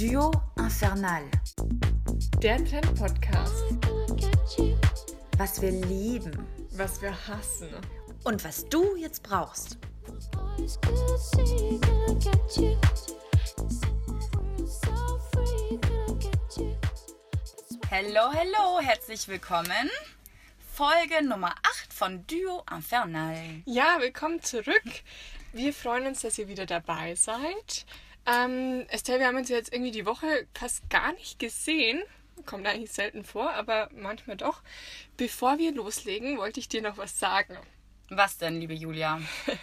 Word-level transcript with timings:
Duo 0.00 0.32
Infernal. 0.56 1.24
Der 2.38 2.56
Trend-Podcast. 2.64 3.64
Was 5.36 5.60
wir 5.60 5.72
lieben 5.72 6.46
Was 6.70 7.02
wir 7.02 7.12
hassen. 7.28 7.68
und 8.24 8.42
was 8.42 8.66
du 8.70 8.96
jetzt 8.96 9.22
brauchst. 9.22 9.76
Hello, 17.90 18.32
hello, 18.32 18.80
herzlich 18.80 19.28
willkommen. 19.28 19.90
Folge 20.72 21.22
Nummer 21.22 21.50
8 21.82 21.92
von 21.92 22.26
Duo 22.26 22.64
Infernal. 22.74 23.36
Ja, 23.66 23.98
willkommen 24.00 24.40
zurück. 24.42 25.02
Wir 25.52 25.74
freuen 25.74 26.06
uns, 26.06 26.22
dass 26.22 26.38
ihr 26.38 26.48
wieder 26.48 26.64
dabei 26.64 27.16
seid. 27.16 27.84
Ähm, 28.26 28.86
Estelle, 28.88 29.20
wir 29.20 29.26
haben 29.26 29.36
uns 29.36 29.48
jetzt 29.48 29.72
irgendwie 29.72 29.92
die 29.92 30.06
Woche 30.06 30.46
fast 30.54 30.88
gar 30.90 31.12
nicht 31.14 31.38
gesehen. 31.38 32.02
Kommt 32.46 32.66
eigentlich 32.66 32.92
selten 32.92 33.24
vor, 33.24 33.52
aber 33.52 33.90
manchmal 33.94 34.36
doch. 34.36 34.62
Bevor 35.16 35.58
wir 35.58 35.72
loslegen, 35.72 36.38
wollte 36.38 36.60
ich 36.60 36.68
dir 36.68 36.82
noch 36.82 36.96
was 36.96 37.18
sagen. 37.18 37.56
Was 38.08 38.38
denn, 38.38 38.60
liebe 38.60 38.74
Julia? 38.74 39.20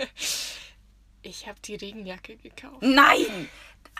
Ich 1.23 1.45
habe 1.45 1.59
die 1.59 1.75
Regenjacke 1.75 2.37
gekauft. 2.37 2.81
Nein! 2.81 3.49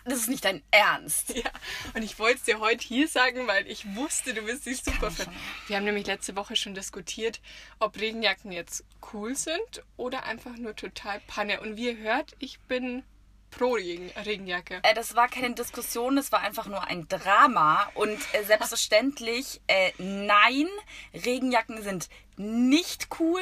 Das 0.06 0.20
ist 0.20 0.30
nicht 0.30 0.46
dein 0.46 0.64
Ernst. 0.72 1.36
Ja, 1.36 1.52
und 1.94 2.02
ich 2.02 2.18
wollte 2.20 2.38
es 2.38 2.44
dir 2.44 2.60
heute 2.60 2.88
hier 2.88 3.10
sagen, 3.10 3.48
weil 3.48 3.68
ich 3.68 3.96
wusste, 3.96 4.34
du 4.34 4.44
bist 4.44 4.66
nicht 4.66 4.86
super 4.86 5.12
Fan. 5.12 5.28
Wir 5.68 5.76
haben 5.76 5.84
nämlich 5.84 6.08
letzte 6.08 6.38
Woche 6.38 6.56
schon 6.56 6.74
diskutiert, 6.74 7.42
ob 7.80 8.00
Regenjacken 8.00 8.54
jetzt 8.54 8.86
cool 9.12 9.36
sind 9.36 9.84
oder 9.98 10.24
einfach 10.24 10.56
nur 10.56 10.74
total 10.78 11.20
Panne. 11.28 11.60
Und 11.60 11.76
wie 11.76 11.88
ihr 11.88 11.98
hört, 11.98 12.38
ich 12.40 12.60
bin 12.62 13.04
pro 13.50 13.74
Regen 13.74 14.10
Regenjacke. 14.26 14.80
Äh, 14.84 14.94
das 14.94 15.16
war 15.16 15.28
keine 15.28 15.54
Diskussion, 15.56 16.16
das 16.16 16.32
war 16.32 16.42
einfach 16.42 16.68
nur 16.68 16.84
ein 16.84 17.08
Drama. 17.08 17.90
Und 17.96 18.18
äh, 18.34 18.44
selbstverständlich, 18.44 19.62
äh, 19.68 19.92
nein, 19.98 20.68
Regenjacken 21.14 21.82
sind 21.82 22.10
nicht 22.38 23.08
cool. 23.20 23.42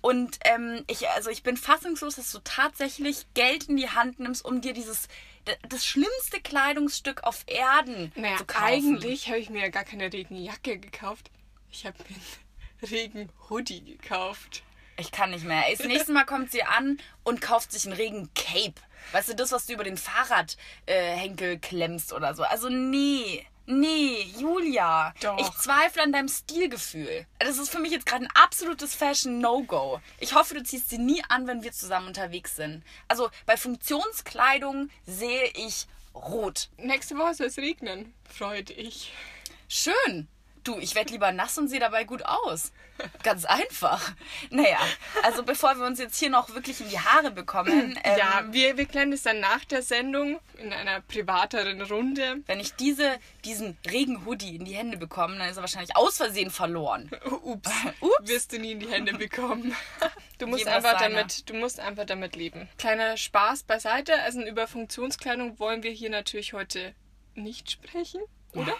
Und 0.00 0.38
ähm, 0.44 0.84
ich, 0.86 1.08
also 1.10 1.30
ich 1.30 1.42
bin 1.42 1.56
fassungslos, 1.56 2.16
dass 2.16 2.30
du 2.32 2.38
tatsächlich 2.44 3.26
Geld 3.34 3.68
in 3.68 3.76
die 3.76 3.88
Hand 3.90 4.20
nimmst, 4.20 4.44
um 4.44 4.60
dir 4.60 4.72
dieses 4.74 5.08
das 5.68 5.84
schlimmste 5.84 6.40
Kleidungsstück 6.40 7.22
auf 7.24 7.44
Erden 7.46 8.12
Naja, 8.16 8.38
zu 8.38 8.46
kaufen. 8.46 8.64
eigentlich 8.64 9.28
habe 9.28 9.38
ich 9.38 9.50
mir 9.50 9.60
ja 9.62 9.68
gar 9.68 9.84
keine 9.84 10.10
Regenjacke 10.10 10.78
gekauft. 10.78 11.30
Ich 11.70 11.84
habe 11.84 11.96
mir 12.08 12.16
einen 12.16 12.90
Regenhoodie 12.90 13.84
gekauft. 13.84 14.62
Ich 14.96 15.10
kann 15.10 15.30
nicht 15.32 15.44
mehr. 15.44 15.62
Das 15.76 15.86
nächste 15.86 16.12
Mal 16.12 16.24
kommt 16.24 16.52
sie 16.52 16.62
an 16.62 16.98
und 17.24 17.40
kauft 17.40 17.72
sich 17.72 17.84
einen 17.84 17.94
Regencape. 17.94 18.74
Weißt 19.12 19.28
du, 19.28 19.34
das, 19.34 19.52
was 19.52 19.66
du 19.66 19.72
über 19.74 19.84
den 19.84 19.96
Fahrradhenkel 19.96 21.52
äh, 21.52 21.58
klemmst 21.58 22.12
oder 22.12 22.34
so. 22.34 22.42
Also 22.42 22.68
nee. 22.68 23.46
Nee, 23.66 24.26
Julia. 24.38 25.14
Doch. 25.20 25.38
Ich 25.38 25.50
zweifle 25.52 26.02
an 26.02 26.12
deinem 26.12 26.28
Stilgefühl. 26.28 27.26
Das 27.38 27.56
ist 27.56 27.70
für 27.70 27.78
mich 27.78 27.92
jetzt 27.92 28.04
gerade 28.04 28.24
ein 28.26 28.30
absolutes 28.34 28.94
Fashion-No-Go. 28.94 30.00
Ich 30.20 30.34
hoffe, 30.34 30.54
du 30.54 30.62
ziehst 30.62 30.90
sie 30.90 30.98
nie 30.98 31.22
an, 31.30 31.46
wenn 31.46 31.62
wir 31.62 31.72
zusammen 31.72 32.08
unterwegs 32.08 32.56
sind. 32.56 32.82
Also 33.08 33.30
bei 33.46 33.56
Funktionskleidung 33.56 34.90
sehe 35.06 35.50
ich 35.54 35.86
rot. 36.14 36.68
Nächste 36.76 37.16
Woche 37.16 37.34
soll 37.34 37.46
es 37.46 37.56
regnen. 37.56 38.12
Freut 38.28 38.68
ich. 38.68 39.12
Schön. 39.68 40.28
Du, 40.64 40.78
ich 40.78 40.94
werde 40.94 41.12
lieber 41.12 41.30
nass 41.30 41.58
und 41.58 41.68
sehe 41.68 41.78
dabei 41.78 42.04
gut 42.04 42.24
aus. 42.24 42.72
Ganz 43.22 43.44
einfach. 43.44 44.12
Naja, 44.48 44.78
also 45.22 45.42
bevor 45.42 45.76
wir 45.76 45.84
uns 45.84 45.98
jetzt 45.98 46.18
hier 46.18 46.30
noch 46.30 46.54
wirklich 46.54 46.80
in 46.80 46.88
die 46.88 46.98
Haare 46.98 47.30
bekommen, 47.30 47.98
ähm, 48.04 48.18
ja, 48.18 48.44
wir, 48.50 48.78
wir 48.78 48.86
klären 48.86 49.10
das 49.10 49.22
dann 49.22 49.40
nach 49.40 49.64
der 49.66 49.82
Sendung 49.82 50.40
in 50.56 50.72
einer 50.72 51.02
privateren 51.02 51.82
Runde. 51.82 52.42
wenn 52.46 52.60
ich 52.60 52.74
diese, 52.74 53.18
diesen 53.44 53.76
Regenhoodie 53.90 54.56
in 54.56 54.64
die 54.64 54.74
Hände 54.74 54.96
bekomme, 54.96 55.36
dann 55.36 55.50
ist 55.50 55.58
er 55.58 55.62
wahrscheinlich 55.62 55.96
aus 55.96 56.16
Versehen 56.16 56.50
verloren. 56.50 57.10
Ups. 57.42 57.70
Ups. 58.00 58.14
Wirst 58.22 58.52
du 58.52 58.58
nie 58.58 58.72
in 58.72 58.80
die 58.80 58.88
Hände 58.88 59.12
bekommen. 59.12 59.74
Du 60.38 60.48
musst, 60.48 60.64
Jedem 60.64 60.74
einfach 60.74 60.98
damit, 60.98 61.48
du 61.48 61.54
musst 61.54 61.78
einfach 61.78 62.06
damit 62.06 62.34
leben. 62.34 62.68
Kleiner 62.76 63.16
Spaß 63.16 63.62
beiseite. 63.62 64.20
Also 64.22 64.42
über 64.42 64.66
Funktionskleidung 64.66 65.60
wollen 65.60 65.84
wir 65.84 65.92
hier 65.92 66.10
natürlich 66.10 66.54
heute 66.54 66.92
nicht 67.36 67.70
sprechen, 67.70 68.20
oder? 68.52 68.76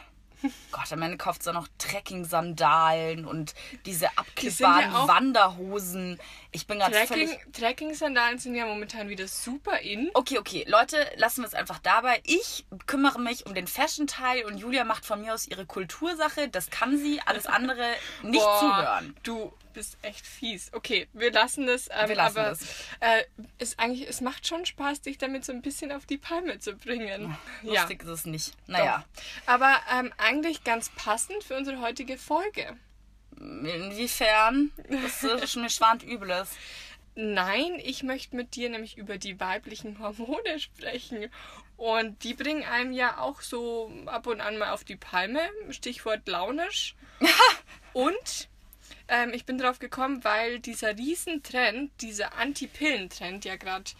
Gott, 0.72 0.92
am 0.92 1.02
Ende 1.02 1.16
kauft 1.16 1.42
sie 1.42 1.52
noch 1.52 1.68
Trekking-Sandalen 1.78 3.24
und 3.24 3.54
diese 3.86 4.04
ja 4.06 4.10
abklippbaren 4.16 4.94
auch- 4.94 5.08
Wanderhosen. 5.08 6.18
Ich 6.52 6.66
bin 6.66 6.78
gerade 6.78 6.92
Trekking, 6.92 7.28
völlig... 7.28 7.52
Trekking-Sandalen 7.52 8.38
sind 8.38 8.54
ja 8.54 8.66
momentan 8.66 9.08
wieder 9.08 9.26
super 9.26 9.78
in. 9.80 10.10
Okay, 10.14 10.38
okay, 10.38 10.64
Leute, 10.68 10.96
lassen 11.16 11.42
wir 11.42 11.48
es 11.48 11.54
einfach 11.54 11.78
dabei. 11.78 12.20
Ich 12.24 12.64
kümmere 12.86 13.20
mich 13.20 13.46
um 13.46 13.54
den 13.54 13.66
Fashion-Teil 13.66 14.44
und 14.44 14.58
Julia 14.58 14.84
macht 14.84 15.04
von 15.04 15.20
mir 15.20 15.34
aus 15.34 15.46
ihre 15.46 15.66
Kultursache. 15.66 16.48
Das 16.48 16.70
kann 16.70 16.98
sie, 16.98 17.20
alles 17.24 17.46
andere 17.46 17.84
nicht 18.22 18.40
Boah, 18.42 18.60
zuhören. 18.60 19.16
Du 19.22 19.52
bist 19.74 19.98
echt 20.02 20.26
fies. 20.26 20.72
Okay, 20.72 21.08
wir 21.12 21.30
lassen 21.32 21.66
das. 21.66 21.88
Ähm, 21.90 22.08
Wir 22.08 22.16
lassen 22.16 22.38
aber, 22.38 22.48
das. 22.50 22.62
Äh, 23.00 23.24
ist 23.58 23.78
eigentlich, 23.78 24.08
es 24.08 24.20
macht 24.20 24.46
schon 24.46 24.64
Spaß, 24.64 25.02
dich 25.02 25.18
damit 25.18 25.44
so 25.44 25.52
ein 25.52 25.60
bisschen 25.60 25.92
auf 25.92 26.06
die 26.06 26.16
Palme 26.16 26.58
zu 26.58 26.74
bringen. 26.74 27.36
Lustig 27.62 28.02
ist 28.02 28.08
es 28.08 28.24
nicht. 28.26 28.54
Naja, 28.66 29.04
Doch. 29.14 29.22
Aber 29.46 29.76
ähm, 29.92 30.12
eigentlich 30.16 30.64
ganz 30.64 30.88
passend 30.90 31.44
für 31.44 31.56
unsere 31.56 31.80
heutige 31.80 32.16
Folge. 32.16 32.76
inwiefern? 33.38 34.72
Das 34.88 35.22
ist 35.22 35.56
mir 35.56 35.68
schwant 35.70 36.02
Übles. 36.02 36.50
Nein, 37.16 37.80
ich 37.82 38.02
möchte 38.02 38.34
mit 38.34 38.56
dir 38.56 38.70
nämlich 38.70 38.98
über 38.98 39.18
die 39.18 39.38
weiblichen 39.38 39.98
Hormone 40.00 40.58
sprechen. 40.58 41.30
Und 41.76 42.22
die 42.24 42.34
bringen 42.34 42.64
einem 42.64 42.92
ja 42.92 43.18
auch 43.18 43.40
so 43.40 43.92
ab 44.06 44.26
und 44.26 44.40
an 44.40 44.58
mal 44.58 44.72
auf 44.72 44.84
die 44.84 44.96
Palme. 44.96 45.40
Stichwort 45.70 46.26
launisch. 46.26 46.94
und 47.92 48.48
ähm, 49.08 49.32
ich 49.34 49.44
bin 49.44 49.58
drauf 49.58 49.78
gekommen, 49.78 50.24
weil 50.24 50.60
dieser 50.60 50.96
Riesentrend, 50.96 51.90
dieser 52.00 52.36
Anti-Pillen-Trend 52.38 53.44
ja 53.44 53.56
gerade 53.56 53.90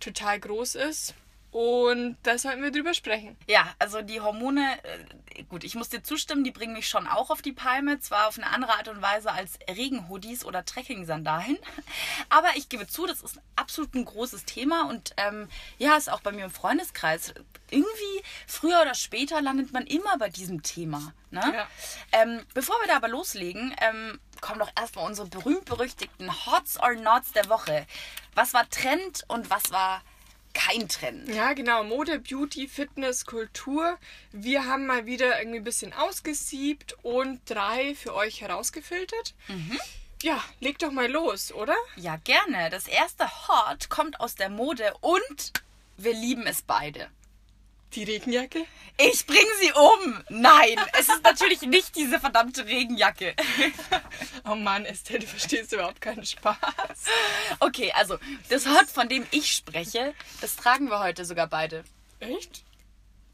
total 0.00 0.40
groß 0.40 0.76
ist. 0.76 1.14
Und 1.54 2.16
da 2.24 2.36
sollten 2.36 2.64
wir 2.64 2.72
drüber 2.72 2.94
sprechen. 2.94 3.36
Ja, 3.46 3.72
also 3.78 4.02
die 4.02 4.20
Hormone, 4.20 4.76
äh, 4.82 5.44
gut, 5.44 5.62
ich 5.62 5.76
muss 5.76 5.88
dir 5.88 6.02
zustimmen, 6.02 6.42
die 6.42 6.50
bringen 6.50 6.72
mich 6.72 6.88
schon 6.88 7.06
auch 7.06 7.30
auf 7.30 7.42
die 7.42 7.52
Palme. 7.52 8.00
Zwar 8.00 8.26
auf 8.26 8.36
eine 8.36 8.48
andere 8.48 8.72
Art 8.72 8.88
und 8.88 9.00
Weise 9.00 9.30
als 9.30 9.60
Regenhoodies 9.68 10.44
oder 10.44 10.64
Trekking-Sandalen. 10.64 11.56
Aber 12.28 12.48
ich 12.56 12.68
gebe 12.68 12.88
zu, 12.88 13.06
das 13.06 13.22
ist 13.22 13.38
absolut 13.54 13.94
ein 13.94 14.04
großes 14.04 14.46
Thema. 14.46 14.88
Und 14.88 15.14
ähm, 15.16 15.48
ja, 15.78 15.96
ist 15.96 16.10
auch 16.10 16.22
bei 16.22 16.32
mir 16.32 16.46
im 16.46 16.50
Freundeskreis. 16.50 17.32
Irgendwie, 17.70 18.24
früher 18.48 18.82
oder 18.82 18.96
später 18.96 19.40
landet 19.40 19.72
man 19.72 19.86
immer 19.86 20.18
bei 20.18 20.30
diesem 20.30 20.64
Thema. 20.64 21.14
Ne? 21.30 21.40
Ja. 21.54 21.68
Ähm, 22.10 22.40
bevor 22.52 22.74
wir 22.80 22.88
da 22.88 22.96
aber 22.96 23.08
loslegen, 23.08 23.76
ähm, 23.80 24.18
kommen 24.44 24.60
doch 24.60 24.70
erstmal 24.78 25.06
unsere 25.06 25.26
berühmt-berüchtigten 25.26 26.30
Hots 26.44 26.78
or 26.78 26.94
Nots 26.94 27.32
der 27.32 27.48
Woche. 27.48 27.86
Was 28.34 28.52
war 28.52 28.68
Trend 28.68 29.24
und 29.28 29.48
was 29.48 29.72
war 29.72 30.02
kein 30.52 30.86
Trend? 30.86 31.30
Ja, 31.30 31.54
genau. 31.54 31.82
Mode, 31.82 32.18
Beauty, 32.18 32.68
Fitness, 32.68 33.24
Kultur. 33.24 33.98
Wir 34.32 34.66
haben 34.66 34.84
mal 34.86 35.06
wieder 35.06 35.38
irgendwie 35.38 35.60
ein 35.60 35.64
bisschen 35.64 35.94
ausgesiebt 35.94 36.94
und 37.02 37.40
drei 37.46 37.94
für 37.94 38.14
euch 38.14 38.42
herausgefiltert. 38.42 39.34
Ja, 40.22 40.44
leg 40.60 40.78
doch 40.78 40.92
mal 40.92 41.10
los, 41.10 41.50
oder? 41.50 41.76
Ja, 41.96 42.16
gerne. 42.16 42.68
Das 42.68 42.86
erste 42.86 43.26
Hot 43.48 43.88
kommt 43.88 44.20
aus 44.20 44.34
der 44.34 44.50
Mode 44.50 44.92
und 45.00 45.54
wir 45.96 46.12
lieben 46.12 46.46
es 46.46 46.60
beide. 46.60 47.08
Die 47.94 48.04
Regenjacke? 48.04 48.64
Ich 48.96 49.26
bring 49.26 49.46
sie 49.60 49.72
um. 49.72 50.24
Nein, 50.28 50.76
es 50.98 51.08
ist 51.08 51.22
natürlich 51.22 51.62
nicht 51.62 51.96
diese 51.96 52.20
verdammte 52.20 52.66
Regenjacke. 52.66 53.34
Oh 54.46 54.54
Mann, 54.54 54.84
Estelle, 54.84 55.20
du 55.20 55.26
verstehst 55.26 55.72
überhaupt 55.72 56.02
keinen 56.02 56.24
Spaß. 56.24 56.56
Okay, 57.60 57.90
also 57.92 58.18
das 58.50 58.66
Hot, 58.66 58.90
von 58.90 59.08
dem 59.08 59.26
ich 59.30 59.52
spreche, 59.52 60.14
das 60.42 60.56
tragen 60.56 60.90
wir 60.90 61.00
heute 61.00 61.24
sogar 61.24 61.46
beide. 61.46 61.82
Echt? 62.20 62.62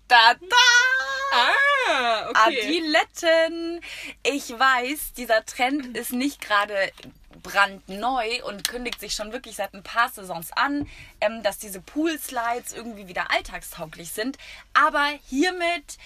Da, 0.07 0.35
da! 0.35 0.57
Ah, 1.33 2.31
okay. 2.31 2.61
Adiletten. 2.61 3.81
Ich 4.23 4.51
weiß, 4.51 5.15
dieser 5.15 5.45
Trend 5.45 5.97
ist 5.97 6.13
nicht 6.13 6.41
gerade 6.41 6.93
brandneu 7.43 8.45
und 8.45 8.67
kündigt 8.69 9.01
sich 9.01 9.15
schon 9.15 9.33
wirklich 9.33 9.57
seit 9.57 9.75
ein 9.75 9.83
paar 9.83 10.09
Saisons 10.09 10.53
an, 10.53 10.89
ähm, 11.21 11.43
dass 11.43 11.59
diese 11.59 11.81
Poolslides 11.81 12.73
irgendwie 12.73 13.09
wieder 13.09 13.31
alltagstauglich 13.31 14.13
sind. 14.13 14.39
Aber 14.75 15.07
hiermit 15.29 15.99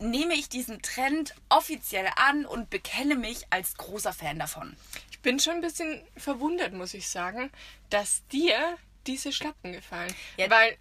nehme 0.00 0.34
ich 0.34 0.48
diesen 0.48 0.80
Trend 0.82 1.34
offiziell 1.48 2.08
an 2.16 2.46
und 2.46 2.70
bekenne 2.70 3.16
mich 3.16 3.46
als 3.50 3.76
großer 3.76 4.12
Fan 4.12 4.38
davon. 4.38 4.76
Ich 5.10 5.20
bin 5.20 5.40
schon 5.40 5.54
ein 5.54 5.60
bisschen 5.60 6.02
verwundert, 6.16 6.72
muss 6.72 6.94
ich 6.94 7.08
sagen, 7.08 7.50
dass 7.90 8.26
dir 8.28 8.78
diese 9.06 9.32
Schlappen 9.32 9.72
gefallen. 9.72 10.14
Ja. 10.36 10.50
Weil 10.50 10.76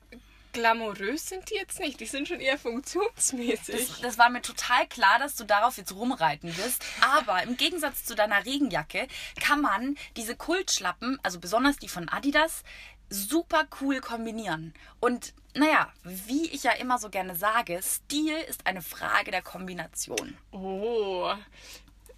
glamourös 0.58 1.30
sind 1.30 1.50
die 1.52 1.56
jetzt 1.56 1.80
nicht. 1.80 2.00
Die 2.00 2.06
sind 2.06 2.28
schon 2.28 2.40
eher 2.40 2.58
funktionsmäßig. 2.58 3.90
Das, 3.90 4.02
das 4.02 4.18
war 4.18 4.30
mir 4.30 4.42
total 4.42 4.88
klar, 4.88 5.20
dass 5.20 5.36
du 5.36 5.44
darauf 5.44 5.78
jetzt 5.78 5.94
rumreiten 5.94 6.56
wirst. 6.58 6.84
Aber 7.02 7.44
im 7.44 7.58
Gegensatz 7.58 8.06
zu 8.06 8.16
deiner 8.16 8.44
Regenjacke 8.44 9.08
kann 9.40 9.62
man 9.62 9.96
diese 10.16 10.36
Kultschlappen, 10.36 11.20
also 11.22 11.40
besonders 11.40 11.78
die 11.78 11.88
von 11.88 12.10
Adidas, 12.10 12.64
super 13.10 13.66
cool 13.82 14.02
kombinieren. 14.02 14.74
Und 15.00 15.34
naja, 15.54 15.94
wie 16.04 16.50
ich 16.50 16.64
ja 16.64 16.72
immer 16.72 16.98
so 16.98 17.10
gerne 17.10 17.36
sage, 17.36 17.80
Stil 17.84 18.36
ist 18.50 18.66
eine 18.66 18.82
Frage 18.82 19.32
der 19.32 19.44
Kombination. 19.44 20.38
Oh, 20.52 21.34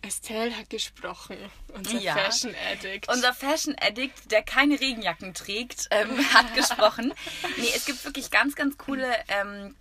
Estelle 0.09 0.55
hat 0.57 0.69
gesprochen. 0.69 1.37
Unser 1.73 1.99
Ja. 1.99 2.15
Fashion 2.15 2.53
Addict. 2.71 3.07
Unser 3.09 3.33
Fashion 3.33 3.75
Addict, 3.79 4.31
der 4.31 4.41
keine 4.43 4.79
Regenjacken 4.79 5.33
trägt, 5.33 5.87
ähm, 5.91 6.09
hat 6.33 6.53
gesprochen. 6.55 7.13
Nee, 7.57 7.71
es 7.75 7.85
gibt 7.85 8.03
wirklich 8.03 8.31
ganz, 8.31 8.55
ganz 8.55 8.77
coole 8.77 9.07
ähm, 9.27 9.75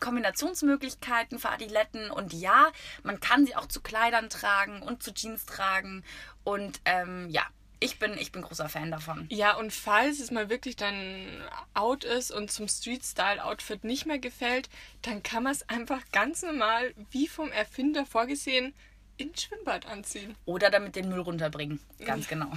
Kombinationsmöglichkeiten 0.00 1.38
für 1.38 1.50
Adiletten. 1.50 2.10
Und 2.10 2.32
ja, 2.32 2.72
man 3.02 3.20
kann 3.20 3.46
sie 3.46 3.54
auch 3.54 3.66
zu 3.66 3.80
Kleidern 3.80 4.30
tragen 4.30 4.82
und 4.82 5.02
zu 5.02 5.12
Jeans 5.12 5.44
tragen. 5.46 6.04
Und 6.42 6.80
ähm, 6.84 7.28
ja, 7.30 7.46
ich 7.78 7.98
bin, 7.98 8.16
ich 8.16 8.32
bin 8.32 8.40
großer 8.42 8.70
Fan 8.70 8.90
davon. 8.90 9.26
Ja, 9.30 9.56
und 9.56 9.72
falls 9.72 10.20
es 10.20 10.30
mal 10.30 10.48
wirklich 10.48 10.76
dann 10.76 11.44
out 11.74 12.04
ist 12.04 12.30
und 12.30 12.50
zum 12.50 12.68
Street-Style-Outfit 12.68 13.84
nicht 13.84 14.06
mehr 14.06 14.18
gefällt, 14.18 14.70
dann 15.02 15.22
kann 15.22 15.42
man 15.42 15.52
es 15.52 15.68
einfach 15.68 16.00
ganz 16.12 16.42
normal, 16.42 16.94
wie 17.10 17.28
vom 17.28 17.52
Erfinder 17.52 18.06
vorgesehen, 18.06 18.74
ins 19.18 19.42
Schwimmbad 19.42 19.86
anziehen. 19.86 20.36
Oder 20.44 20.70
damit 20.70 20.96
den 20.96 21.08
Müll 21.08 21.20
runterbringen. 21.20 21.80
Ganz 22.04 22.28
genau. 22.28 22.50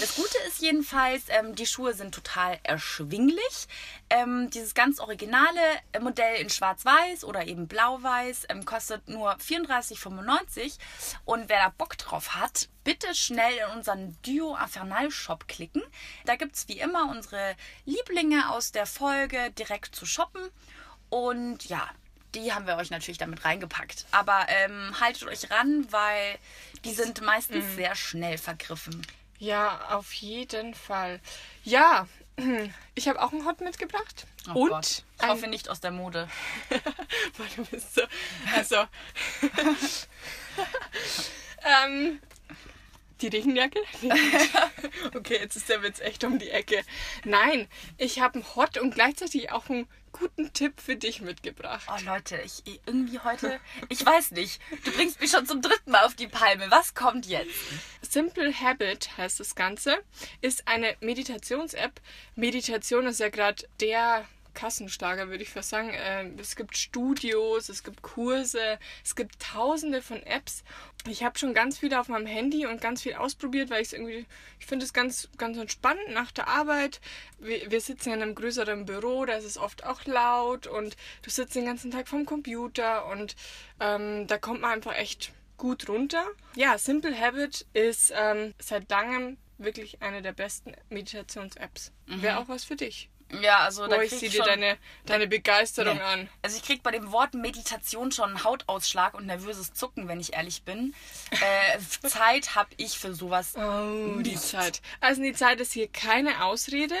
Das 0.00 0.16
Gute 0.16 0.36
ist 0.46 0.60
jedenfalls, 0.60 1.24
ähm, 1.28 1.54
die 1.54 1.66
Schuhe 1.66 1.94
sind 1.94 2.14
total 2.14 2.58
erschwinglich. 2.62 3.68
Ähm, 4.08 4.50
dieses 4.50 4.74
ganz 4.74 4.98
originale 4.98 5.60
äh, 5.92 6.00
Modell 6.00 6.40
in 6.40 6.48
schwarz-weiß 6.48 7.24
oder 7.24 7.46
eben 7.46 7.66
blau-weiß 7.66 8.46
ähm, 8.48 8.64
kostet 8.64 9.08
nur 9.08 9.32
34,95. 9.36 10.78
Und 11.24 11.48
wer 11.48 11.58
da 11.58 11.72
Bock 11.76 11.98
drauf 11.98 12.34
hat, 12.34 12.68
bitte 12.84 13.14
schnell 13.14 13.52
in 13.66 13.76
unseren 13.76 14.16
Duo 14.22 14.56
Infernal 14.56 15.10
Shop 15.10 15.48
klicken. 15.48 15.82
Da 16.24 16.36
gibt 16.36 16.56
es 16.56 16.68
wie 16.68 16.80
immer 16.80 17.10
unsere 17.10 17.56
Lieblinge 17.84 18.50
aus 18.50 18.72
der 18.72 18.86
Folge 18.86 19.50
direkt 19.52 19.94
zu 19.94 20.06
shoppen. 20.06 20.42
Und 21.08 21.66
ja, 21.66 21.88
die 22.34 22.52
haben 22.52 22.66
wir 22.66 22.76
euch 22.76 22.90
natürlich 22.90 23.18
damit 23.18 23.44
reingepackt. 23.44 24.06
Aber 24.12 24.46
ähm, 24.48 24.98
haltet 25.00 25.24
euch 25.28 25.50
ran, 25.50 25.86
weil 25.90 26.38
die 26.84 26.92
sind 26.92 27.20
meistens 27.22 27.74
sehr 27.74 27.94
schnell 27.94 28.38
vergriffen. 28.38 29.06
Ja, 29.38 29.80
auf 29.90 30.12
jeden 30.12 30.74
Fall. 30.74 31.20
Ja, 31.64 32.06
ich 32.94 33.08
habe 33.08 33.22
auch 33.22 33.32
einen 33.32 33.46
Hot 33.46 33.60
mitgebracht. 33.60 34.26
Oh 34.54 34.62
und 34.64 34.68
Gott. 34.70 35.04
Ich 35.20 35.26
hoffe 35.26 35.46
nicht 35.46 35.68
aus 35.68 35.80
der 35.80 35.90
Mode. 35.90 36.28
Weil 37.36 37.48
du 37.56 37.64
bist 37.64 37.94
so. 37.94 38.02
Also. 38.54 38.76
ähm, 41.64 42.20
die 43.20 43.28
Regenjacke? 43.28 43.80
okay, 45.14 45.38
jetzt 45.40 45.56
ist 45.56 45.68
der 45.68 45.82
Witz 45.82 46.00
echt 46.00 46.24
um 46.24 46.38
die 46.38 46.50
Ecke. 46.50 46.82
Nein, 47.24 47.68
ich 47.98 48.20
habe 48.20 48.36
einen 48.36 48.56
Hot 48.56 48.78
und 48.78 48.94
gleichzeitig 48.94 49.52
auch 49.52 49.68
einen 49.68 49.86
guten 50.12 50.52
Tipp 50.52 50.80
für 50.80 50.96
dich 50.96 51.20
mitgebracht. 51.20 51.86
Oh 51.88 52.04
Leute, 52.04 52.40
ich 52.44 52.62
irgendwie 52.66 53.18
heute, 53.18 53.60
ich 53.88 54.04
weiß 54.04 54.32
nicht. 54.32 54.60
Du 54.84 54.92
bringst 54.92 55.20
mich 55.20 55.30
schon 55.30 55.46
zum 55.46 55.62
dritten 55.62 55.90
Mal 55.90 56.04
auf 56.04 56.14
die 56.14 56.28
Palme. 56.28 56.70
Was 56.70 56.94
kommt 56.94 57.26
jetzt? 57.26 57.50
Simple 58.02 58.52
Habit 58.52 59.16
heißt 59.16 59.40
das 59.40 59.54
Ganze, 59.54 60.02
ist 60.40 60.66
eine 60.68 60.96
Meditations-App. 61.00 62.00
Meditation 62.34 63.06
ist 63.06 63.20
ja 63.20 63.28
gerade 63.28 63.64
der 63.80 64.26
Kassenstarker, 64.54 65.28
würde 65.28 65.42
ich 65.42 65.50
fast 65.50 65.70
sagen. 65.70 65.90
Ähm, 65.94 66.36
es 66.38 66.56
gibt 66.56 66.76
Studios, 66.76 67.68
es 67.68 67.82
gibt 67.82 68.02
Kurse, 68.02 68.78
es 69.04 69.16
gibt 69.16 69.40
tausende 69.40 70.02
von 70.02 70.22
Apps. 70.22 70.64
Ich 71.08 71.24
habe 71.24 71.38
schon 71.38 71.54
ganz 71.54 71.78
viele 71.78 71.98
auf 71.98 72.08
meinem 72.08 72.26
Handy 72.26 72.66
und 72.66 72.80
ganz 72.80 73.02
viel 73.02 73.14
ausprobiert, 73.14 73.70
weil 73.70 73.82
ich 73.82 73.88
es 73.88 73.92
irgendwie, 73.92 74.26
ich 74.58 74.66
finde 74.66 74.84
es 74.84 74.92
ganz, 74.92 75.28
ganz 75.38 75.56
entspannend 75.56 76.10
nach 76.10 76.30
der 76.32 76.48
Arbeit. 76.48 77.00
Wir, 77.38 77.70
wir 77.70 77.80
sitzen 77.80 78.10
ja 78.10 78.16
in 78.16 78.22
einem 78.22 78.34
größeren 78.34 78.84
Büro, 78.84 79.24
da 79.24 79.34
ist 79.34 79.44
es 79.44 79.56
oft 79.56 79.84
auch 79.84 80.04
laut 80.04 80.66
und 80.66 80.96
du 81.22 81.30
sitzt 81.30 81.54
den 81.54 81.64
ganzen 81.64 81.90
Tag 81.90 82.08
vorm 82.08 82.26
Computer 82.26 83.06
und 83.06 83.36
ähm, 83.80 84.26
da 84.26 84.38
kommt 84.38 84.60
man 84.60 84.72
einfach 84.72 84.94
echt 84.94 85.32
gut 85.56 85.88
runter. 85.88 86.24
Ja, 86.56 86.78
Simple 86.78 87.18
Habit 87.18 87.66
ist 87.74 88.12
ähm, 88.16 88.54
seit 88.58 88.90
langem 88.90 89.36
wirklich 89.58 90.02
eine 90.02 90.22
der 90.22 90.32
besten 90.32 90.72
Meditations-Apps. 90.88 91.92
Wäre 92.06 92.38
auch 92.38 92.48
was 92.48 92.64
für 92.64 92.76
dich. 92.76 93.10
Ja, 93.42 93.60
also 93.60 93.86
da 93.86 93.98
Oh, 93.98 94.00
ich 94.00 94.10
sehe 94.10 94.28
dir 94.28 94.42
deine, 94.42 94.76
deine 95.06 95.26
Begeisterung 95.26 95.96
Nee. 95.96 96.02
an. 96.02 96.28
Also 96.42 96.56
ich 96.56 96.62
krieg 96.64 96.82
bei 96.82 96.90
dem 96.90 97.12
Wort 97.12 97.34
Meditation 97.34 98.10
schon 98.10 98.30
einen 98.30 98.44
Hautausschlag 98.44 99.14
und 99.14 99.26
nervöses 99.26 99.72
Zucken, 99.72 100.08
wenn 100.08 100.18
ich 100.20 100.32
ehrlich 100.34 100.62
bin. 100.64 100.94
Äh, 101.30 101.78
Zeit 102.08 102.54
habe 102.56 102.70
ich 102.76 102.98
für 102.98 103.14
sowas. 103.14 103.54
Oh, 103.56 104.20
die 104.20 104.30
nicht. 104.32 104.40
Zeit. 104.42 104.82
Also 105.00 105.22
die 105.22 105.32
Zeit 105.32 105.60
ist 105.60 105.72
hier 105.72 105.86
keine 105.88 106.44
Ausrede. 106.44 106.96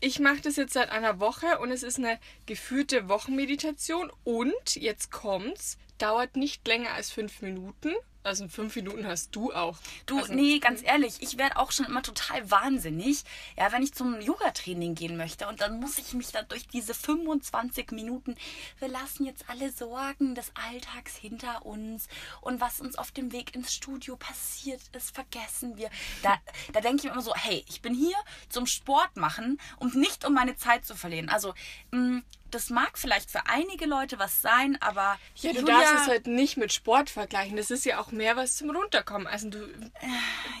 Ich 0.00 0.18
mache 0.18 0.40
das 0.40 0.56
jetzt 0.56 0.72
seit 0.72 0.90
einer 0.90 1.20
Woche 1.20 1.58
und 1.58 1.70
es 1.70 1.82
ist 1.82 1.98
eine 1.98 2.18
geführte 2.46 3.08
Wochenmeditation 3.08 4.10
und 4.24 4.74
jetzt 4.74 5.12
kommt's, 5.12 5.76
dauert 5.98 6.34
nicht 6.36 6.66
länger 6.66 6.90
als 6.92 7.10
fünf 7.10 7.40
Minuten. 7.42 7.94
Also 8.24 8.44
in 8.44 8.50
fünf 8.50 8.76
Minuten 8.76 9.06
hast 9.06 9.34
du 9.34 9.52
auch. 9.52 9.78
Du, 10.06 10.18
also, 10.18 10.32
nee, 10.32 10.58
ganz 10.60 10.82
ehrlich, 10.82 11.16
ich 11.20 11.38
werde 11.38 11.56
auch 11.56 11.72
schon 11.72 11.86
immer 11.86 12.02
total 12.02 12.50
wahnsinnig, 12.50 13.24
ja, 13.56 13.72
wenn 13.72 13.82
ich 13.82 13.94
zum 13.94 14.20
Yoga-Training 14.20 14.94
gehen 14.94 15.16
möchte 15.16 15.48
und 15.48 15.60
dann 15.60 15.80
muss 15.80 15.98
ich 15.98 16.12
mich 16.12 16.30
da 16.30 16.42
durch 16.42 16.68
diese 16.68 16.94
25 16.94 17.90
Minuten, 17.90 18.36
wir 18.78 18.88
lassen 18.88 19.24
jetzt 19.24 19.48
alle 19.48 19.72
Sorgen 19.72 20.34
des 20.34 20.52
Alltags 20.54 21.16
hinter 21.16 21.66
uns 21.66 22.06
und 22.40 22.60
was 22.60 22.80
uns 22.80 22.96
auf 22.96 23.10
dem 23.10 23.32
Weg 23.32 23.54
ins 23.56 23.74
Studio 23.74 24.16
passiert 24.16 24.82
ist, 24.92 25.12
vergessen 25.14 25.76
wir. 25.76 25.90
Da, 26.22 26.36
da 26.72 26.80
denke 26.80 26.98
ich 26.98 27.04
mir 27.04 27.10
immer 27.12 27.22
so, 27.22 27.34
hey, 27.34 27.64
ich 27.68 27.82
bin 27.82 27.94
hier 27.94 28.16
zum 28.48 28.66
Sport 28.66 29.16
machen 29.16 29.60
und 29.78 29.96
nicht 29.96 30.24
um 30.24 30.34
meine 30.34 30.56
Zeit 30.56 30.86
zu 30.86 30.94
verlieren. 30.94 31.28
Also, 31.28 31.54
mh, 31.90 32.22
das 32.54 32.70
mag 32.70 32.96
vielleicht 32.98 33.30
für 33.30 33.46
einige 33.46 33.86
Leute 33.86 34.18
was 34.18 34.42
sein, 34.42 34.76
aber 34.80 35.18
Ja, 35.36 35.52
du 35.52 35.60
Julia- 35.60 35.80
darfst 35.80 35.94
es 36.02 36.06
halt 36.08 36.26
nicht 36.26 36.56
mit 36.56 36.72
Sport 36.72 37.10
vergleichen. 37.10 37.56
Das 37.56 37.70
ist 37.70 37.84
ja 37.84 37.98
auch 38.00 38.12
mehr 38.12 38.36
was 38.36 38.56
zum 38.56 38.70
Runterkommen. 38.70 39.26
Also 39.26 39.50
du, 39.50 39.66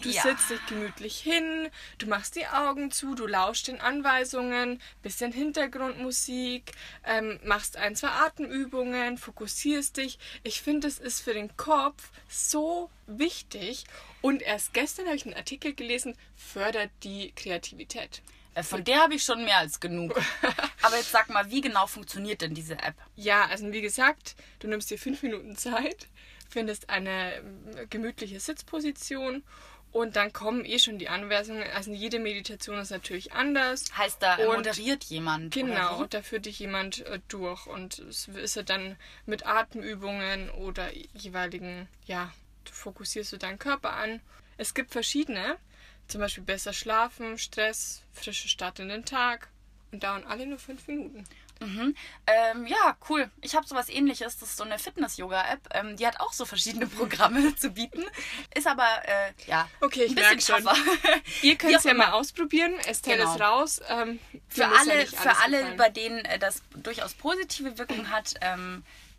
du 0.02 0.08
ja. 0.08 0.22
sitzt 0.22 0.50
dich 0.50 0.64
gemütlich 0.66 1.18
hin, 1.18 1.68
du 1.98 2.06
machst 2.06 2.36
die 2.36 2.46
Augen 2.46 2.90
zu, 2.90 3.14
du 3.14 3.26
lauschst 3.26 3.68
den 3.68 3.80
Anweisungen, 3.80 4.80
bisschen 5.02 5.32
Hintergrundmusik, 5.32 6.72
ähm, 7.04 7.38
machst 7.44 7.76
ein, 7.76 7.96
zwei 7.96 8.08
Atemübungen, 8.08 9.18
fokussierst 9.18 9.96
dich. 9.96 10.18
Ich 10.42 10.62
finde, 10.62 10.88
es 10.88 10.98
ist 10.98 11.20
für 11.20 11.34
den 11.34 11.56
Kopf 11.56 12.10
so 12.28 12.90
wichtig. 13.06 13.84
Und 14.20 14.42
erst 14.42 14.72
gestern 14.72 15.06
habe 15.06 15.16
ich 15.16 15.26
einen 15.26 15.34
Artikel 15.34 15.74
gelesen, 15.74 16.16
fördert 16.36 16.90
die 17.02 17.32
Kreativität. 17.34 18.22
Äh, 18.54 18.62
Von 18.62 18.84
der 18.84 19.00
habe 19.00 19.14
ich 19.14 19.22
schon 19.24 19.44
mehr 19.44 19.58
als 19.58 19.80
genug. 19.80 20.14
Aber 20.82 20.96
jetzt 20.96 21.10
sag 21.12 21.28
mal, 21.30 21.50
wie 21.50 21.60
genau 21.60 21.86
funktioniert 21.86 22.40
denn 22.42 22.54
diese 22.54 22.74
App? 22.74 22.94
Ja, 23.16 23.46
also 23.46 23.70
wie 23.72 23.80
gesagt, 23.82 24.34
du 24.58 24.68
nimmst 24.68 24.90
dir 24.90 24.98
fünf 24.98 25.22
Minuten 25.22 25.56
Zeit, 25.56 26.08
findest 26.50 26.90
eine 26.90 27.36
ähm, 27.36 27.88
gemütliche 27.88 28.40
Sitzposition 28.40 29.42
und 29.90 30.16
dann 30.16 30.32
kommen 30.32 30.64
eh 30.64 30.78
schon 30.78 30.98
die 30.98 31.08
Anweisungen. 31.08 31.64
Also 31.74 31.92
jede 31.92 32.18
Meditation 32.18 32.78
ist 32.78 32.90
natürlich 32.90 33.32
anders. 33.32 33.84
Heißt 33.96 34.22
da, 34.22 34.38
äh, 34.38 34.46
Und- 34.46 34.56
moderiert 34.56 35.04
jemand? 35.04 35.54
Genau, 35.54 35.98
Oder 36.00 36.08
da 36.08 36.22
führt 36.22 36.46
dich 36.46 36.58
jemand 36.58 37.06
äh, 37.06 37.20
durch 37.28 37.66
und 37.66 37.98
es 38.00 38.28
ist 38.28 38.56
ja 38.56 38.62
dann 38.62 38.96
mit 39.26 39.46
Atemübungen 39.46 40.50
oder 40.50 40.90
jeweiligen, 41.14 41.88
ja, 42.06 42.32
du 42.64 42.72
fokussierst 42.72 43.32
du 43.32 43.38
deinen 43.38 43.58
Körper 43.58 43.92
an. 43.94 44.20
Es 44.58 44.74
gibt 44.74 44.92
verschiedene, 44.92 45.56
zum 46.12 46.20
Beispiel 46.20 46.44
besser 46.44 46.72
schlafen, 46.72 47.38
Stress, 47.38 48.02
frische 48.12 48.48
Start 48.48 48.78
in 48.78 48.88
den 48.88 49.04
Tag 49.04 49.48
und 49.90 50.02
dauern 50.04 50.24
alle 50.28 50.46
nur 50.46 50.58
fünf 50.58 50.86
Minuten. 50.86 51.24
Mhm. 51.60 51.94
Ähm, 52.26 52.66
ja, 52.66 52.96
cool. 53.08 53.30
Ich 53.40 53.54
habe 53.54 53.64
sowas 53.66 53.88
ähnliches. 53.88 54.36
Das 54.38 54.48
ist 54.50 54.56
so 54.56 54.64
eine 54.64 54.80
Fitness-Yoga-App. 54.80 55.60
Ähm, 55.74 55.96
die 55.96 56.04
hat 56.06 56.18
auch 56.18 56.32
so 56.32 56.44
verschiedene 56.44 56.86
Programme 56.98 57.54
zu 57.54 57.70
bieten. 57.70 58.02
Ist 58.54 58.66
aber, 58.66 58.86
äh, 59.04 59.32
ja, 59.46 59.68
Okay, 59.80 60.04
ich 60.04 60.10
ein 60.18 60.36
bisschen 60.36 60.64
merk 60.64 60.76
schon. 60.76 61.20
Ihr 61.42 61.56
könnt 61.56 61.76
es 61.76 61.84
ja 61.84 61.94
mal 61.94 62.10
ausprobieren. 62.12 62.74
Estelle 62.86 63.18
Genau. 63.18 63.34
ist 63.34 63.40
raus. 63.40 63.80
Ähm, 63.88 64.18
Für 64.48 64.62
ja 64.62 64.72
alle, 64.72 64.96
nicht 64.98 65.16
für 65.16 65.36
alle 65.38 65.58
gefallen. 65.58 65.76
bei 65.76 65.88
denen 65.88 66.24
äh, 66.24 66.38
das 66.40 66.62
durchaus 66.74 67.14
positive 67.14 67.78
Wirkung 67.78 68.10
hat, 68.10 68.34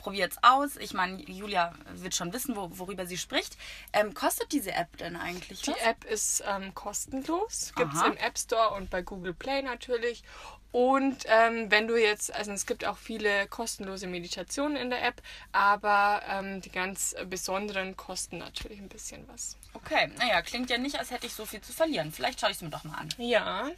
ähm, 0.04 0.14
probiert's 0.14 0.38
aus. 0.42 0.76
Ich 0.78 0.94
meine, 0.94 1.22
Julia 1.24 1.74
wird 1.94 2.16
schon 2.16 2.34
wissen, 2.34 2.56
wo, 2.56 2.70
worüber 2.78 3.06
sie 3.06 3.18
spricht. 3.18 3.58
Ähm, 3.94 4.14
kostet 4.14 4.52
diese 4.52 4.72
App 4.74 4.96
denn 4.98 5.16
eigentlich 5.16 5.62
Die 5.62 5.72
was? 5.72 5.82
App 5.82 6.04
ist 6.06 6.44
ähm, 6.48 6.74
kostenlos. 6.74 7.74
Gibt 7.76 7.94
es 7.94 8.02
im 8.02 8.18
App 8.18 8.38
Store 8.38 8.76
und 8.76 8.90
bei 8.90 9.02
Google 9.02 9.34
Play 9.34 9.62
natürlich. 9.62 10.24
Und 10.72 11.26
ähm, 11.28 11.70
wenn 11.70 11.88
du 11.88 11.96
jetzt, 11.96 12.34
also 12.34 12.52
es 12.52 12.66
gibt 12.66 12.84
auch 12.84 12.98
viele 12.98 13.46
kostenlose 13.48 14.08
Meditationen 14.08 14.76
in 14.76 14.90
der 14.90 15.04
App, 15.06 15.22
aber 15.52 16.24
ähm, 16.28 16.62
die 16.62 16.72
ganz 16.72 17.16
besonderen 17.30 17.96
kosten 17.96 18.40
natürlich 18.40 18.80
ein 18.80 18.90
bisschen 18.90 19.28
was. 19.28 19.56
Okay, 19.76 20.10
naja, 20.18 20.42
klingt 20.42 20.72
ja 20.72 20.80
nicht, 20.80 20.98
als 20.98 21.12
hätte 21.12 21.28
ich 21.28 21.34
so 21.34 21.46
viel 21.46 21.62
zu 21.62 21.74
verlieren. 21.74 22.12
Vielleicht 22.12 22.40
schaue 22.40 22.50
ich 22.50 22.56
es 22.56 22.64
mir 22.64 22.72
doch 22.72 22.86
mal 22.86 22.96
an. 22.98 23.10
Ja. 23.18 23.70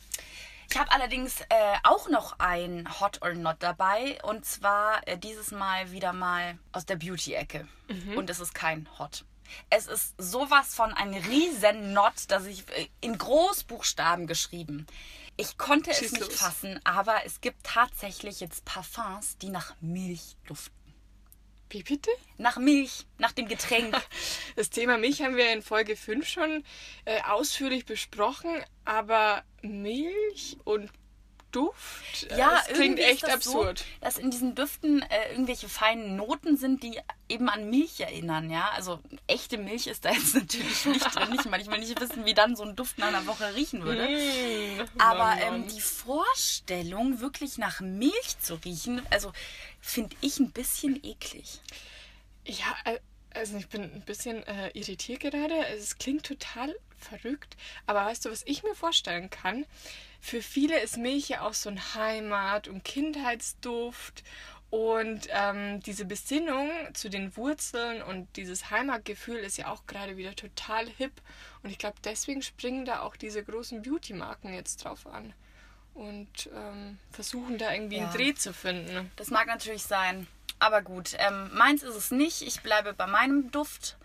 Ich 0.70 0.78
habe 0.78 0.92
allerdings 0.92 1.42
äh, 1.42 1.78
auch 1.84 2.10
noch 2.10 2.40
ein 2.40 2.88
Hot 3.00 3.22
or 3.22 3.34
Not 3.34 3.58
dabei. 3.60 4.20
Und 4.24 4.46
zwar 4.46 5.08
äh, 5.08 5.18
dieses 5.18 5.52
Mal 5.52 5.92
wieder 5.92 6.14
mal 6.14 6.58
aus 6.72 6.86
der 6.86 6.96
Beauty-Ecke. 6.96 7.68
Und 8.16 8.30
es 8.30 8.40
ist 8.40 8.54
kein 8.54 8.88
Hot. 9.00 9.26
Es 9.70 9.88
ist 9.88 10.16
sowas 10.18 10.74
von 10.74 10.92
ein 10.94 11.14
riesen 11.14 11.94
Not, 11.94 12.14
das 12.30 12.46
ich 12.46 12.68
äh, 12.70 12.88
in 13.02 13.18
Großbuchstaben 13.18 14.28
geschrieben. 14.28 14.88
Ich 15.38 15.58
konnte 15.58 15.94
Schieß 15.94 16.08
es 16.08 16.12
nicht 16.14 16.32
los. 16.32 16.36
fassen, 16.36 16.80
aber 16.84 17.26
es 17.26 17.42
gibt 17.42 17.64
tatsächlich 17.64 18.40
jetzt 18.40 18.66
Parfums, 18.66 19.38
die 19.38 19.50
nach 19.50 19.76
Milch 19.82 20.38
duften. 20.48 20.85
Wie 21.76 21.84
bitte? 21.84 22.10
Nach 22.38 22.56
Milch, 22.56 23.06
nach 23.18 23.34
dem 23.34 23.50
Getränk. 23.50 23.94
Das 24.56 24.70
Thema 24.70 24.98
Milch 24.98 25.22
haben 25.22 25.36
wir 25.36 25.52
in 25.52 25.62
Folge 25.62 25.98
5 25.98 26.26
schon 26.26 26.64
äh, 27.04 27.22
ausführlich 27.24 27.86
besprochen, 27.86 28.64
aber 28.86 29.44
Milch 29.62 30.56
und 30.64 30.90
Duft, 31.56 32.28
Ja, 32.38 32.52
das 32.52 32.66
klingt 32.66 33.00
irgendwie 33.00 33.02
ist 33.04 33.10
echt 33.10 33.24
das 33.24 33.34
absurd. 33.34 33.80
So, 33.80 33.86
dass 34.02 34.18
in 34.18 34.30
diesen 34.30 34.56
Düften 34.56 35.02
äh, 35.04 35.32
irgendwelche 35.32 35.70
feinen 35.70 36.18
Noten 36.18 36.58
sind, 36.58 36.84
die 36.84 37.00
eben 37.30 37.48
an 37.50 37.70
Milch 37.70 38.00
erinnern, 38.02 38.50
ja. 38.50 38.70
Also 38.76 39.00
echte 39.28 39.58
Milch 39.58 39.88
ist 39.88 40.04
da 40.04 40.12
jetzt 40.12 40.36
natürlich 40.36 40.86
nicht 40.86 41.16
drin. 41.16 41.38
Ich 41.40 41.46
meine, 41.46 41.64
ich 41.64 41.72
will 41.72 41.80
nicht 41.80 42.00
wissen, 42.00 42.26
wie 42.26 42.34
dann 42.34 42.56
so 42.56 42.64
ein 42.64 42.76
Duft 42.76 42.98
nach 42.98 43.08
einer 43.08 43.26
Woche 43.26 43.56
riechen 43.56 43.84
würde. 43.84 44.08
Mm, 44.08 45.02
Aber 45.02 45.38
ähm, 45.42 45.68
die 45.68 45.82
Vorstellung, 45.82 47.22
wirklich 47.22 47.58
nach 47.58 47.80
Milch 47.80 48.40
zu 48.42 48.56
riechen, 48.56 49.02
also 49.10 49.32
finde 49.80 50.16
ich 50.22 50.40
ein 50.40 50.52
bisschen 50.52 51.02
eklig. 51.04 51.62
Ja, 52.46 52.76
äh, 52.84 53.00
also 53.36 53.58
ich 53.58 53.68
bin 53.68 53.84
ein 53.84 54.02
bisschen 54.02 54.46
äh, 54.48 54.70
irritiert 54.74 55.20
gerade. 55.22 55.56
Also 55.66 55.78
Es 55.84 55.98
klingt 55.98 56.26
total 56.26 56.76
verrückt. 56.98 57.56
Aber 57.86 58.06
weißt 58.06 58.26
du, 58.26 58.32
was 58.32 58.44
ich 58.46 58.64
mir 58.64 58.76
vorstellen 58.76 59.30
kann? 59.30 59.66
Für 60.22 60.42
viele 60.42 60.80
ist 60.80 60.98
Milch 60.98 61.30
ja 61.30 61.42
auch 61.42 61.54
so 61.54 61.70
ein 61.70 61.80
Heimat- 61.96 62.68
und 62.68 62.84
Kindheitsduft. 62.84 64.24
Und 64.72 65.28
ähm, 65.30 65.80
diese 65.82 66.06
Besinnung 66.06 66.70
zu 66.94 67.10
den 67.10 67.38
Wurzeln 67.38 68.02
und 68.02 68.28
dieses 68.36 68.72
Heimatgefühl 68.72 69.38
ist 69.38 69.58
ja 69.58 69.68
auch 69.72 69.86
gerade 69.86 70.18
wieder 70.18 70.36
total 70.36 70.88
hip. 70.98 71.14
Und 71.64 71.70
ich 71.70 71.78
glaube, 71.78 71.96
deswegen 72.04 72.42
springen 72.42 72.84
da 72.86 73.02
auch 73.02 73.16
diese 73.16 73.44
großen 73.44 73.84
Beauty-Marken 73.84 74.54
jetzt 74.54 74.84
drauf 74.84 75.06
an. 75.08 75.34
Und 75.94 76.50
ähm, 76.54 76.98
versuchen 77.12 77.58
da 77.58 77.74
irgendwie 77.74 77.98
Ja. 77.98 78.06
einen 78.06 78.14
Dreh 78.14 78.34
zu 78.34 78.54
finden. 78.54 79.12
Das 79.16 79.30
mag 79.30 79.48
natürlich 79.48 79.84
sein. 79.84 80.28
Aber 80.60 80.82
gut, 80.82 81.16
ähm, 81.18 81.50
meins 81.54 81.84
ist 81.84 81.96
es 81.96 82.12
nicht. 82.12 82.42
Ich 82.42 82.62
bleibe 82.62 82.94
bei 82.94 83.08
meinem 83.08 83.52
Duft. 83.52 83.98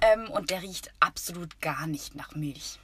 Ähm, 0.00 0.30
und 0.30 0.50
der 0.50 0.62
riecht 0.62 0.90
absolut 1.00 1.60
gar 1.60 1.86
nicht 1.86 2.14
nach 2.14 2.34
Milch. 2.34 2.78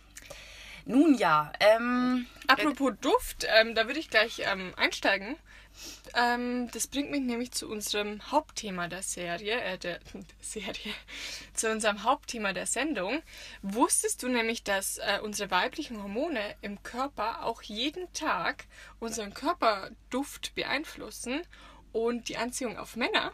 Nun 0.84 1.14
ja, 1.14 1.52
ähm, 1.60 2.26
Apropos 2.46 2.92
Duft, 3.00 3.46
ähm, 3.48 3.74
da 3.74 3.86
würde 3.86 4.00
ich 4.00 4.10
gleich 4.10 4.42
ähm, 4.44 4.72
einsteigen. 4.76 5.36
Ähm, 6.14 6.68
das 6.72 6.88
bringt 6.88 7.10
mich 7.10 7.20
nämlich 7.20 7.52
zu 7.52 7.68
unserem 7.68 8.32
Hauptthema 8.32 8.88
der 8.88 9.02
Serie, 9.02 9.60
äh, 9.60 9.78
der, 9.78 9.98
der 9.98 10.22
Serie, 10.40 10.94
zu 11.54 11.70
unserem 11.70 12.02
Hauptthema 12.02 12.52
der 12.52 12.66
Sendung. 12.66 13.22
Wusstest 13.62 14.22
du 14.22 14.28
nämlich, 14.28 14.64
dass 14.64 14.98
äh, 14.98 15.20
unsere 15.22 15.50
weiblichen 15.50 16.02
Hormone 16.02 16.56
im 16.62 16.82
Körper 16.82 17.44
auch 17.44 17.62
jeden 17.62 18.12
Tag 18.12 18.64
unseren 18.98 19.32
Körperduft 19.32 20.54
beeinflussen 20.54 21.42
und 21.92 22.28
die 22.28 22.36
Anziehung 22.36 22.78
auf 22.78 22.96
Männer? 22.96 23.32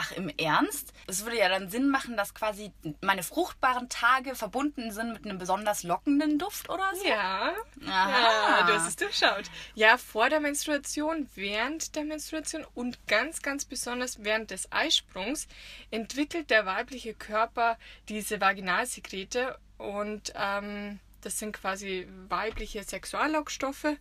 ach 0.00 0.12
im 0.12 0.28
Ernst? 0.38 0.92
Es 1.06 1.24
würde 1.24 1.38
ja 1.38 1.48
dann 1.48 1.68
Sinn 1.68 1.88
machen, 1.88 2.16
dass 2.16 2.34
quasi 2.34 2.72
meine 3.00 3.22
fruchtbaren 3.22 3.88
Tage 3.88 4.34
verbunden 4.34 4.92
sind 4.92 5.12
mit 5.12 5.24
einem 5.24 5.38
besonders 5.38 5.82
lockenden 5.82 6.38
Duft 6.38 6.70
oder 6.70 6.90
so? 6.94 7.06
Ja. 7.06 7.52
Aha. 7.86 8.60
Ja, 8.60 8.66
du 8.66 8.72
hast 8.74 8.88
es 8.88 8.96
durchschaut. 8.96 9.50
Ja, 9.74 9.98
vor 9.98 10.30
der 10.30 10.40
Menstruation, 10.40 11.28
während 11.34 11.96
der 11.96 12.04
Menstruation 12.04 12.66
und 12.74 13.06
ganz, 13.08 13.42
ganz 13.42 13.64
besonders 13.64 14.24
während 14.24 14.50
des 14.50 14.72
Eisprungs 14.72 15.48
entwickelt 15.90 16.50
der 16.50 16.66
weibliche 16.66 17.14
Körper 17.14 17.78
diese 18.08 18.40
Vaginalsekrete 18.40 19.58
und 19.76 20.32
ähm, 20.34 20.98
das 21.20 21.38
sind 21.38 21.52
quasi 21.52 22.08
weibliche 22.28 22.82
Sexuallockstoffe. 22.82 23.96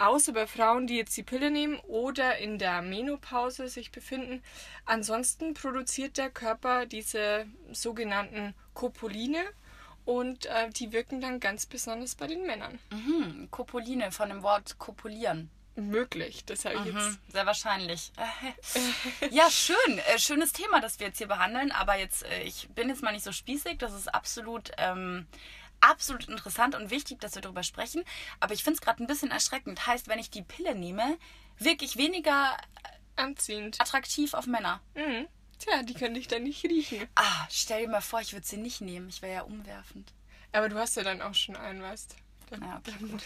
Außer 0.00 0.32
bei 0.32 0.46
Frauen, 0.46 0.86
die 0.86 0.96
jetzt 0.96 1.14
die 1.18 1.22
Pille 1.22 1.50
nehmen 1.50 1.78
oder 1.80 2.38
in 2.38 2.58
der 2.58 2.80
Menopause 2.80 3.68
sich 3.68 3.92
befinden. 3.92 4.42
Ansonsten 4.86 5.52
produziert 5.52 6.16
der 6.16 6.30
Körper 6.30 6.86
diese 6.86 7.44
sogenannten 7.70 8.54
Copuline 8.72 9.44
und 10.06 10.46
äh, 10.46 10.70
die 10.70 10.92
wirken 10.92 11.20
dann 11.20 11.38
ganz 11.38 11.66
besonders 11.66 12.14
bei 12.14 12.26
den 12.26 12.46
Männern. 12.46 12.78
Mhm, 12.90 13.48
Kopuline 13.50 14.10
von 14.10 14.30
dem 14.30 14.42
Wort 14.42 14.78
kopulieren. 14.78 15.50
Möglich, 15.76 16.44
das 16.46 16.64
habe 16.64 16.76
ich 16.76 16.86
jetzt. 16.86 16.94
Mhm, 16.94 17.18
sehr 17.28 17.46
wahrscheinlich. 17.46 18.10
ja, 19.30 19.50
schön. 19.50 19.98
Äh, 19.98 20.18
schönes 20.18 20.52
Thema, 20.52 20.80
das 20.80 20.98
wir 20.98 21.08
jetzt 21.08 21.18
hier 21.18 21.28
behandeln. 21.28 21.72
Aber 21.72 21.98
jetzt, 21.98 22.24
äh, 22.24 22.42
ich 22.42 22.68
bin 22.70 22.88
jetzt 22.88 23.02
mal 23.02 23.12
nicht 23.12 23.24
so 23.24 23.32
spießig. 23.32 23.78
Das 23.78 23.92
ist 23.92 24.08
absolut, 24.08 24.72
ähm, 24.78 25.26
absolut 25.80 26.28
interessant 26.28 26.74
und 26.74 26.90
wichtig, 26.90 27.20
dass 27.20 27.34
wir 27.34 27.42
darüber 27.42 27.62
sprechen. 27.62 28.04
Aber 28.40 28.54
ich 28.54 28.62
finde 28.64 28.76
es 28.76 28.80
gerade 28.80 29.02
ein 29.02 29.06
bisschen 29.06 29.30
erschreckend. 29.30 29.86
Heißt, 29.86 30.08
wenn 30.08 30.18
ich 30.18 30.30
die 30.30 30.42
Pille 30.42 30.74
nehme, 30.74 31.18
wirklich 31.58 31.96
weniger 31.96 32.56
Anziehend. 33.16 33.80
attraktiv 33.80 34.34
auf 34.34 34.46
Männer. 34.46 34.80
Mhm. 34.94 35.26
Tja, 35.58 35.82
die 35.82 35.94
können 35.94 36.14
dich 36.14 36.26
dann 36.28 36.44
nicht 36.44 36.64
riechen. 36.64 37.06
Ah, 37.14 37.46
stell 37.50 37.82
dir 37.82 37.88
mal 37.88 38.00
vor, 38.00 38.20
ich 38.20 38.32
würde 38.32 38.46
sie 38.46 38.56
nicht 38.56 38.80
nehmen. 38.80 39.08
Ich 39.10 39.20
wäre 39.20 39.34
ja 39.34 39.42
umwerfend. 39.42 40.12
Aber 40.52 40.68
du 40.68 40.76
hast 40.76 40.96
ja 40.96 41.02
dann 41.02 41.20
auch 41.20 41.34
schon 41.34 41.56
einen, 41.56 41.82
weißt 41.82 42.16
Ja, 42.50 42.80
okay, 42.84 42.94
gut. 43.00 43.22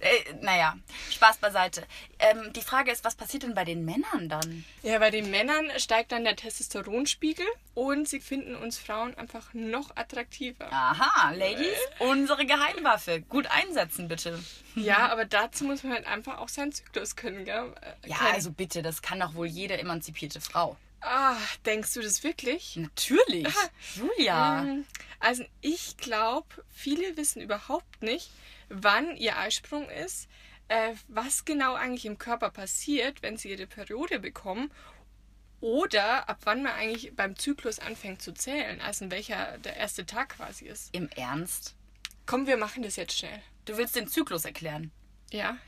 Äh, 0.00 0.34
naja, 0.42 0.76
Spaß 1.10 1.38
beiseite. 1.38 1.82
Ähm, 2.18 2.52
die 2.52 2.60
Frage 2.60 2.90
ist, 2.90 3.04
was 3.04 3.14
passiert 3.14 3.42
denn 3.42 3.54
bei 3.54 3.64
den 3.64 3.84
Männern 3.84 4.28
dann? 4.28 4.64
Ja, 4.82 4.98
bei 4.98 5.10
den 5.10 5.30
Männern 5.30 5.70
steigt 5.78 6.12
dann 6.12 6.24
der 6.24 6.36
Testosteronspiegel 6.36 7.46
und 7.74 8.08
sie 8.08 8.20
finden 8.20 8.54
uns 8.56 8.78
Frauen 8.78 9.14
einfach 9.16 9.52
noch 9.54 9.96
attraktiver. 9.96 10.72
Aha, 10.72 11.32
Ladies, 11.32 11.78
unsere 11.98 12.44
Geheimwaffe. 12.46 13.20
Gut 13.22 13.46
einsetzen, 13.50 14.08
bitte. 14.08 14.38
Ja, 14.74 15.08
aber 15.10 15.24
dazu 15.24 15.64
muss 15.64 15.82
man 15.82 15.92
halt 15.94 16.06
einfach 16.06 16.38
auch 16.38 16.48
seinen 16.48 16.72
Zyklus 16.72 17.16
können, 17.16 17.44
gell? 17.44 17.72
Äh, 18.04 18.08
Ja, 18.08 18.16
also 18.32 18.50
bitte, 18.52 18.82
das 18.82 19.02
kann 19.02 19.20
doch 19.20 19.34
wohl 19.34 19.46
jede 19.46 19.78
emanzipierte 19.78 20.40
Frau. 20.40 20.76
Ah, 21.00 21.36
denkst 21.64 21.94
du 21.94 22.00
das 22.02 22.22
wirklich? 22.22 22.76
Natürlich. 22.76 23.48
Julia. 23.96 24.62
Mm, 24.62 24.84
Also 25.18 25.44
ich 25.60 25.96
glaube, 25.96 26.48
viele 26.70 27.16
wissen 27.16 27.40
überhaupt 27.42 28.02
nicht, 28.02 28.30
wann 28.68 29.16
ihr 29.16 29.36
Eisprung 29.38 29.88
ist, 29.90 30.28
äh, 30.68 30.94
was 31.08 31.44
genau 31.44 31.74
eigentlich 31.74 32.06
im 32.06 32.18
Körper 32.18 32.50
passiert, 32.50 33.22
wenn 33.22 33.36
sie 33.36 33.50
ihre 33.50 33.66
Periode 33.66 34.18
bekommen 34.20 34.70
oder 35.60 36.28
ab 36.28 36.38
wann 36.44 36.62
man 36.62 36.72
eigentlich 36.72 37.14
beim 37.14 37.36
Zyklus 37.36 37.78
anfängt 37.80 38.22
zu 38.22 38.32
zählen, 38.32 38.80
also 38.80 39.04
in 39.04 39.10
welcher 39.10 39.58
der 39.58 39.76
erste 39.76 40.06
Tag 40.06 40.36
quasi 40.36 40.66
ist. 40.66 40.94
Im 40.94 41.08
Ernst? 41.16 41.74
Komm, 42.26 42.46
wir 42.46 42.56
machen 42.56 42.82
das 42.82 42.96
jetzt 42.96 43.18
schnell. 43.18 43.42
Du 43.66 43.76
willst 43.76 43.96
den 43.96 44.08
Zyklus 44.08 44.44
erklären? 44.44 44.90
Ja. 45.32 45.58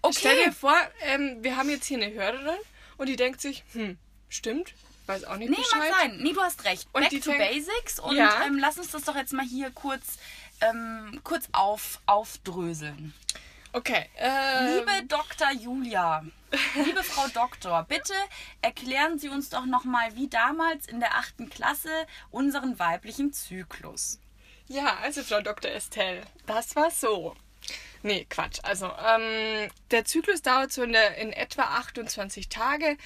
Okay. 0.00 0.16
Stell 0.18 0.44
dir 0.44 0.52
vor, 0.52 0.76
ähm, 1.02 1.38
wir 1.42 1.56
haben 1.56 1.70
jetzt 1.70 1.86
hier 1.86 1.98
eine 2.02 2.12
Hörerin 2.12 2.58
und 2.96 3.08
die 3.08 3.16
denkt 3.16 3.40
sich, 3.40 3.62
hm, 3.72 3.96
stimmt, 4.32 4.74
weiß 5.06 5.24
auch 5.24 5.36
nicht 5.36 5.50
Nee, 5.50 5.56
Bescheid. 5.56 5.90
mag 5.90 6.00
sein. 6.00 6.16
Nee, 6.18 6.32
du 6.32 6.40
hast 6.40 6.64
recht. 6.64 6.88
Und 6.92 7.02
Back 7.02 7.10
die 7.10 7.20
to 7.20 7.32
fängt- 7.32 7.38
Basics 7.50 7.98
und 8.00 8.16
Ja. 8.16 8.44
ähm, 8.44 8.58
lass 8.58 8.78
uns 8.78 8.90
das 8.90 9.02
doch 9.04 9.16
jetzt 9.16 9.32
mal 9.32 9.44
hier 9.44 9.70
kurz, 9.70 10.18
ähm, 10.60 11.20
kurz 11.24 11.48
auf, 11.52 12.00
aufdröseln. 12.06 13.14
Okay. 13.72 14.08
Äh, 14.16 14.76
Liebe 14.78 15.06
Dr. 15.08 15.50
Julia, 15.52 16.22
liebe 16.74 17.02
Frau 17.02 17.26
Doktor, 17.28 17.84
bitte 17.88 18.12
erklären 18.60 19.18
Sie 19.18 19.30
uns 19.30 19.48
doch 19.48 19.64
nochmal, 19.64 20.14
wie 20.14 20.28
damals 20.28 20.86
in 20.86 21.00
der 21.00 21.14
achten 21.14 21.48
Klasse 21.48 21.88
unseren 22.30 22.78
weiblichen 22.78 23.32
Zyklus. 23.32 24.18
Ja, 24.68 24.98
also 25.02 25.22
Frau 25.22 25.40
Dr. 25.40 25.70
Estelle, 25.70 26.22
das 26.46 26.76
war 26.76 26.90
so. 26.90 27.34
Nee, 28.02 28.26
Quatsch. 28.28 28.58
Also, 28.62 28.90
ähm, 29.06 29.70
der 29.90 30.04
Zyklus 30.04 30.42
dauert 30.42 30.72
so 30.72 30.82
in, 30.82 30.92
der, 30.92 31.16
in 31.16 31.32
etwa 31.32 31.62
28 31.62 32.48
Tage. 32.50 32.96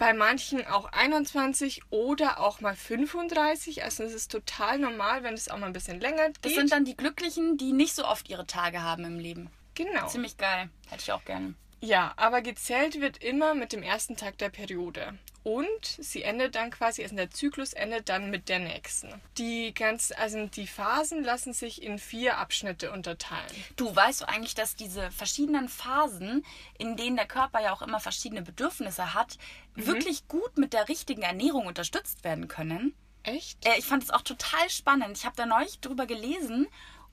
Bei 0.00 0.14
manchen 0.14 0.66
auch 0.66 0.90
21 0.92 1.82
oder 1.90 2.40
auch 2.40 2.62
mal 2.62 2.74
35. 2.74 3.84
Also 3.84 4.02
es 4.02 4.14
ist 4.14 4.32
total 4.32 4.78
normal, 4.78 5.22
wenn 5.24 5.34
es 5.34 5.50
auch 5.50 5.58
mal 5.58 5.66
ein 5.66 5.74
bisschen 5.74 6.00
länger 6.00 6.28
geht. 6.28 6.38
Das 6.40 6.54
sind 6.54 6.72
dann 6.72 6.86
die 6.86 6.96
Glücklichen, 6.96 7.58
die 7.58 7.74
nicht 7.74 7.94
so 7.94 8.06
oft 8.06 8.30
ihre 8.30 8.46
Tage 8.46 8.82
haben 8.82 9.04
im 9.04 9.18
Leben. 9.18 9.50
genau. 9.74 10.06
Ziemlich 10.06 10.38
geil. 10.38 10.70
Hätte 10.88 11.02
ich 11.02 11.12
auch 11.12 11.22
gerne. 11.26 11.52
Ja, 11.80 12.12
aber 12.16 12.42
gezählt 12.42 13.00
wird 13.00 13.22
immer 13.22 13.54
mit 13.54 13.72
dem 13.72 13.82
ersten 13.82 14.16
Tag 14.16 14.36
der 14.38 14.50
Periode. 14.50 15.18
Und 15.42 15.86
sie 15.98 16.22
endet 16.22 16.54
dann 16.54 16.70
quasi, 16.70 17.02
also 17.02 17.16
der 17.16 17.30
Zyklus 17.30 17.72
endet 17.72 18.10
dann 18.10 18.30
mit 18.30 18.50
der 18.50 18.58
nächsten. 18.58 19.08
Die 19.38 19.72
ganz, 19.72 20.12
also 20.14 20.46
die 20.46 20.66
Phasen 20.66 21.24
lassen 21.24 21.54
sich 21.54 21.82
in 21.82 21.98
vier 21.98 22.36
Abschnitte 22.36 22.92
unterteilen. 22.92 23.50
Du 23.76 23.94
weißt 23.94 24.20
du 24.20 24.28
eigentlich, 24.28 24.54
dass 24.54 24.76
diese 24.76 25.10
verschiedenen 25.10 25.70
Phasen, 25.70 26.44
in 26.78 26.96
denen 26.96 27.16
der 27.16 27.26
Körper 27.26 27.62
ja 27.62 27.72
auch 27.72 27.80
immer 27.80 28.00
verschiedene 28.00 28.42
Bedürfnisse 28.42 29.14
hat, 29.14 29.38
wirklich 29.74 30.28
gut 30.28 30.58
mit 30.58 30.74
der 30.74 30.88
richtigen 30.90 31.22
Ernährung 31.22 31.66
unterstützt 31.66 32.22
werden 32.22 32.46
können? 32.46 32.94
Echt? 33.22 33.64
Äh, 33.66 33.78
ich 33.78 33.86
fand 33.86 34.02
es 34.02 34.10
auch 34.10 34.22
total 34.22 34.68
spannend. 34.68 35.16
Ich 35.16 35.24
habe 35.24 35.36
da 35.36 35.46
neulich 35.46 35.80
drüber 35.80 36.06
gelesen 36.06 36.68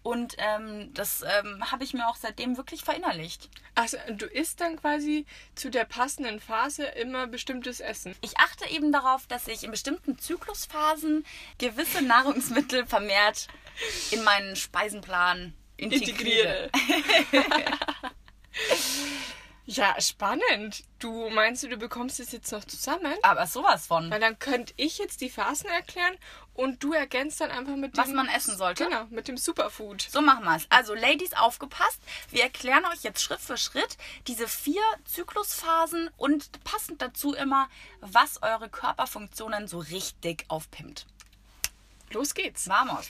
Und 0.08 0.38
ähm, 0.38 0.94
das 0.94 1.22
ähm, 1.22 1.70
habe 1.70 1.84
ich 1.84 1.94
mir 1.94 2.08
auch 2.08 2.16
seitdem 2.16 2.56
wirklich 2.56 2.82
verinnerlicht. 2.82 3.50
Also 3.76 3.98
du 4.16 4.26
isst 4.26 4.62
dann 4.62 4.78
quasi 4.78 5.26
zu 5.54 5.70
der 5.70 5.84
passenden 5.84 6.40
Phase 6.40 6.86
immer 6.86 7.28
bestimmtes 7.28 7.82
Essen. 7.82 8.16
Ich 8.22 8.38
achte 8.38 8.70
eben 8.70 8.94
darauf, 8.94 9.28
dass 9.28 9.50
ich 9.50 9.66
in 9.66 9.72
bestimmten 9.72 10.18
Zyklusphasen 10.18 11.26
gewisse 11.58 12.02
Nahrungsmittel 12.02 12.86
vermehrt 12.86 13.50
in 14.12 14.24
meinen 14.24 14.56
Speisenplan 14.56 15.54
integriere. 15.76 16.70
Integriere. 16.72 17.78
ja, 19.70 20.00
spannend. 20.00 20.86
Du 20.98 21.30
meinst 21.30 21.62
du, 21.62 21.68
du 21.68 21.76
bekommst 21.76 22.22
es 22.22 22.32
jetzt 22.32 22.54
noch 22.54 22.64
zusammen? 22.64 23.14
Aber 23.22 23.46
sowas 23.48 23.86
von. 23.86 24.10
Weil 24.10 24.22
dann 24.22 24.40
könnte 24.40 24.74
ich 24.78 24.98
jetzt 24.98 25.20
die 25.20 25.30
Phasen 25.30 25.70
erklären 25.70 26.16
und 26.54 26.82
du 26.82 26.94
ergänzt 26.94 27.42
dann 27.42 27.52
einfach 27.52 27.76
mit 27.76 27.98
dem... 27.98 28.02
Was 28.02 28.14
man 28.14 28.30
essen 28.30 28.56
sollte? 28.56 28.86
Genau, 28.86 29.04
mit 29.10 29.28
dem 29.28 29.36
Superfood. 29.36 30.08
So 30.10 30.22
machen 30.22 30.46
wir 30.46 30.56
es. 30.56 30.68
Also, 30.70 30.94
Ladies, 30.94 31.34
aufgepasst. 31.34 32.00
Wir 32.30 32.44
erklären 32.44 32.86
euch 32.86 33.04
jetzt 33.04 33.22
Schritt 33.22 33.42
für 33.42 33.58
Schritt 33.58 33.98
diese 34.28 34.48
vier 34.48 34.82
Zyklusphasen 35.04 36.12
und 36.16 36.64
passend 36.64 37.02
dazu 37.02 37.34
immer, 37.34 37.68
was 38.00 38.42
eure 38.42 38.70
Körperfunktionen 38.70 39.68
so 39.68 39.80
richtig 39.80 40.46
aufpimmt. 40.48 41.08
Los 42.12 42.34
geht's. 42.34 42.70
Vamos. 42.70 43.10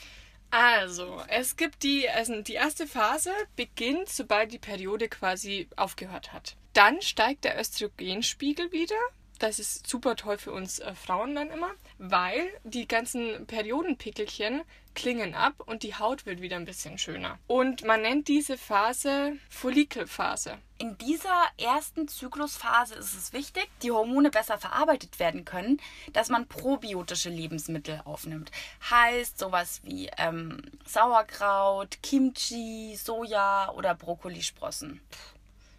Also, 0.50 1.22
es 1.28 1.56
gibt 1.56 1.82
die, 1.82 2.08
also 2.08 2.40
die 2.40 2.54
erste 2.54 2.86
Phase 2.86 3.30
beginnt, 3.54 4.08
sobald 4.08 4.52
die 4.52 4.58
Periode 4.58 5.08
quasi 5.08 5.68
aufgehört 5.76 6.32
hat. 6.32 6.56
Dann 6.72 7.02
steigt 7.02 7.44
der 7.44 7.60
Östrogenspiegel 7.60 8.72
wieder. 8.72 8.96
Das 9.38 9.60
ist 9.60 9.86
super 9.86 10.16
toll 10.16 10.36
für 10.36 10.52
uns 10.52 10.80
äh, 10.80 10.94
Frauen 10.94 11.34
dann 11.34 11.50
immer, 11.50 11.70
weil 11.98 12.50
die 12.64 12.88
ganzen 12.88 13.46
Periodenpickelchen 13.46 14.62
klingen 14.94 15.36
ab 15.36 15.54
und 15.64 15.84
die 15.84 15.94
Haut 15.94 16.26
wird 16.26 16.40
wieder 16.40 16.56
ein 16.56 16.64
bisschen 16.64 16.98
schöner. 16.98 17.38
Und 17.46 17.84
man 17.84 18.02
nennt 18.02 18.26
diese 18.26 18.58
Phase 18.58 19.34
Follikelphase. 19.48 20.58
In 20.78 20.98
dieser 20.98 21.44
ersten 21.56 22.08
Zyklusphase 22.08 22.96
ist 22.96 23.14
es 23.14 23.32
wichtig, 23.32 23.68
die 23.82 23.92
Hormone 23.92 24.30
besser 24.30 24.58
verarbeitet 24.58 25.20
werden 25.20 25.44
können, 25.44 25.80
dass 26.12 26.30
man 26.30 26.48
probiotische 26.48 27.30
Lebensmittel 27.30 28.00
aufnimmt. 28.04 28.50
Heißt 28.90 29.38
sowas 29.38 29.80
wie 29.84 30.10
ähm, 30.18 30.60
Sauerkraut, 30.84 31.98
Kimchi, 32.02 32.96
Soja 32.96 33.70
oder 33.70 33.94
Brokkolisprossen. 33.94 35.00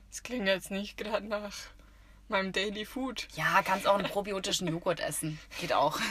Das 0.09 0.23
klingt 0.23 0.47
jetzt 0.47 0.71
nicht 0.71 0.97
gerade 0.97 1.27
nach 1.27 1.53
meinem 2.29 2.51
Daily 2.51 2.85
Food. 2.85 3.27
Ja, 3.35 3.61
kannst 3.63 3.87
auch 3.87 3.97
einen 3.97 4.09
probiotischen 4.09 4.67
Joghurt 4.67 4.99
essen. 4.99 5.39
Geht 5.59 5.73
auch. 5.73 5.99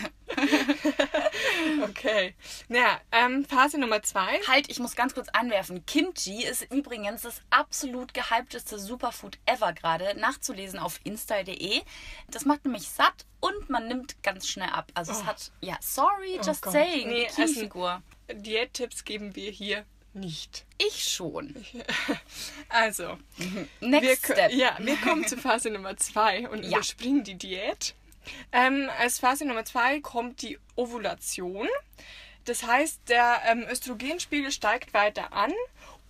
Okay. 1.82 2.34
Naja, 2.68 3.00
ähm, 3.12 3.44
Phase 3.44 3.78
Nummer 3.78 4.02
zwei. 4.02 4.40
Halt, 4.46 4.70
ich 4.70 4.78
muss 4.78 4.94
ganz 4.96 5.14
kurz 5.14 5.28
anwerfen. 5.30 5.84
Kimchi 5.86 6.44
ist 6.44 6.62
übrigens 6.72 7.22
das 7.22 7.42
absolut 7.50 8.14
gehypteste 8.14 8.78
Superfood 8.78 9.38
ever 9.46 9.72
gerade. 9.72 10.18
Nachzulesen 10.18 10.78
auf 10.78 11.00
insta.de. 11.04 11.82
Das 12.30 12.44
macht 12.44 12.64
nämlich 12.64 12.88
satt 12.88 13.26
und 13.40 13.68
man 13.70 13.88
nimmt 13.88 14.22
ganz 14.22 14.48
schnell 14.48 14.70
ab. 14.70 14.90
Also 14.94 15.12
es 15.12 15.20
Oh. 15.22 15.26
hat, 15.26 15.52
ja, 15.60 15.76
sorry, 15.80 16.38
just 16.44 16.62
Gott. 16.62 16.72
saying. 16.72 17.08
Nee, 17.08 17.26
Bikini-Figur. 17.26 18.02
Diättipps 18.32 19.04
geben 19.04 19.34
wir 19.36 19.50
hier 19.50 19.84
nicht. 20.14 20.64
Ich 20.78 21.04
schon. 21.04 21.54
Also, 22.68 23.18
Next 23.80 24.02
wir, 24.28 24.34
step. 24.34 24.52
Ja, 24.52 24.76
wir 24.80 24.96
kommen 24.96 25.26
zu 25.26 25.36
Phase 25.38 25.70
Nummer 25.70 25.96
zwei 25.96 26.48
und 26.48 26.62
Ja. 26.64 26.76
überspringen 26.78 27.24
die 27.24 27.34
Diät. 27.34 27.94
Ähm, 28.52 28.90
als 28.98 29.18
Phase 29.18 29.46
Nummer 29.46 29.64
zwei 29.64 30.00
kommt 30.00 30.42
die 30.42 30.58
Ovulation. 30.76 31.66
Das 32.44 32.62
heißt, 32.66 33.00
der 33.08 33.40
ähm, 33.46 33.64
Östrogenspiegel 33.70 34.52
steigt 34.52 34.92
weiter 34.94 35.32
an 35.32 35.52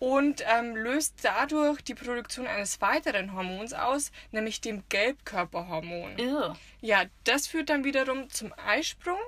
und 0.01 0.45
ähm, 0.47 0.77
löst 0.77 1.15
dadurch 1.23 1.81
die 1.83 1.95
Produktion 1.95 2.47
eines 2.47 2.81
weiteren 2.81 3.35
Hormons 3.35 3.73
aus, 3.73 4.11
nämlich 4.33 4.61
dem 4.61 4.83
Gelbkörperhormon. 4.89 6.19
Ew. 6.19 6.55
Ja, 6.81 7.05
das 7.25 7.47
führt 7.47 7.71
dann 7.71 7.85
wiederum 7.85 8.29
zum 8.31 8.53
Eisprung 8.67 9.19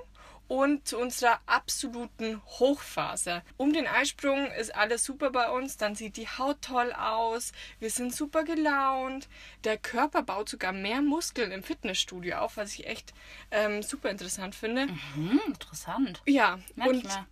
und 0.51 0.85
zu 0.85 0.97
unserer 0.97 1.39
absoluten 1.45 2.41
Hochphase. 2.45 3.41
Um 3.55 3.71
den 3.71 3.87
Eisprung 3.87 4.47
ist 4.51 4.75
alles 4.75 5.05
super 5.05 5.29
bei 5.29 5.49
uns, 5.49 5.77
dann 5.77 5.95
sieht 5.95 6.17
die 6.17 6.27
Haut 6.27 6.61
toll 6.61 6.91
aus, 6.91 7.53
wir 7.79 7.89
sind 7.89 8.13
super 8.13 8.43
gelaunt, 8.43 9.29
der 9.63 9.77
Körper 9.77 10.23
baut 10.23 10.49
sogar 10.49 10.73
mehr 10.73 11.01
Muskeln 11.01 11.53
im 11.53 11.63
Fitnessstudio 11.63 12.39
auf, 12.39 12.57
was 12.57 12.73
ich 12.73 12.85
echt 12.85 13.13
ähm, 13.49 13.81
super 13.81 14.09
interessant 14.09 14.53
finde. 14.53 14.87
Hm, 15.13 15.39
interessant. 15.47 16.21
Ja, 16.25 16.59
Merk 16.75 16.95
ich 16.95 17.03
und. 17.05 17.27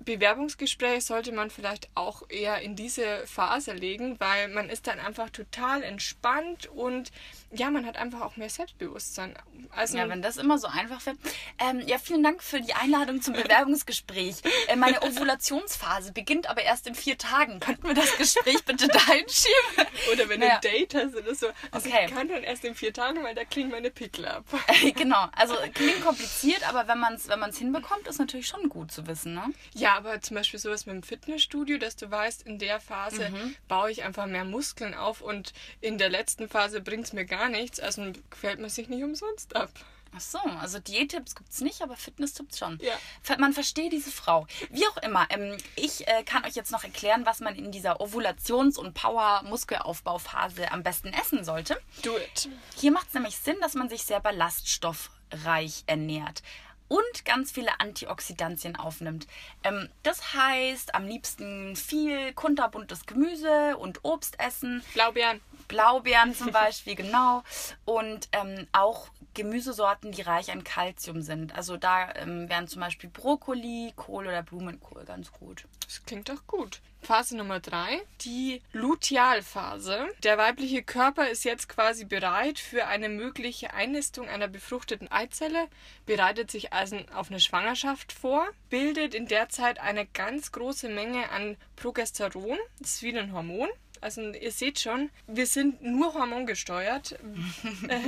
Bewerbungsgespräch 0.00 1.04
sollte 1.04 1.32
man 1.32 1.50
vielleicht 1.50 1.88
auch 1.94 2.22
eher 2.28 2.60
in 2.60 2.76
diese 2.76 3.26
Phase 3.26 3.72
legen, 3.72 4.16
weil 4.20 4.48
man 4.48 4.68
ist 4.68 4.86
dann 4.86 4.98
einfach 5.00 5.30
total 5.30 5.82
entspannt 5.82 6.66
und 6.66 7.10
ja, 7.52 7.70
man 7.70 7.86
hat 7.86 7.96
einfach 7.96 8.20
auch 8.22 8.36
mehr 8.36 8.48
Selbstbewusstsein. 8.50 9.34
Also 9.70 9.96
Ja, 9.96 10.08
wenn 10.08 10.22
das 10.22 10.36
immer 10.36 10.58
so 10.58 10.66
einfach 10.66 11.04
wäre. 11.06 11.16
Ähm, 11.58 11.80
ja, 11.86 11.98
vielen 11.98 12.22
Dank 12.22 12.42
für 12.42 12.60
die 12.60 12.74
Einladung 12.74 13.22
zum 13.22 13.34
Bewerbungsgespräch. 13.34 14.36
Äh, 14.68 14.76
meine 14.76 15.02
Ovulationsphase 15.02 16.12
beginnt 16.12 16.48
aber 16.48 16.62
erst 16.62 16.86
in 16.86 16.94
vier 16.94 17.18
Tagen. 17.18 17.60
Könnten 17.60 17.86
wir 17.86 17.94
das 17.94 18.16
Gespräch 18.16 18.64
bitte 18.64 18.88
dahin 18.88 19.24
schieben? 19.28 19.86
Oder 20.12 20.28
wenn 20.28 20.40
du 20.40 20.46
Ja. 20.46 20.54
ein 20.54 20.60
Date 20.62 20.94
hast 20.94 21.14
oder 21.14 21.34
so. 21.34 21.48
Also 21.70 21.88
Okay. 21.88 22.06
ich 22.06 22.14
kann 22.14 22.28
dann 22.28 22.42
erst 22.42 22.64
in 22.64 22.74
vier 22.74 22.92
Tagen, 22.94 23.22
weil 23.22 23.34
da 23.34 23.44
klingen 23.44 23.70
meine 23.70 23.90
Pickel 23.90 24.26
ab. 24.26 24.44
genau, 24.96 25.28
also 25.36 25.54
klingt 25.74 26.00
kompliziert, 26.02 26.66
aber 26.68 26.88
wenn 26.88 26.98
man 26.98 27.14
es 27.14 27.28
wenn 27.28 27.40
man's 27.40 27.58
hinbekommt, 27.58 28.06
ist 28.08 28.18
natürlich 28.18 28.46
schon 28.46 28.68
gut 28.70 28.90
zu 28.90 29.06
wissen, 29.06 29.34
ne? 29.34 29.44
Ja, 29.74 29.83
aber 29.92 30.20
zum 30.20 30.36
Beispiel 30.36 30.58
sowas 30.60 30.86
mit 30.86 30.94
dem 30.94 31.02
Fitnessstudio, 31.02 31.78
dass 31.78 31.96
du 31.96 32.10
weißt, 32.10 32.42
in 32.42 32.58
der 32.58 32.80
Phase 32.80 33.28
Mhm. 33.30 33.56
baue 33.68 33.90
ich 33.90 34.02
einfach 34.04 34.26
mehr 34.26 34.44
Muskeln 34.44 34.94
auf 34.94 35.20
und 35.20 35.52
in 35.80 35.98
der 35.98 36.08
letzten 36.08 36.48
Phase 36.48 36.80
bringt 36.80 37.06
es 37.06 37.12
mir 37.12 37.24
gar 37.24 37.48
nichts. 37.48 37.80
Also 37.80 38.12
quält 38.30 38.60
man 38.60 38.70
sich 38.70 38.88
nicht 38.88 39.02
umsonst 39.04 39.54
ab. 39.56 39.70
Ach 40.16 40.20
so, 40.20 40.38
also 40.38 40.78
Diättipps 40.78 41.34
gibt's 41.34 41.60
nicht, 41.60 41.82
aber 41.82 41.96
Fitnesstipps 41.96 42.58
schon. 42.60 42.78
Ja. 42.80 42.94
Man 43.38 43.52
versteht 43.52 43.90
diese 43.92 44.12
Frau. 44.12 44.46
Wie 44.70 44.86
auch 44.86 44.96
immer, 44.98 45.26
ähm, 45.30 45.56
ich 45.74 46.06
äh, 46.06 46.22
kann 46.22 46.44
euch 46.44 46.54
jetzt 46.54 46.70
noch 46.70 46.84
erklären, 46.84 47.26
was 47.26 47.40
man 47.40 47.56
in 47.56 47.72
dieser 47.72 48.00
Ovulations- 48.00 48.78
und 48.78 48.94
Power-Muskelaufbauphase 48.94 50.70
am 50.70 50.84
besten 50.84 51.08
essen 51.12 51.42
sollte. 51.44 51.80
Do 52.02 52.16
it. 52.16 52.48
Hier 52.76 52.92
macht 52.92 53.08
es 53.08 53.14
nämlich 53.14 53.36
Sinn, 53.38 53.56
dass 53.60 53.74
man 53.74 53.88
sich 53.88 54.04
sehr 54.04 54.20
ballaststoffreich 54.20 55.82
ernährt 55.86 56.42
und 56.88 57.24
ganz 57.24 57.52
viele 57.52 57.80
Antioxidantien 57.80 58.76
aufnimmt. 58.76 59.26
Ähm, 59.62 59.88
das 60.02 60.34
heißt, 60.34 60.94
am 60.94 61.06
liebsten 61.06 61.76
viel 61.76 62.32
kunterbuntes 62.34 63.06
Gemüse 63.06 63.76
und 63.76 64.00
Obst 64.04 64.38
essen. 64.38 64.82
Blaubeeren. 64.94 65.40
Blaubeeren 65.68 66.34
zum 66.34 66.50
Beispiel, 66.50 66.94
genau. 66.96 67.42
Und 67.84 68.28
ähm, 68.32 68.66
auch 68.72 69.08
Gemüsesorten, 69.34 70.12
die 70.12 70.22
reich 70.22 70.52
an 70.52 70.64
Kalzium 70.64 71.22
sind. 71.22 71.54
Also 71.54 71.76
da 71.76 72.12
ähm, 72.14 72.48
wären 72.48 72.68
zum 72.68 72.80
Beispiel 72.80 73.10
Brokkoli, 73.10 73.92
Kohl 73.96 74.26
oder 74.26 74.42
Blumenkohl 74.42 75.04
ganz 75.04 75.32
gut. 75.32 75.66
Das 75.84 76.04
klingt 76.04 76.28
doch 76.28 76.46
gut. 76.46 76.80
Phase 77.04 77.36
Nummer 77.36 77.60
drei, 77.60 78.00
die 78.22 78.62
Lutealphase. 78.72 80.08
Der 80.22 80.38
weibliche 80.38 80.82
Körper 80.82 81.28
ist 81.28 81.44
jetzt 81.44 81.68
quasi 81.68 82.06
bereit 82.06 82.58
für 82.58 82.86
eine 82.86 83.10
mögliche 83.10 83.74
Einnistung 83.74 84.26
einer 84.26 84.48
befruchteten 84.48 85.12
Eizelle, 85.12 85.68
bereitet 86.06 86.50
sich 86.50 86.72
also 86.72 86.96
auf 87.14 87.30
eine 87.30 87.40
Schwangerschaft 87.40 88.12
vor, 88.12 88.46
bildet 88.70 89.14
in 89.14 89.26
der 89.26 89.50
Zeit 89.50 89.80
eine 89.80 90.06
ganz 90.06 90.50
große 90.52 90.88
Menge 90.88 91.28
an 91.30 91.58
Progesteron, 91.76 92.58
das 92.78 92.94
ist 92.94 93.02
wie 93.02 93.18
ein 93.18 93.32
Hormon. 93.32 93.68
Also 94.04 94.20
ihr 94.20 94.52
seht 94.52 94.80
schon, 94.80 95.08
wir 95.26 95.46
sind 95.46 95.82
nur 95.82 96.12
hormongesteuert. 96.12 97.18
Äh, 97.88 98.00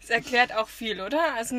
Das 0.00 0.08
erklärt 0.08 0.54
auch 0.54 0.68
viel, 0.68 1.02
oder? 1.02 1.34
Also 1.34 1.56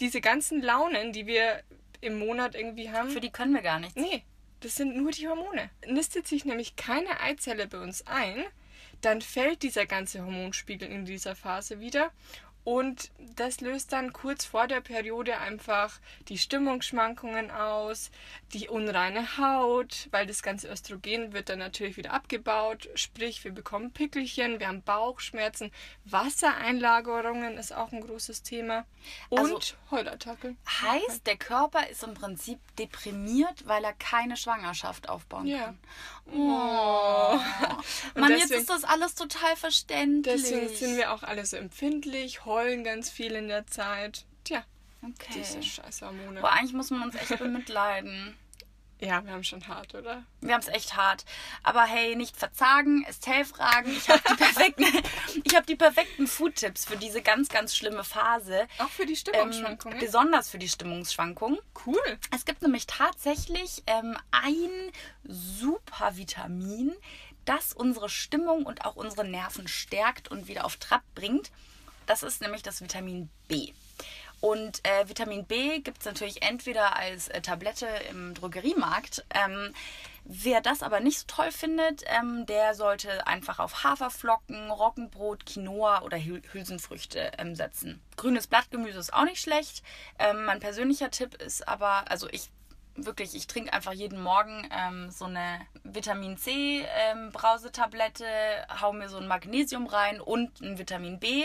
diese 0.00 0.20
ganzen 0.20 0.60
Launen, 0.60 1.12
die 1.12 1.26
wir 1.26 1.62
im 2.00 2.18
Monat 2.18 2.56
irgendwie 2.56 2.90
haben. 2.90 3.10
Für 3.10 3.20
die 3.20 3.30
können 3.30 3.54
wir 3.54 3.62
gar 3.62 3.78
nichts. 3.78 3.94
Nee, 3.94 4.24
das 4.58 4.74
sind 4.74 4.96
nur 4.96 5.12
die 5.12 5.28
Hormone. 5.28 5.70
Nistet 5.86 6.26
sich 6.26 6.44
nämlich 6.44 6.74
keine 6.74 7.20
Eizelle 7.20 7.68
bei 7.68 7.78
uns 7.78 8.04
ein, 8.08 8.44
dann 9.02 9.20
fällt 9.22 9.62
dieser 9.62 9.86
ganze 9.86 10.24
Hormonspiegel 10.24 10.88
in 10.90 11.04
dieser 11.04 11.36
Phase 11.36 11.78
wieder. 11.78 12.10
Und 12.62 13.10
das 13.36 13.60
löst 13.60 13.92
dann 13.92 14.12
kurz 14.12 14.44
vor 14.44 14.66
der 14.66 14.80
Periode 14.82 15.38
einfach 15.38 15.98
die 16.28 16.36
Stimmungsschwankungen 16.38 17.50
aus, 17.50 18.10
die 18.52 18.68
unreine 18.68 19.38
Haut, 19.38 20.08
weil 20.10 20.26
das 20.26 20.42
ganze 20.42 20.68
Östrogen 20.68 21.32
wird 21.32 21.48
dann 21.48 21.58
natürlich 21.58 21.96
wieder 21.96 22.12
abgebaut. 22.12 22.88
Sprich, 22.94 23.42
wir 23.44 23.52
bekommen 23.52 23.92
Pickelchen, 23.92 24.60
wir 24.60 24.68
haben 24.68 24.82
Bauchschmerzen, 24.82 25.70
Wassereinlagerungen 26.04 27.56
ist 27.58 27.72
auch 27.74 27.92
ein 27.92 28.00
großes 28.00 28.42
Thema. 28.42 28.84
Und 29.28 29.38
Also- 29.38 29.60
Heulattacke. 29.90 30.56
Heißt, 30.82 31.26
der 31.26 31.36
Körper 31.36 31.88
ist 31.88 32.02
im 32.02 32.14
Prinzip 32.14 32.58
deprimiert, 32.76 33.66
weil 33.66 33.84
er 33.84 33.92
keine 33.94 34.36
Schwangerschaft 34.36 35.08
aufbauen 35.08 35.46
Ja. 35.46 35.64
kann. 35.66 35.78
Oh. 36.32 37.38
Und 38.14 38.20
Mann, 38.20 38.30
jetzt 38.32 38.42
deswegen- 38.50 38.60
ist 38.60 38.70
das 38.70 38.84
alles 38.84 39.14
total 39.14 39.56
verständlich. 39.56 40.42
Deswegen 40.42 40.68
sind 40.68 40.96
wir 40.96 41.12
auch 41.12 41.22
alle 41.22 41.44
so 41.46 41.56
empfindlich, 41.56 42.44
heulen 42.44 42.84
ganz 42.84 43.10
viel 43.10 43.32
in 43.32 43.48
der 43.48 43.66
Zeit. 43.66 44.24
Tja, 44.44 44.64
Okay. 45.02 45.32
diese 45.34 45.62
scheiß 45.62 46.02
Hormone. 46.02 46.38
Aber 46.38 46.52
eigentlich 46.52 46.72
muss 46.74 46.90
man 46.90 47.02
uns 47.02 47.14
echt 47.14 47.38
bemitleiden. 47.38 48.36
Ja, 49.00 49.24
wir 49.24 49.32
haben 49.32 49.44
schon 49.44 49.66
hart, 49.66 49.94
oder? 49.94 50.22
Wir 50.42 50.52
haben 50.54 50.60
es 50.60 50.68
echt 50.68 50.94
hart. 50.96 51.24
Aber 51.62 51.84
hey, 51.84 52.16
nicht 52.16 52.36
verzagen, 52.36 53.02
Estelle-Fragen. 53.08 53.90
Ich 53.96 54.08
habe 54.10 54.20
die 54.28 54.34
perfekten, 54.34 54.84
ich 55.44 55.60
die 55.66 55.76
perfekten 55.76 56.26
Food-Tipps 56.26 56.84
für 56.84 56.96
diese 56.96 57.22
ganz, 57.22 57.48
ganz 57.48 57.74
schlimme 57.74 58.04
Phase. 58.04 58.68
Auch 58.78 58.88
für 58.90 59.06
die 59.06 59.12
Ähm, 59.12 59.16
Stimmungsschwankungen. 59.16 59.98
besonders 59.98 60.50
für 60.50 60.58
die 60.58 60.68
Stimmungsschwankungen. 60.68 61.58
cool. 61.86 62.18
Es 62.34 62.44
gibt 62.44 62.60
nämlich 62.62 62.86
tatsächlich 62.86 63.82
ähm, 63.86 64.16
ein 64.32 64.70
super 65.24 66.16
Vitamin, 66.16 66.92
das 67.46 67.72
unsere 67.72 68.08
Stimmung 68.10 68.66
und 68.66 68.84
auch 68.84 68.96
unsere 68.96 69.26
Nerven 69.26 69.66
stärkt 69.66 70.28
und 70.30 70.46
wieder 70.46 70.64
auf 70.66 70.76
Trab 70.76 71.02
bringt. 71.14 71.50
Das 72.06 72.22
ist 72.22 72.40
nämlich 72.42 72.62
das 72.62 72.80
Vitamin 72.82 73.30
B. 73.48 73.72
Und 74.40 74.80
äh, 74.86 75.08
Vitamin 75.08 75.44
B 75.44 75.80
gibt 75.80 76.00
es 76.00 76.06
natürlich 76.06 76.42
entweder 76.42 76.96
als 76.96 77.28
äh, 77.28 77.42
Tablette 77.42 77.86
im 78.10 78.34
Drogeriemarkt. 78.34 79.24
Ähm, 79.34 79.74
wer 80.24 80.60
das 80.60 80.82
aber 80.82 81.00
nicht 81.00 81.18
so 81.18 81.24
toll 81.26 81.50
findet, 81.52 82.04
ähm, 82.06 82.46
der 82.46 82.74
sollte 82.74 83.26
einfach 83.26 83.58
auf 83.58 83.84
Haferflocken, 83.84 84.70
Roggenbrot, 84.70 85.44
Quinoa 85.44 86.02
oder 86.02 86.18
Hül 86.18 86.42
Hülsenfrüchte 86.52 87.32
ähm, 87.38 87.54
setzen. 87.54 88.00
Grünes 88.16 88.46
Blattgemüse 88.46 88.98
ist 88.98 89.12
auch 89.12 89.24
nicht 89.24 89.42
schlecht. 89.42 89.82
Ähm, 90.18 90.44
mein 90.44 90.60
persönlicher 90.60 91.10
Tipp 91.10 91.34
ist 91.34 91.68
aber, 91.68 92.10
also 92.10 92.28
ich 92.30 92.50
wirklich, 92.96 93.34
ich 93.34 93.46
trinke 93.46 93.72
einfach 93.72 93.92
jeden 93.92 94.22
Morgen 94.22 94.68
ähm, 94.70 95.10
so 95.10 95.26
eine 95.26 95.60
Vitamin 95.84 96.36
C 96.36 96.84
ähm, 96.84 97.30
Brausetablette, 97.32 98.24
hau 98.80 98.92
mir 98.92 99.08
so 99.08 99.18
ein 99.18 99.28
Magnesium 99.28 99.86
rein 99.86 100.20
und 100.20 100.60
ein 100.60 100.78
Vitamin 100.78 101.18
B. 101.18 101.44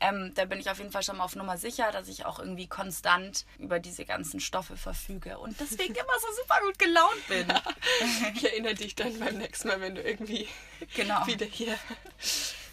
Ähm, 0.00 0.32
da 0.34 0.44
bin 0.46 0.58
ich 0.60 0.70
auf 0.70 0.78
jeden 0.78 0.90
Fall 0.92 1.02
schon 1.02 1.18
mal 1.18 1.24
auf 1.24 1.36
Nummer 1.36 1.58
sicher, 1.58 1.92
dass 1.92 2.08
ich 2.08 2.24
auch 2.24 2.38
irgendwie 2.38 2.66
konstant 2.66 3.44
über 3.58 3.78
diese 3.78 4.04
ganzen 4.04 4.40
Stoffe 4.40 4.76
verfüge 4.76 5.38
und 5.38 5.58
deswegen 5.60 5.94
immer 5.94 6.18
so 6.20 6.42
super 6.42 6.60
gut 6.64 6.78
gelaunt 6.78 7.28
bin. 7.28 7.46
Ich 8.34 8.44
erinnere 8.44 8.74
dich 8.74 8.94
dann 8.94 9.18
beim 9.18 9.36
nächsten 9.38 9.68
Mal, 9.68 9.80
wenn 9.80 9.94
du 9.94 10.02
irgendwie 10.02 10.48
Genau. 10.94 11.26
wieder 11.26 11.46
hier 11.46 11.78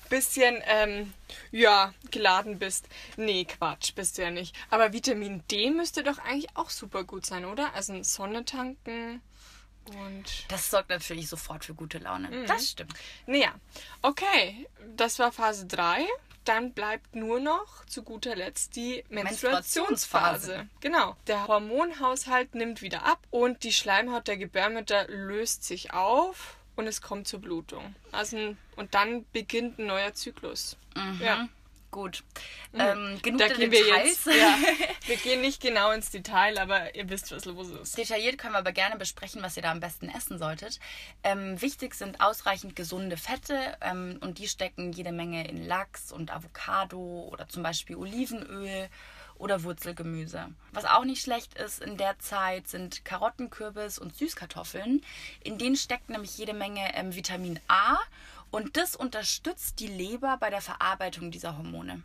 bisschen, 0.10 0.62
ähm, 0.66 1.14
ja, 1.52 1.94
geladen 2.12 2.60
bist. 2.60 2.88
Nee, 3.18 3.46
Quatsch, 3.46 3.94
bist 3.94 4.18
du 4.18 4.22
ja 4.24 4.32
nicht. 4.32 4.56
Aber 4.70 4.94
Vitamin 4.94 5.44
D 5.52 5.70
müsste 5.70 6.04
doch 6.04 6.18
eigentlich 6.20 6.56
auch 6.56 6.70
super 6.70 7.04
gut 7.04 7.26
sein, 7.26 7.46
oder? 7.46 7.74
Also 7.74 8.02
Sonne 8.04 8.46
tanken 8.46 9.22
und... 9.86 10.46
Das 10.50 10.70
sorgt 10.70 10.90
natürlich 10.90 11.28
sofort 11.30 11.66
für 11.66 11.74
gute 11.74 11.98
Laune. 12.00 12.46
Das 12.46 12.70
stimmt. 12.70 12.94
Naja, 13.26 13.54
okay, 14.02 14.68
das 14.96 15.20
war 15.20 15.32
Phase 15.32 15.66
3. 15.66 16.06
Dann 16.48 16.72
bleibt 16.72 17.16
nur 17.16 17.40
noch 17.40 17.86
zu 17.86 18.04
guter 18.04 18.36
Letzt 18.36 18.76
die 18.78 19.04
Menstruationsphase. 19.10 20.52
Menstruationsphase. 20.52 20.70
Genau. 20.80 21.16
Der 21.28 21.48
Hormonhaushalt 21.48 22.56
nimmt 22.56 22.82
wieder 22.82 23.06
ab 23.06 23.20
und 23.32 23.64
die 23.64 23.74
Schleimhaut 23.74 24.28
der 24.28 24.38
Gebärmutter 24.38 25.08
löst 25.10 25.66
sich 25.66 25.94
auf 25.94 26.56
und 26.78 26.88
es 26.88 27.02
kommt 27.02 27.28
zur 27.28 27.42
Blutung. 27.42 27.96
Also, 28.14 28.56
und 28.78 28.94
dann 28.94 29.26
beginnt 29.34 29.78
ein 29.78 29.88
neuer 29.88 30.14
Zyklus. 30.14 30.78
Ja. 31.20 31.50
Gut. 31.98 32.24
Ähm, 32.76 33.20
genug 33.24 33.40
Da 33.40 33.48
gehen 33.48 33.72
wir 33.72 33.84
Details. 33.84 34.26
jetzt. 34.26 34.28
Ja, 34.28 34.56
wir 35.08 35.16
gehen 35.18 35.42
nicht 35.42 35.60
genau 35.60 35.90
ins 35.90 36.12
Detail, 36.12 36.60
aber 36.60 36.94
ihr 36.94 37.10
wisst, 37.10 37.32
was 37.32 37.46
los 37.46 37.72
ist. 37.72 37.98
Detailliert 37.98 38.38
können 38.38 38.54
wir 38.54 38.60
aber 38.60 38.72
gerne 38.72 38.98
besprechen, 38.98 39.42
was 39.42 39.58
ihr 39.58 39.64
da 39.64 39.72
am 39.72 39.80
besten 39.80 40.08
essen 40.08 40.38
solltet. 40.38 40.80
Ähm, 41.24 41.60
wichtig 41.60 41.96
sind 41.96 42.22
ausreichend 42.22 42.76
gesunde 42.76 43.18
Fette 43.18 43.76
ähm, 43.82 44.20
und 44.22 44.38
die 44.38 44.48
stecken 44.48 44.92
jede 44.92 45.12
Menge 45.12 45.48
in 45.48 45.66
Lachs 45.66 46.12
und 46.12 46.32
Avocado 46.32 47.30
oder 47.32 47.50
zum 47.50 47.64
Beispiel 47.64 47.96
Olivenöl 47.96 48.90
oder 49.40 49.64
Wurzelgemüse. 49.64 50.50
Was 50.74 50.86
auch 50.86 51.04
nicht 51.04 51.24
schlecht 51.24 51.56
ist 51.56 51.82
in 51.82 51.98
der 51.98 52.20
Zeit 52.20 52.68
sind 52.68 53.06
Karotten, 53.06 53.50
Kürbis 53.50 53.98
und 53.98 54.16
Süßkartoffeln. 54.16 55.04
In 55.44 55.58
denen 55.58 55.76
steckt 55.76 56.10
nämlich 56.10 56.38
jede 56.38 56.54
Menge 56.54 56.94
ähm, 56.96 57.16
Vitamin 57.16 57.60
A 57.68 57.98
und 58.52 58.78
das 58.78 58.96
unterstützt 58.96 59.80
die 59.80 59.88
Leber 59.88 60.38
bei 60.38 60.50
der 60.50 60.62
Verarbeitung 60.62 61.32
dieser 61.32 61.58
Hormone. 61.58 62.04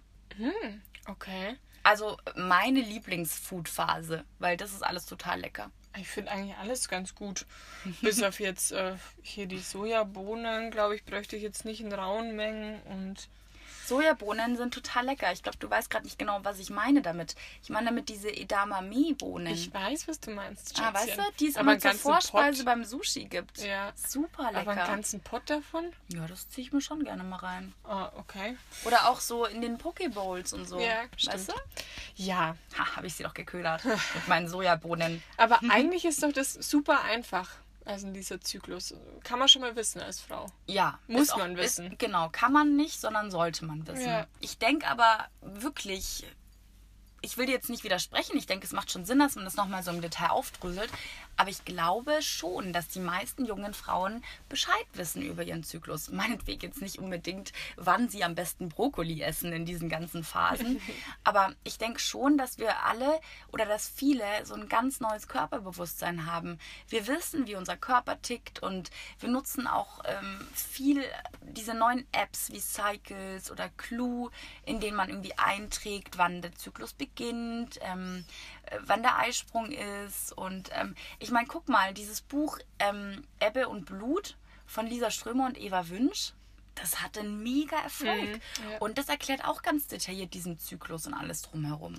Okay. 1.07 1.57
Also 1.83 2.17
meine 2.37 2.81
Lieblingsfood-Phase, 2.81 4.25
weil 4.39 4.57
das 4.57 4.73
ist 4.73 4.83
alles 4.83 5.07
total 5.07 5.41
lecker. 5.41 5.71
Ich 5.99 6.09
finde 6.09 6.31
eigentlich 6.31 6.57
alles 6.57 6.89
ganz 6.89 7.15
gut. 7.15 7.45
Bis 8.01 8.23
auf 8.23 8.41
jetzt 8.41 8.73
äh, 8.73 8.95
hier 9.21 9.47
die 9.47 9.59
Sojabohnen, 9.59 10.71
glaube 10.71 10.95
ich, 10.95 11.05
bräuchte 11.05 11.37
ich 11.37 11.43
jetzt 11.43 11.65
nicht 11.65 11.81
in 11.81 11.93
rauen 11.93 12.35
Mengen. 12.35 12.81
Und 12.83 13.29
Sojabohnen 13.93 14.57
sind 14.57 14.73
total 14.75 15.07
lecker. 15.07 15.31
Ich 15.33 15.43
glaube, 15.43 15.59
du 15.59 15.69
weißt 15.71 15.91
gerade 15.91 16.05
nicht 16.05 16.19
genau, 16.19 16.41
was 16.43 16.59
ich 16.59 16.71
meine 16.71 17.03
damit. 17.03 17.35
Ich 17.63 17.71
meine 17.71 17.87
damit 17.87 18.09
diese 18.09 18.31
Edamame-Bohnen. 18.31 19.53
ich 19.53 19.73
weiß, 19.73 20.09
was 20.09 20.21
du 20.21 20.31
meinst. 20.31 20.79
Ah, 20.81 20.93
weißt 20.95 21.09
Schätzchen. 21.11 21.25
du, 21.25 21.31
die 21.41 21.49
es 21.49 21.57
Aber 21.57 21.73
immer 21.73 21.81
zur 21.81 21.95
Vorspeise 21.95 22.59
Pott, 22.65 22.67
beim 22.67 22.85
Sushi 22.85 23.25
gibt. 23.25 23.59
Ja. 23.59 23.93
Super 23.95 24.49
Aber 24.49 24.59
einen 24.59 24.69
lecker. 24.69 24.87
ganzen 24.87 25.21
Pott 25.21 25.43
davon? 25.49 25.93
Ja, 26.09 26.27
das 26.27 26.49
ziehe 26.49 26.67
ich 26.67 26.73
mir 26.73 26.81
schon 26.81 27.05
gerne 27.05 27.23
mal 27.25 27.37
rein. 27.37 27.73
Ah, 27.85 28.11
okay. 28.17 28.57
Oder 28.85 29.09
auch 29.09 29.21
so 29.21 29.45
in 29.47 29.61
den 29.61 29.79
Pokebowls 29.79 30.53
und 30.53 30.67
so. 30.67 30.81
Ja, 30.81 31.03
weißt 31.27 31.49
du? 31.49 31.53
stimmt. 31.53 31.63
Ja, 32.17 32.57
Ha, 32.79 32.97
habe 32.97 33.07
ich 33.07 33.15
sie 33.15 33.23
doch 33.23 33.35
geködert 33.35 33.85
mit 33.85 34.29
meinen 34.29 34.49
Sojabohnen. 34.49 35.23
aber 35.37 35.61
eigentlich 35.69 36.05
ist 36.05 36.23
doch 36.23 36.33
das 36.33 36.55
super 36.55 37.03
einfach. 37.05 37.49
Also 37.85 38.07
in 38.07 38.15
dieser 38.15 38.41
Zyklus. 38.41 38.95
Kann 39.25 39.39
man 39.39 39.49
schon 39.49 39.63
mal 39.63 39.75
wissen 39.77 40.01
als 40.01 40.21
Frau. 40.21 40.47
Ja. 40.67 40.99
Muss 41.07 41.37
man 41.37 41.57
wissen. 41.57 41.93
Ist, 41.93 41.99
genau, 41.99 42.29
kann 42.31 42.53
man 42.53 42.77
nicht, 42.77 43.01
sondern 43.01 43.31
sollte 43.31 43.65
man 43.65 43.87
wissen. 43.87 44.07
Ja. 44.09 44.27
Ich 44.41 44.59
denke 44.59 44.87
aber 44.87 45.29
wirklich, 45.41 46.25
ich 47.23 47.39
will 47.39 47.47
dir 47.47 47.53
jetzt 47.53 47.71
nicht 47.71 47.85
widersprechen. 47.85 48.37
Ich 48.37 48.47
denke, 48.47 48.67
es 48.67 48.73
macht 48.73 48.91
schon 48.91 49.05
Sinn, 49.05 49.21
dass 49.21 49.37
man 49.37 49.45
das 49.45 49.55
nochmal 49.55 49.83
so 49.83 49.93
im 49.93 50.01
Detail 50.01 50.31
aufdröselt. 50.31 50.91
Aber 51.37 51.51
ich 51.51 51.65
glaube 51.65 52.21
schon, 52.21 52.73
dass 52.73 52.89
die 52.89 53.01
meisten 53.01 53.47
jungen 53.47 53.75
Frauen 53.75 54.23
Bescheid 54.49 54.87
wissen 54.95 55.23
über 55.23 55.45
ihren 55.45 55.63
Zyklus. 55.63 56.11
Meinetwegen 56.11 56.61
jetzt 56.63 56.83
nicht 56.83 56.99
unbedingt, 56.99 57.53
wann 57.77 58.09
sie 58.09 58.25
am 58.25 58.35
besten 58.35 58.69
Brokkoli 58.69 59.23
essen 59.23 59.53
in 59.53 59.65
diesen 59.65 59.89
ganzen 59.89 60.25
Phasen. 60.25 60.81
Aber 61.25 61.55
ich 61.65 61.79
denke 61.79 62.01
schon, 62.01 62.37
dass 62.37 62.59
wir 62.59 62.85
alle 62.85 63.21
oder 63.53 63.67
dass 63.67 63.89
viele 63.89 64.25
so 64.45 64.55
ein 64.55 64.69
ganz 64.69 65.01
neues 65.01 65.29
Körperbewusstsein 65.29 66.27
haben. 66.27 66.59
Wir 66.89 67.07
wissen, 67.07 67.47
wie 67.47 67.55
unser 67.55 67.77
Körper 67.77 68.21
tickt 68.21 68.63
und 68.63 68.91
wir 69.21 69.29
nutzen 69.29 69.67
auch 69.67 70.01
ähm, 70.05 70.47
viel 70.55 71.05
diese 71.41 71.75
neuen 71.75 72.05
Apps 72.13 72.51
wie 72.53 72.61
Cycles 72.61 73.51
oder 73.51 73.69
Clue, 73.77 74.31
in 74.67 74.81
denen 74.81 74.97
man 74.97 75.09
irgendwie 75.09 75.39
einträgt, 75.39 76.19
wann 76.19 76.43
der 76.43 76.55
Zyklus 76.55 76.93
beginnt, 76.93 77.12
ähm, 77.21 78.25
äh, 78.67 78.79
wann 78.81 79.03
der 79.03 79.19
Eisprung 79.19 79.71
ist. 79.71 80.33
Und 80.33 80.71
ähm, 80.73 80.95
ich 81.19 81.31
meine, 81.31 81.47
guck 81.47 81.69
mal, 81.69 81.95
dieses 81.95 82.21
Buch 82.21 82.59
ähm, 82.79 83.25
Ebbe 83.41 83.69
und 83.69 83.87
Blut 83.87 84.37
von 84.67 84.87
Lisa 84.87 85.11
Strömer 85.11 85.47
und 85.47 85.61
Eva 85.61 85.89
Wünsch, 85.89 86.33
das 86.75 87.03
hatte 87.03 87.21
einen 87.21 87.43
mega 87.43 87.77
Erfolg. 87.83 88.31
Mhm, 88.31 88.71
ja. 88.71 88.79
Und 88.79 88.99
das 88.99 89.09
erklärt 89.09 89.45
auch 89.45 89.63
ganz 89.63 89.87
detailliert 89.87 90.35
diesen 90.35 90.59
Zyklus 90.59 91.07
und 91.07 91.15
alles 91.15 91.43
drumherum. 91.43 91.95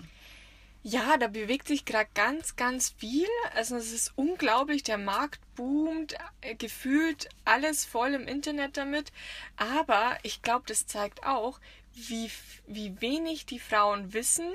Ja, 0.86 1.15
da 1.15 1.28
bewegt 1.28 1.69
sich 1.69 1.86
gerade 1.86 2.10
ganz, 2.13 2.58
ganz 2.58 2.89
viel. 2.89 3.28
Also 3.56 3.78
es 3.78 3.93
ist 3.93 4.12
unglaublich, 4.17 4.84
der 4.84 4.97
Markt 4.97 5.39
boomt, 5.56 6.15
äh, 6.41 6.56
gefühlt 6.56 7.30
alles 7.45 7.86
voll 7.86 8.13
im 8.13 8.28
Internet 8.28 8.76
damit. 8.76 9.13
Aber 9.56 10.17
ich 10.23 10.41
glaube, 10.41 10.65
das 10.67 10.86
zeigt 10.86 11.26
auch, 11.26 11.62
wie, 11.93 12.30
wie 12.67 12.99
wenig 12.99 13.45
die 13.45 13.60
Frauen 13.60 14.13
wissen 14.13 14.52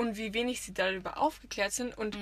und 0.00 0.16
wie 0.16 0.32
wenig 0.34 0.60
sie 0.62 0.72
darüber 0.74 1.18
aufgeklärt 1.18 1.72
sind. 1.72 1.96
Und 1.96 2.16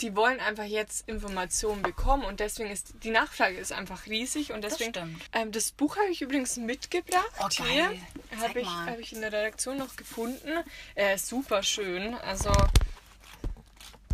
die 0.00 0.14
wollen 0.16 0.40
einfach 0.40 0.64
jetzt 0.64 1.08
Informationen 1.08 1.82
bekommen. 1.82 2.24
Und 2.24 2.40
deswegen 2.40 2.70
ist 2.70 2.92
die 3.04 3.10
Nachfrage 3.10 3.56
ist 3.56 3.72
einfach 3.72 4.06
riesig. 4.06 4.52
Und 4.52 4.62
deswegen 4.62 4.90
stimmt. 4.90 5.22
Ähm, 5.32 5.52
das 5.52 5.72
Buch 5.72 5.96
habe 5.96 6.10
ich 6.10 6.20
übrigens 6.22 6.56
mitgebracht. 6.56 7.30
Oh, 7.40 7.48
hier. 7.64 7.92
Habe 8.40 8.60
ich, 8.60 8.68
hab 8.68 8.98
ich 8.98 9.12
in 9.12 9.20
der 9.20 9.32
Redaktion 9.32 9.78
noch 9.78 9.96
gefunden. 9.96 10.50
Äh, 10.94 11.16
super 11.18 11.62
schön. 11.62 12.14
Also 12.14 12.50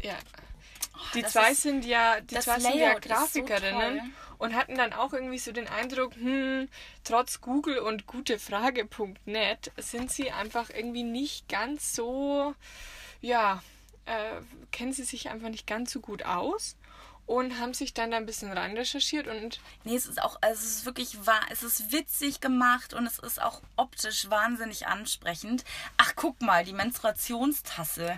ja. 0.03 0.15
Die 1.15 1.19
Oh, 1.21 1.23
das 1.23 1.33
zwei 1.33 1.53
ist- 1.53 1.63
sind 1.63 1.85
ja, 1.85 2.21
die 2.21 2.35
das 2.35 2.45
zwei 2.45 2.61
sind 2.61 2.77
ja 2.77 2.95
so 2.95 3.01
Grafikerinnen 3.01 3.99
toll. 3.99 4.09
und 4.39 4.55
hatten 4.55 4.77
dann 4.77 4.93
auch 4.95 5.13
irgendwie 5.13 5.39
so 5.39 5.53
den 5.53 5.69
Eindruck, 5.69 6.15
hm, 6.15 6.69
trotz 7.05 7.41
Google 7.43 7.79
und 7.81 8.07
gutefrage.net 8.07 9.73
sind 9.77 10.11
sie 10.11 10.31
einfach 10.33 10.71
irgendwie 10.71 11.03
nicht 11.03 11.49
ganz 11.49 11.95
so, 11.95 12.55
ja, 13.27 13.63
äh, 14.07 14.41
kennen 14.71 14.93
sie 14.93 15.05
sich 15.05 15.29
einfach 15.31 15.49
nicht 15.49 15.67
ganz 15.67 15.91
so 15.93 16.01
gut 16.01 16.25
aus 16.25 16.77
und 17.27 17.59
haben 17.59 17.75
sich 17.75 17.93
dann 17.93 18.13
da 18.13 18.19
ein 18.19 18.27
bisschen 18.27 18.53
rein 18.53 18.77
recherchiert 18.77 19.27
und 19.27 19.59
Nee, 19.83 19.97
es 19.97 20.07
ist 20.07 20.23
auch, 20.23 20.37
also 20.41 20.55
es 20.63 20.77
ist 20.77 20.87
wirklich 20.87 21.27
wahr, 21.27 21.41
es 21.51 21.65
ist 21.65 21.91
witzig 21.91 22.41
gemacht 22.41 22.95
und 22.95 23.05
es 23.05 23.19
ist 23.19 23.43
auch 23.43 23.63
optisch 23.75 24.31
wahnsinnig 24.31 24.87
ansprechend. 24.87 25.65
Ach, 25.97 26.13
guck 26.15 26.41
mal, 26.41 26.65
die 26.65 26.73
Menstruationstasse. 26.73 28.17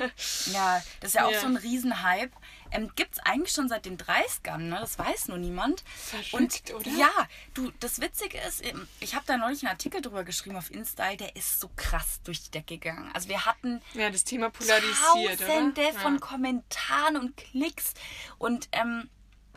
ja, 0.52 0.82
das 1.00 1.08
ist 1.10 1.14
ja 1.14 1.24
auch 1.24 1.30
Ja. 1.32 1.40
so 1.40 1.46
ein 1.46 1.56
Riesenhype. 1.56 2.32
Ähm, 2.72 2.90
Gibt 2.96 3.14
es 3.14 3.18
eigentlich 3.20 3.52
schon 3.52 3.68
seit 3.68 3.84
den 3.84 3.98
30ern, 3.98 4.58
ne? 4.58 4.78
Das 4.80 4.98
weiß 4.98 5.28
nur 5.28 5.38
niemand. 5.38 5.82
Verrückt, 5.96 6.70
und 6.70 6.74
oder? 6.74 6.90
ja, 6.90 7.10
du, 7.54 7.72
das 7.80 8.00
Witzige 8.00 8.38
ist, 8.38 8.64
ähm, 8.64 8.86
ich 9.00 9.14
habe 9.14 9.24
da 9.26 9.36
neulich 9.36 9.62
einen 9.62 9.70
Artikel 9.70 10.00
drüber 10.02 10.24
geschrieben 10.24 10.56
auf 10.56 10.70
Insta, 10.70 11.14
der 11.16 11.34
ist 11.36 11.60
so 11.60 11.70
krass 11.76 12.20
durch 12.24 12.42
die 12.44 12.50
Decke 12.50 12.78
gegangen. 12.78 13.10
Also 13.12 13.28
wir 13.28 13.44
hatten 13.44 13.80
ja, 13.94 14.10
das 14.10 14.24
Thema 14.24 14.50
polarisiert, 14.50 15.40
Tausende 15.40 15.82
oder? 15.88 15.98
von 15.98 16.14
Ja. 16.14 16.20
Kommentaren 16.20 17.16
und 17.16 17.36
Klicks. 17.36 17.94
Und 18.38 18.68
ähm, 18.72 19.08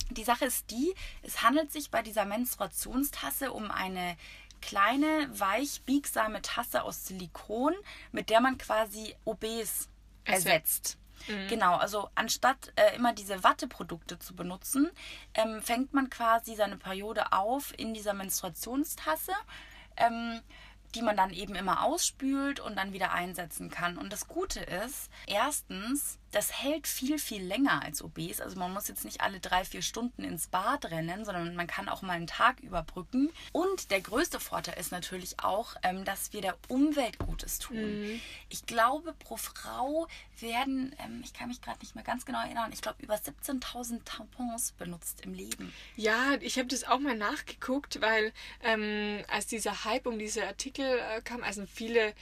Die 0.10 0.24
Sache 0.24 0.46
ist 0.46 0.70
die, 0.70 0.94
es 1.22 1.42
handelt 1.42 1.72
sich 1.72 1.90
bei 1.90 2.02
dieser 2.02 2.26
Menstruationstasse 2.26 3.52
um 3.54 3.72
eine 3.72 4.18
kleine, 4.62 5.30
weich 5.32 5.82
biegsame 5.86 6.42
Tasse 6.42 6.84
aus 6.84 7.06
Silikon, 7.08 7.74
mit 8.12 8.30
der 8.30 8.40
man 8.42 8.58
quasi 8.58 9.16
OBs 9.26 9.90
ersetzt. 10.26 10.98
Genau, 11.48 11.76
also 11.76 12.10
anstatt 12.16 12.74
äh, 12.76 12.96
immer 12.96 13.14
diese 13.14 13.44
Watteprodukte 13.44 14.20
zu 14.20 14.36
benutzen, 14.36 14.90
ähm, 15.34 15.62
fängt 15.62 15.94
man 15.94 16.10
quasi 16.10 16.56
seine 16.56 16.78
Periode 16.78 17.32
auf 17.32 17.74
in 17.78 17.94
dieser 17.94 18.14
Menstruationstasse. 18.14 19.34
Ähm, 19.96 20.42
die 20.96 21.02
man 21.02 21.18
dann 21.18 21.32
eben 21.32 21.56
immer 21.56 21.84
ausspült 21.84 22.60
und 22.60 22.76
dann 22.76 22.94
wieder 22.94 23.14
einsetzen 23.14 23.70
kann. 23.70 23.98
Und 23.98 24.14
das 24.14 24.28
Gute 24.28 24.60
ist, 24.60 25.10
erstens, 25.26 26.20
das 26.34 26.64
hält 26.64 26.88
viel, 26.88 27.20
viel 27.20 27.44
länger 27.44 27.84
als 27.84 28.02
OBs. 28.02 28.42
Also 28.42 28.58
man 28.58 28.74
muss 28.74 28.88
jetzt 28.88 29.06
nicht 29.06 29.22
alle 29.22 29.40
drei, 29.40 29.64
vier 29.64 29.82
Stunden 29.82 30.24
ins 30.24 30.48
Bad 30.48 30.86
rennen, 30.86 31.26
sondern 31.26 31.56
man 31.56 31.68
kann 31.68 31.88
auch 31.88 32.02
mal 32.02 32.14
einen 32.14 32.28
Tag 32.28 32.60
überbrücken. 32.62 33.30
Und 33.52 33.92
der 33.92 34.02
größte 34.02 34.40
Vorteil 34.40 34.80
ist 34.80 34.92
natürlich 34.92 35.40
auch, 35.40 35.76
ähm, 35.84 36.06
dass 36.06 36.34
wir 36.34 36.42
der 36.42 36.58
Umwelt 36.68 37.20
Gutes 37.20 37.60
tun. 37.60 38.20
Ich 38.50 38.66
glaube, 38.66 39.14
pro 39.14 39.38
Frau 39.38 40.08
werden, 40.40 40.96
ähm, 41.00 41.22
ich 41.24 41.34
kann 41.34 41.48
mich 41.48 41.62
gerade 41.62 41.80
nicht 41.80 41.96
mehr 41.96 42.04
ganz 42.04 42.26
genau 42.26 42.42
erinnern, 42.42 42.72
ich 42.74 42.82
glaube, 42.82 43.02
über 43.04 43.16
17.000 43.16 44.02
Tampons 44.04 44.72
benutzt 44.74 45.22
im 45.22 45.34
Leben. 45.34 45.74
Ja, 45.96 46.34
ich 46.42 46.58
habe 46.58 46.68
das 46.68 46.84
auch 46.84 47.00
mal 47.00 47.16
nachgeguckt, 47.16 48.02
weil 48.02 48.34
ähm, 48.62 49.24
als 49.28 49.48
dieser 49.48 49.86
Hype 49.86 50.08
um 50.08 50.18
diese 50.18 50.46
Artikel 50.46 50.86
äh, 50.86 51.22
kam, 51.22 51.44
also 51.44 51.66
viele 51.66 52.14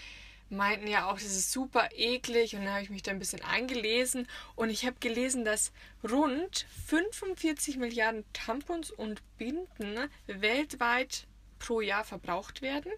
meinten 0.52 0.88
ja 0.88 1.10
auch, 1.10 1.16
das 1.16 1.36
ist 1.36 1.52
super 1.52 1.90
eklig. 1.96 2.56
Und 2.56 2.66
dann 2.66 2.74
habe 2.74 2.84
ich 2.84 2.90
mich 2.90 3.04
da 3.04 3.12
ein 3.12 3.20
bisschen 3.20 3.44
eingelesen. 3.44 4.28
Und 4.56 4.70
ich 4.70 4.86
habe 4.86 4.98
gelesen, 5.00 5.46
dass 5.46 5.72
rund 6.10 6.66
45 6.88 7.78
Milliarden 7.78 8.24
Tampons 8.34 8.92
und 8.92 9.22
Binden 9.38 10.10
weltweit 10.28 11.28
pro 11.60 11.82
Jahr 11.82 12.04
verbraucht 12.04 12.62
werden. 12.62 12.92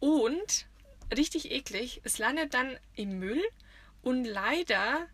Und 0.00 0.66
richtig 1.16 1.50
eklig, 1.50 2.00
es 2.04 2.18
landet 2.18 2.54
dann 2.54 2.78
im 2.94 3.18
Müll. 3.18 3.42
Und 4.02 4.24
leider 4.24 5.08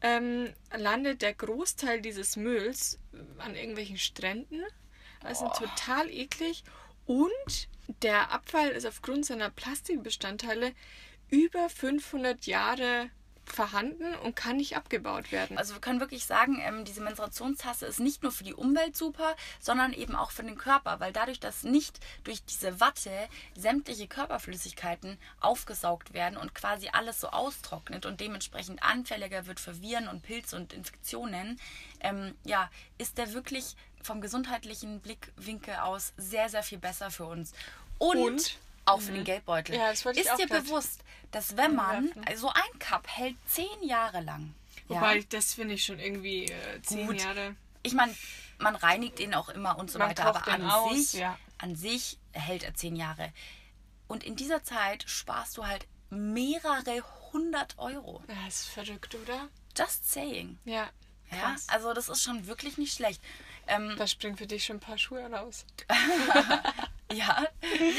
ähm, 0.00 0.52
landet 0.76 1.22
der 1.22 1.34
Großteil 1.34 2.00
dieses 2.00 2.36
Mülls 2.36 2.98
an 3.38 3.54
irgendwelchen 3.54 3.98
Stränden. 3.98 4.62
Das 5.20 5.42
ist 5.42 5.54
total 5.54 6.10
eklig. 6.10 6.64
Und 7.06 7.68
der 8.02 8.32
Abfall 8.32 8.70
ist 8.70 8.86
aufgrund 8.86 9.26
seiner 9.26 9.50
Plastikbestandteile 9.50 10.72
über 11.32 11.68
500 11.68 12.46
Jahre 12.46 13.10
vorhanden 13.44 14.14
und 14.22 14.36
kann 14.36 14.56
nicht 14.56 14.76
abgebaut 14.76 15.32
werden. 15.32 15.58
Also 15.58 15.74
wir 15.74 15.80
können 15.80 15.98
wirklich 15.98 16.26
sagen, 16.26 16.62
ähm, 16.64 16.84
diese 16.84 17.00
Menstruationstasse 17.00 17.86
ist 17.86 18.00
nicht 18.00 18.22
nur 18.22 18.30
für 18.30 18.44
die 18.44 18.54
Umwelt 18.54 18.96
super, 18.96 19.34
sondern 19.58 19.92
eben 19.92 20.14
auch 20.14 20.30
für 20.30 20.42
den 20.44 20.56
Körper, 20.56 21.00
weil 21.00 21.12
dadurch, 21.12 21.40
dass 21.40 21.64
nicht 21.64 21.98
durch 22.24 22.44
diese 22.44 22.80
Watte 22.80 23.10
sämtliche 23.56 24.06
Körperflüssigkeiten 24.06 25.18
aufgesaugt 25.40 26.14
werden 26.14 26.36
und 26.36 26.54
quasi 26.54 26.88
alles 26.92 27.20
so 27.20 27.28
austrocknet 27.28 28.06
und 28.06 28.20
dementsprechend 28.20 28.82
anfälliger 28.82 29.46
wird 29.46 29.58
für 29.58 29.80
Viren 29.80 30.08
und 30.08 30.22
Pilze 30.22 30.54
und 30.54 30.72
Infektionen, 30.72 31.58
ähm, 32.00 32.34
ja, 32.44 32.70
ist 32.98 33.18
der 33.18 33.32
wirklich 33.32 33.76
vom 34.02 34.20
gesundheitlichen 34.20 35.00
Blickwinkel 35.00 35.76
aus 35.76 36.12
sehr, 36.16 36.48
sehr 36.48 36.62
viel 36.62 36.78
besser 36.78 37.10
für 37.10 37.24
uns. 37.24 37.52
Und, 37.98 38.18
Und? 38.18 38.58
auch 38.84 39.00
für 39.00 39.12
den 39.12 39.24
Geldbeutel. 39.24 39.76
Ja, 39.76 39.90
ist 39.90 40.04
dir 40.04 40.46
grad 40.46 40.64
bewusst, 40.64 41.04
dass 41.32 41.56
wenn 41.56 41.74
man, 41.74 42.12
also 42.26 42.48
ein 42.48 42.78
Cup 42.78 43.08
hält 43.08 43.36
zehn 43.46 43.82
Jahre 43.82 44.20
lang. 44.20 44.54
Ja? 44.88 44.96
Wobei, 44.96 45.24
das 45.30 45.54
finde 45.54 45.74
ich 45.74 45.84
schon 45.84 45.98
irgendwie 45.98 46.44
äh, 46.46 46.82
zehn 46.82 47.06
Gut. 47.08 47.20
Jahre. 47.20 47.56
ich 47.82 47.94
meine, 47.94 48.14
man 48.58 48.76
reinigt 48.76 49.18
ihn 49.18 49.34
auch 49.34 49.48
immer 49.48 49.76
und 49.78 49.90
so 49.90 49.98
Man 49.98 50.10
weiter, 50.10 50.26
aber 50.26 50.46
an 50.48 50.62
aus, 50.70 51.10
sich, 51.12 51.20
ja. 51.20 51.36
an 51.58 51.74
sich 51.74 52.18
hält 52.32 52.62
er 52.62 52.74
zehn 52.74 52.94
Jahre. 52.94 53.32
Und 54.06 54.22
in 54.24 54.36
dieser 54.36 54.62
Zeit 54.62 55.04
sparst 55.08 55.56
du 55.56 55.66
halt 55.66 55.86
mehrere 56.10 57.02
hundert 57.32 57.78
Euro. 57.78 58.22
Ja, 58.28 58.46
ist 58.46 58.66
verrückt, 58.68 59.14
oder? 59.14 59.48
Just 59.76 60.10
saying. 60.12 60.58
Ja. 60.64 60.90
Ja, 61.30 61.38
Krass. 61.38 61.66
also 61.70 61.94
das 61.94 62.10
ist 62.10 62.22
schon 62.22 62.46
wirklich 62.46 62.76
nicht 62.76 62.94
schlecht. 62.94 63.22
Ähm, 63.66 63.94
Da 63.96 64.06
springen 64.06 64.36
für 64.36 64.46
dich 64.46 64.64
schon 64.66 64.76
ein 64.76 64.80
paar 64.80 64.98
Schuhe 64.98 65.24
raus. 65.30 65.64
ja, 67.12 67.46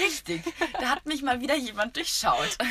richtig. 0.04 0.42
Da 0.74 0.90
hat 0.90 1.06
mich 1.06 1.22
mal 1.22 1.42
wieder 1.42 1.56
jemand 1.56 1.96
durchschaut. 1.96 2.58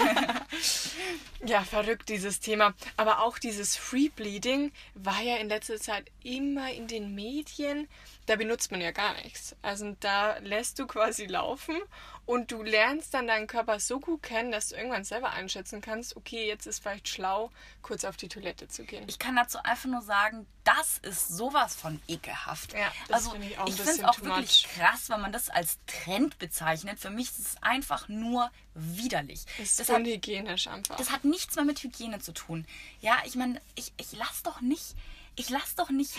Ja, 1.45 1.65
verrückt 1.65 2.09
dieses 2.09 2.39
Thema. 2.39 2.73
Aber 2.97 3.21
auch 3.25 3.37
dieses 3.37 3.77
Free 3.77 4.11
Bleeding 4.11 4.71
war 4.95 5.21
ja 5.23 5.39
in 5.39 5.49
letzter 5.49 5.77
Zeit 5.77 6.09
immer 6.23 6.73
in 6.73 6.87
den 6.87 7.17
Medien. 7.17 7.89
Da 8.27 8.37
benutzt 8.37 8.71
man 8.71 8.81
ja 8.81 8.93
gar 8.93 9.15
nichts. 9.15 9.57
Also 9.61 9.97
da 9.99 10.37
lässt 10.39 10.79
du 10.79 10.87
quasi 10.87 11.27
laufen 11.27 11.77
und 12.25 12.53
du 12.53 12.63
lernst 12.63 13.15
dann 13.15 13.27
deinen 13.27 13.47
Körper 13.47 13.81
so 13.81 13.99
gut 13.99 14.23
kennen, 14.23 14.53
dass 14.53 14.69
du 14.69 14.77
irgendwann 14.77 15.05
selber 15.05 15.31
einschätzen 15.31 15.81
kannst, 15.81 16.17
okay, 16.17 16.47
jetzt 16.47 16.67
ist 16.67 16.81
vielleicht 16.81 17.09
schlau, 17.09 17.51
kurz 17.83 18.05
auf 18.05 18.17
die 18.17 18.29
Toilette 18.29 18.69
zu 18.69 18.85
gehen. 18.85 19.05
Ich 19.09 19.19
kann 19.19 19.35
dazu 19.35 19.59
einfach 19.63 19.89
nur 19.89 20.03
sagen, 20.03 20.47
das 20.65 20.99
ist 20.99 21.29
sowas 21.29 21.75
von 21.75 22.01
ekelhaft. 22.07 22.75
Ja, 22.75 22.93
das 23.09 23.17
also 23.17 23.31
finde 23.33 23.49
ich 23.49 23.59
auch 23.59 23.63
ein 23.67 23.69
ich 23.69 23.75
finde 23.75 23.91
es 23.91 23.97
bisschen 23.97 24.09
auch 24.09 24.15
too 24.15 24.25
wirklich 24.25 24.67
much. 24.69 24.75
krass, 24.75 25.11
wenn 25.11 25.21
man 25.21 25.33
das 25.33 25.51
als 25.51 25.79
Trend 25.87 26.39
bezeichnet. 26.39 27.01
Für 27.01 27.11
mich 27.11 27.31
ist 27.31 27.39
es 27.41 27.63
einfach 27.63 28.09
nur 28.09 28.51
widerlich. 28.75 29.45
ist 29.59 29.81
Das 29.81 29.89
hat, 29.89 29.97
unhygienisch 29.99 30.69
einfach. 30.69 30.97
das 30.97 31.11
hat 31.11 31.25
nichts 31.25 31.57
mehr 31.57 31.65
mit 31.65 31.83
Hygiene 31.83 32.21
zu 32.21 32.33
tun. 32.33 32.67
Ja, 33.01 33.19
ich 33.25 33.35
meine, 33.35 33.61
ich, 33.75 33.93
ich 33.97 34.13
lass 34.13 34.45
doch 34.45 34.61
nicht, 34.61 34.95
ich 35.37 35.51
lass 35.51 35.75
doch 35.75 35.91
nicht, 35.91 36.13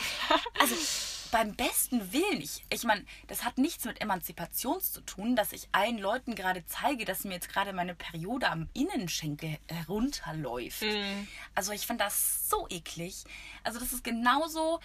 also 0.60 0.76
beim 1.32 1.56
besten 1.56 2.14
Willen, 2.14 2.42
ich, 2.42 2.64
ich 2.70 2.84
meine, 2.84 3.04
das 3.26 3.44
hat 3.44 3.58
nichts 3.58 3.86
mit 3.86 4.00
Emanzipation 4.02 4.80
zu 4.82 5.02
tun, 5.02 5.36
dass 5.36 5.52
ich 5.52 5.68
allen 5.72 5.98
Leuten 5.98 6.36
gerade 6.36 6.64
zeige, 6.68 7.06
dass 7.06 7.24
mir 7.24 7.34
jetzt 7.34 7.50
gerade 7.50 7.74
meine 7.74 7.96
Periode 7.96 8.50
am 8.50 8.70
Innenschenkel 8.74 9.58
herunterläuft. 9.68 10.86
Also 11.56 11.72
ich 11.72 11.88
finde 11.88 12.04
das 12.04 12.50
so 12.50 12.68
eklig. 12.70 13.24
Also 13.64 13.80
das 13.80 13.94
ist 13.94 14.04
genauso, 14.04 14.80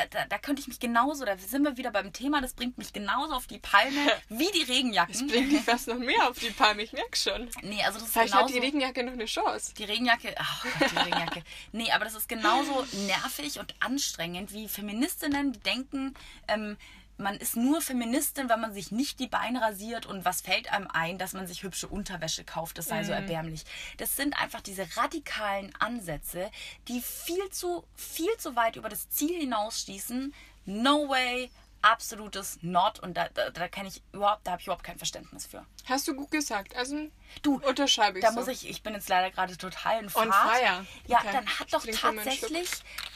da, 0.00 0.18
da, 0.20 0.24
da 0.26 0.38
könnte 0.38 0.60
ich 0.60 0.68
mich 0.68 0.80
genauso, 0.80 1.24
da 1.24 1.36
sind 1.36 1.64
wir 1.64 1.76
wieder 1.76 1.90
beim 1.90 2.12
Thema, 2.12 2.40
das 2.40 2.54
bringt 2.54 2.78
mich 2.78 2.92
genauso 2.92 3.34
auf 3.34 3.46
die 3.46 3.58
Palme 3.58 4.00
wie 4.28 4.50
die 4.52 4.62
Regenjacken. 4.62 5.28
Bringt 5.28 5.52
dich 5.52 5.62
fast 5.62 5.88
noch 5.88 5.98
mehr 5.98 6.28
auf 6.28 6.38
die 6.38 6.50
Palme, 6.50 6.82
ich 6.82 6.92
merke 6.92 7.16
schon. 7.16 7.48
Nee, 7.62 7.82
also 7.84 7.98
das 7.98 8.08
ist 8.08 8.12
Vielleicht 8.12 8.32
genauso. 8.32 8.48
hat 8.48 8.54
die 8.54 8.58
Regenjacke 8.64 9.02
noch 9.04 9.12
eine 9.12 9.26
Chance. 9.26 9.74
Die 9.74 9.84
Regenjacke, 9.84 10.34
ach 10.38 10.64
Gott, 10.78 10.90
die 10.90 10.96
Regenjacke. 10.96 11.42
Nee, 11.72 11.90
aber 11.92 12.04
das 12.04 12.14
ist 12.14 12.28
genauso 12.28 12.84
nervig 13.06 13.58
und 13.58 13.74
anstrengend 13.80 14.52
wie 14.52 14.68
Feministinnen, 14.68 15.52
die 15.52 15.60
denken, 15.60 16.14
ähm, 16.48 16.76
man 17.20 17.36
ist 17.36 17.56
nur 17.56 17.80
Feministin, 17.80 18.48
wenn 18.48 18.60
man 18.60 18.72
sich 18.72 18.90
nicht 18.90 19.20
die 19.20 19.26
Beine 19.28 19.60
rasiert 19.60 20.06
und 20.06 20.24
was 20.24 20.40
fällt 20.40 20.72
einem 20.72 20.88
ein, 20.92 21.18
dass 21.18 21.32
man 21.34 21.46
sich 21.46 21.62
hübsche 21.62 21.86
Unterwäsche 21.88 22.44
kauft, 22.44 22.78
das 22.78 22.86
sei 22.86 23.04
so 23.04 23.12
erbärmlich. 23.12 23.64
Das 23.98 24.16
sind 24.16 24.36
einfach 24.40 24.60
diese 24.60 24.86
radikalen 24.96 25.74
Ansätze, 25.78 26.50
die 26.88 27.00
viel 27.00 27.48
zu, 27.50 27.84
viel 27.94 28.34
zu 28.38 28.56
weit 28.56 28.76
über 28.76 28.88
das 28.88 29.08
Ziel 29.10 29.38
hinausschießen. 29.38 30.34
No 30.66 31.08
way, 31.08 31.50
absolutes 31.82 32.58
Not 32.62 32.98
und 33.00 33.14
da, 33.16 33.28
da, 33.34 33.50
da 33.50 33.68
kann 33.68 33.86
ich 33.86 34.02
überhaupt, 34.12 34.46
da 34.46 34.52
habe 34.52 34.60
ich 34.60 34.66
überhaupt 34.66 34.84
kein 34.84 34.98
Verständnis 34.98 35.46
für. 35.46 35.64
Hast 35.86 36.06
du 36.08 36.14
gut 36.14 36.30
gesagt. 36.30 36.76
Also 36.76 37.08
Du, 37.42 37.56
unterschreibe 37.60 38.18
ich 38.18 38.24
da 38.24 38.32
so. 38.32 38.38
muss 38.40 38.48
ich, 38.48 38.68
ich 38.68 38.82
bin 38.82 38.92
jetzt 38.94 39.08
leider 39.08 39.30
gerade 39.30 39.56
total 39.56 40.00
in 40.00 40.06
On 40.14 40.30
Fahrt. 40.32 40.56
fire. 40.56 40.86
Ja, 41.06 41.18
Okay. 41.20 41.28
dann 41.32 41.46
hat 41.58 41.72
doch 41.72 41.84
tatsächlich 41.86 42.68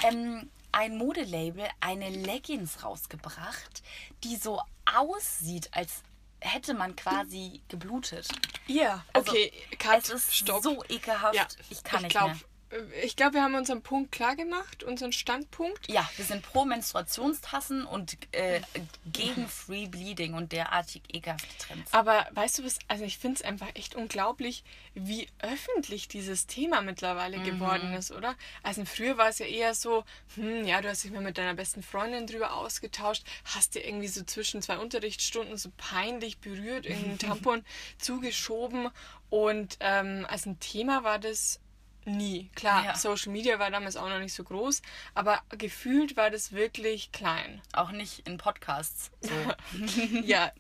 ähm, 0.03 0.51
ein 0.75 0.97
Modelabel 0.99 1.67
eine 1.81 2.11
Leggings 2.11 2.83
rausgebracht, 2.83 3.83
die 4.25 4.37
so 4.37 4.61
aussieht, 4.85 5.69
als 5.73 6.03
hätte 6.41 6.75
man 6.75 6.95
quasi 6.97 7.63
geblutet. 7.69 8.29
Ja, 8.67 9.05
Also, 9.13 9.31
okay, 9.33 9.53
Cut, 9.79 10.03
es 10.05 10.11
ist 10.11 10.35
stopp. 10.37 10.63
so 10.63 10.85
ekelhaft. 10.89 11.35
ja, 11.35 11.47
ich 11.71 11.83
kann 11.85 12.03
nicht 12.03 12.11
glaub, 12.11 12.29
mehr. 12.29 12.39
Äh, 12.75 13.01
Ich 13.05 13.17
glaube, 13.17 13.35
wir 13.35 13.43
haben 13.43 13.55
unseren 13.55 13.83
Punkt 13.83 14.13
klar 14.13 14.37
gemacht, 14.37 14.83
unseren 14.85 15.13
Standpunkt. 15.13 15.89
Ja, 15.91 16.09
wir 16.17 16.25
sind 16.25 16.43
pro 16.43 16.65
Menstruationstassen 16.65 17.85
und 17.87 18.17
äh, 18.33 18.61
gegen 19.07 19.49
Free 19.49 19.87
Bleeding 19.87 20.35
und 20.35 20.53
derartig 20.53 21.03
ekelhafte 21.13 21.47
Trends. 21.59 21.93
Aber 21.93 22.27
weißt 22.33 22.59
du 22.59 22.65
was, 22.65 22.79
also 22.89 23.05
ich 23.05 23.19
finde 23.19 23.37
es 23.37 23.43
einfach 23.43 23.69
echt 23.75 23.95
unglaublich, 23.95 24.65
wie 24.95 25.29
öffentlich 25.41 26.09
dieses 26.09 26.47
Thema 26.47 26.81
mittlerweile 26.83 27.39
Mhm. 27.39 27.45
geworden 27.45 27.93
ist, 27.95 28.11
oder? 28.13 28.35
Also 28.63 28.85
früher 28.85 29.17
war 29.19 29.29
es 29.29 29.39
ja 29.39 29.47
eher 29.47 29.75
so, 29.75 30.05
hm, 30.35 30.65
ja, 30.65 30.81
du 30.81 30.89
hast 30.89 31.05
dich 31.05 31.11
mal 31.13 31.23
mit 31.23 31.39
deiner 31.39 31.55
besten 31.55 31.83
Freundin 31.83 32.27
drüber 32.27 32.55
ausgetauscht, 32.55 33.25
hast 33.45 33.75
dir 33.75 33.85
irgendwie 33.85 34.09
so 34.09 34.23
zwischen 34.25 34.63
zwei 34.63 34.79
Unterrichtsstunden 34.79 35.57
so 35.57 35.71
peinlich 35.77 36.39
berührt, 36.39 36.87
irgendeinen 36.87 37.19
Tampon 37.41 37.65
zugeschoben 37.99 38.91
und 39.31 39.77
ähm, 39.81 40.27
als 40.29 40.47
ein 40.47 40.61
Thema 40.61 41.03
war 41.05 41.19
das 41.19 41.61
nie. 42.07 42.51
Klar, 42.55 42.85
Ja. 42.85 42.97
Social 42.97 43.33
Media 43.33 43.59
war 43.59 43.71
damals 43.71 43.97
auch 43.97 44.09
noch 44.09 44.19
nicht 44.19 44.35
so 44.35 44.45
groß, 44.45 44.83
aber 45.14 45.40
gefühlt 45.51 46.17
war 46.17 46.31
das 46.31 46.53
wirklich 46.53 47.12
klein. 47.12 47.62
Auch 47.73 47.90
nicht 47.90 48.27
in 48.27 48.38
Podcasts. 48.38 49.11
So. 49.21 49.33
Ja, 50.25 50.53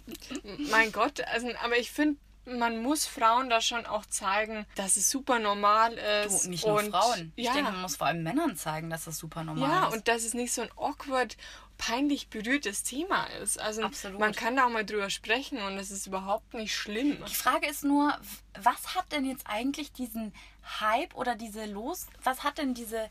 mein 0.70 0.92
Gott, 0.92 1.20
also, 1.22 1.48
aber 1.62 1.78
ich 1.78 1.90
finde, 1.90 2.18
man 2.46 2.82
muss 2.82 3.06
Frauen 3.06 3.48
da 3.48 3.60
schon 3.60 3.86
auch 3.86 4.04
zeigen, 4.06 4.66
dass 4.74 4.96
es 4.96 5.10
super 5.10 5.38
normal 5.38 5.94
ist. 5.94 6.44
Du, 6.44 6.50
nicht 6.50 6.66
nur 6.66 6.78
und, 6.78 6.90
Frauen. 6.90 7.32
Ich 7.36 7.46
ja, 7.46 7.54
denke, 7.54 7.72
man 7.72 7.82
muss 7.82 7.96
vor 7.96 8.06
allem 8.08 8.22
Männern 8.22 8.56
zeigen, 8.56 8.90
dass 8.90 9.04
das 9.04 9.18
super 9.18 9.44
normal 9.44 9.70
ja, 9.70 9.88
ist. 9.88 9.94
und 9.94 10.08
dass 10.08 10.24
es 10.24 10.34
nicht 10.34 10.52
so 10.52 10.62
ein 10.62 10.70
awkward, 10.76 11.36
peinlich 11.78 12.28
berührtes 12.28 12.82
Thema 12.82 13.24
ist. 13.42 13.58
Also 13.60 13.82
Absolut. 13.82 14.20
man 14.20 14.32
kann 14.32 14.56
da 14.56 14.66
auch 14.66 14.70
mal 14.70 14.84
drüber 14.84 15.10
sprechen 15.10 15.58
und 15.58 15.76
es 15.78 15.90
ist 15.90 16.06
überhaupt 16.06 16.54
nicht 16.54 16.74
schlimm. 16.74 17.22
Die 17.28 17.34
Frage 17.34 17.66
ist 17.66 17.84
nur, 17.84 18.16
was 18.58 18.94
hat 18.94 19.10
denn 19.12 19.24
jetzt 19.24 19.46
eigentlich 19.46 19.92
diesen 19.92 20.32
Hype 20.80 21.14
oder 21.14 21.34
diese 21.34 21.66
Los... 21.66 22.06
Was 22.22 22.42
hat 22.42 22.58
denn 22.58 22.74
diese, 22.74 23.10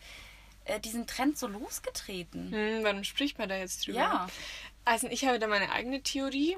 äh, 0.65 0.79
diesen 0.79 1.07
Trend 1.07 1.37
so 1.37 1.47
losgetreten? 1.47 2.51
Hm, 2.51 2.83
warum 2.83 3.03
spricht 3.03 3.37
man 3.37 3.49
da 3.49 3.57
jetzt 3.57 3.87
drüber? 3.87 3.99
Ja. 3.99 4.27
Also 4.85 5.07
ich 5.07 5.25
habe 5.25 5.39
da 5.39 5.47
meine 5.47 5.71
eigene 5.71 6.01
Theorie. 6.01 6.57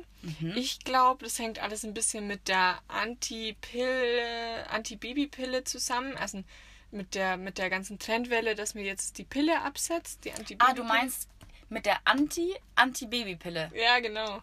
Ich 0.55 0.79
glaube, 0.79 1.23
das 1.23 1.37
hängt 1.37 1.59
alles 1.59 1.85
ein 1.85 1.93
bisschen 1.93 2.25
mit 2.25 2.47
der 2.47 2.79
Anti-Pille, 2.87 4.67
Anti-Baby-Pille 4.71 5.63
zusammen. 5.63 6.17
Also 6.17 6.43
mit 6.89 7.13
der, 7.13 7.37
mit 7.37 7.59
der 7.59 7.69
ganzen 7.69 7.99
Trendwelle, 7.99 8.55
dass 8.55 8.73
mir 8.73 8.83
jetzt 8.83 9.19
die 9.19 9.25
Pille 9.25 9.61
absetzt, 9.61 10.25
die 10.25 10.31
anti 10.31 10.55
Ah, 10.57 10.73
du 10.73 10.83
meinst 10.83 11.29
mit 11.69 11.85
der 11.85 11.99
Anti, 12.05 12.55
Anti-Baby-Pille. 12.75 13.71
Ja, 13.75 13.99
genau. 13.99 14.41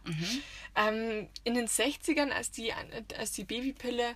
Ähm, 0.77 1.29
in 1.45 1.55
den 1.55 1.67
60ern, 1.67 2.31
als 2.31 2.51
die, 2.51 2.73
als 3.19 3.33
die 3.33 3.45
Babypille 3.45 4.15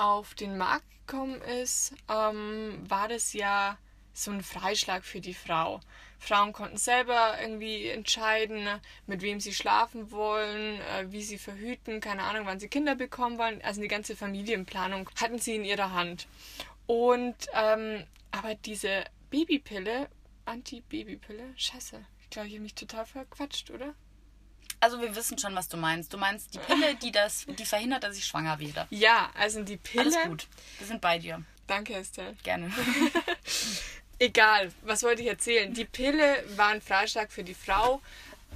auf 0.00 0.34
den 0.34 0.56
Markt 0.56 0.86
gekommen 1.06 1.42
ist, 1.42 1.92
ähm, 2.08 2.78
war 2.88 3.08
das 3.08 3.34
ja 3.34 3.76
so 4.14 4.30
ein 4.30 4.42
Freischlag 4.42 5.04
für 5.04 5.20
die 5.20 5.34
Frau. 5.34 5.80
Frauen 6.18 6.52
konnten 6.52 6.78
selber 6.78 7.36
irgendwie 7.40 7.86
entscheiden, 7.88 8.66
mit 9.06 9.20
wem 9.20 9.40
sie 9.40 9.54
schlafen 9.54 10.10
wollen, 10.10 10.80
äh, 10.80 11.10
wie 11.10 11.22
sie 11.22 11.38
verhüten, 11.38 12.00
keine 12.00 12.22
Ahnung, 12.22 12.46
wann 12.46 12.60
sie 12.60 12.68
Kinder 12.68 12.94
bekommen 12.94 13.38
wollen. 13.38 13.60
Also 13.62 13.82
die 13.82 13.88
ganze 13.88 14.16
Familienplanung 14.16 15.08
hatten 15.20 15.38
sie 15.38 15.56
in 15.56 15.64
ihrer 15.64 15.92
Hand. 15.92 16.26
Und 16.86 17.36
ähm, 17.54 18.04
aber 18.30 18.54
diese 18.54 19.04
Babypille, 19.30 20.08
Anti-Babypille, 20.46 21.52
scheiße, 21.56 22.04
ich 22.22 22.30
glaube, 22.30 22.48
ich 22.48 22.54
habe 22.54 22.62
mich 22.62 22.74
total 22.74 23.04
verquatscht, 23.04 23.70
oder? 23.70 23.94
Also 24.80 25.00
wir 25.00 25.14
wissen 25.14 25.38
schon, 25.38 25.54
was 25.54 25.68
du 25.68 25.76
meinst. 25.76 26.12
Du 26.12 26.16
meinst 26.18 26.54
die 26.54 26.58
Pille, 26.58 26.94
die 26.96 27.12
das, 27.12 27.44
die 27.46 27.64
verhindert, 27.66 28.02
dass 28.02 28.16
ich 28.16 28.24
schwanger 28.24 28.58
werde. 28.58 28.86
Ja, 28.90 29.30
also 29.38 29.62
die 29.62 29.76
Pille. 29.76 30.04
Alles 30.04 30.16
gut. 30.26 30.46
Wir 30.78 30.86
sind 30.86 31.00
bei 31.00 31.18
dir. 31.18 31.42
Danke, 31.66 31.94
Estelle. 31.94 32.34
Gerne. 32.42 32.72
Egal, 34.18 34.72
was 34.82 35.02
wollte 35.02 35.22
ich 35.22 35.28
erzählen? 35.28 35.72
Die 35.72 35.84
Pille 35.84 36.44
war 36.56 36.68
ein 36.68 36.82
Freischlag 36.82 37.30
für 37.32 37.42
die 37.44 37.54
Frau, 37.54 38.02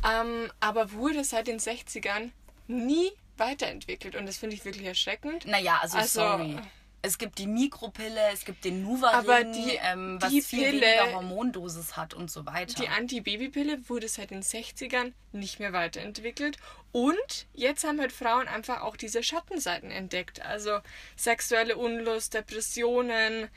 ähm, 0.06 0.50
aber 0.60 0.92
wurde 0.92 1.24
seit 1.24 1.46
den 1.46 1.58
60ern 1.58 2.30
nie 2.66 3.12
weiterentwickelt. 3.38 4.14
Und 4.14 4.26
das 4.26 4.36
finde 4.36 4.56
ich 4.56 4.64
wirklich 4.64 4.86
erschreckend. 4.86 5.46
Naja, 5.46 5.78
also, 5.80 5.96
Also- 5.98 6.20
sorry. 6.20 6.58
Es 7.06 7.18
gibt 7.18 7.38
die 7.38 7.46
Mikropille, 7.46 8.18
es 8.32 8.46
gibt 8.46 8.64
den 8.64 8.82
Nuvaring, 8.82 9.18
Aber 9.18 9.44
die- 9.44 9.78
ähm, 9.82 10.16
was 10.22 10.30
die 10.30 10.40
viel 10.40 10.70
Pille- 10.70 10.80
weniger 10.80 11.12
Hormondosis 11.12 11.98
hat 11.98 12.14
und 12.14 12.30
so 12.30 12.46
weiter. 12.46 12.80
Die 12.80 12.88
Anti-Baby-Pille 12.88 13.90
wurde 13.90 14.08
seit 14.08 14.30
den 14.30 14.42
60ern 14.42 15.12
nicht 15.32 15.60
mehr 15.60 15.74
weiterentwickelt. 15.74 16.56
Und 16.92 17.46
jetzt 17.52 17.84
haben 17.84 18.00
halt 18.00 18.10
Frauen 18.12 18.48
einfach 18.48 18.80
auch 18.80 18.96
diese 18.96 19.22
Schattenseiten 19.22 19.90
entdeckt. 19.90 20.40
Also 20.40 20.78
sexuelle 21.14 21.76
Unlust, 21.76 22.32
Depressionen, 22.32 23.48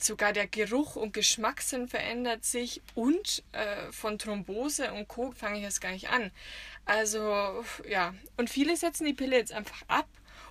sogar 0.00 0.32
der 0.32 0.46
Geruch 0.46 0.96
und 0.96 1.12
Geschmackssinn 1.12 1.88
verändert 1.88 2.44
sich. 2.46 2.80
Und 2.94 3.42
äh, 3.52 3.92
von 3.92 4.18
Thrombose 4.18 4.92
und 4.94 5.06
Co. 5.08 5.32
fange 5.32 5.58
ich 5.58 5.64
jetzt 5.64 5.82
gar 5.82 5.92
nicht 5.92 6.08
an. 6.08 6.30
Also 6.86 7.62
ja, 7.88 8.14
und 8.38 8.48
viele 8.48 8.74
setzen 8.76 9.04
die 9.04 9.12
Pille 9.14 9.36
jetzt 9.36 9.52
einfach 9.52 9.82
ab 9.88 10.06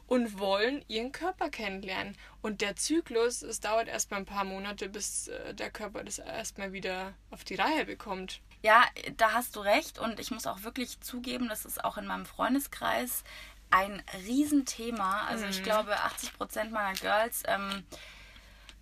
und 0.08 0.40
wollen 0.40 0.84
ihren 0.88 1.12
Körper 1.12 1.50
kennenlernen. 1.50 2.16
Und 2.42 2.62
der 2.62 2.76
Zyklus, 2.76 3.42
es 3.42 3.60
dauert 3.60 3.88
erstmal 3.88 4.20
ein 4.22 4.26
paar 4.26 4.44
Monate, 4.44 4.90
bis 4.90 5.28
äh, 5.28 5.54
der 5.54 5.72
Körper 5.72 6.04
das 6.04 6.20
erstmal 6.20 6.74
wieder 6.74 7.14
auf 7.32 7.44
die 7.44 7.56
Reihe 7.56 7.86
bekommt. 7.86 8.42
Ja, 8.62 8.84
da 9.18 9.34
hast 9.34 9.56
du 9.56 9.60
recht 9.60 10.00
und 10.00 10.20
ich 10.20 10.32
muss 10.32 10.48
auch 10.48 10.64
wirklich 10.64 11.00
zugeben, 11.02 11.50
das 11.50 11.66
ist 11.66 11.84
auch 11.84 11.98
in 11.98 12.08
meinem 12.08 12.26
Freundeskreis 12.26 13.24
ein 13.70 14.02
Riesenthema. 14.26 15.26
Also 15.28 15.46
ich 15.46 15.64
glaube, 15.64 16.00
80 16.00 16.34
Prozent 16.38 16.72
meiner 16.72 16.98
Girls 16.98 17.44
ähm, 17.48 17.84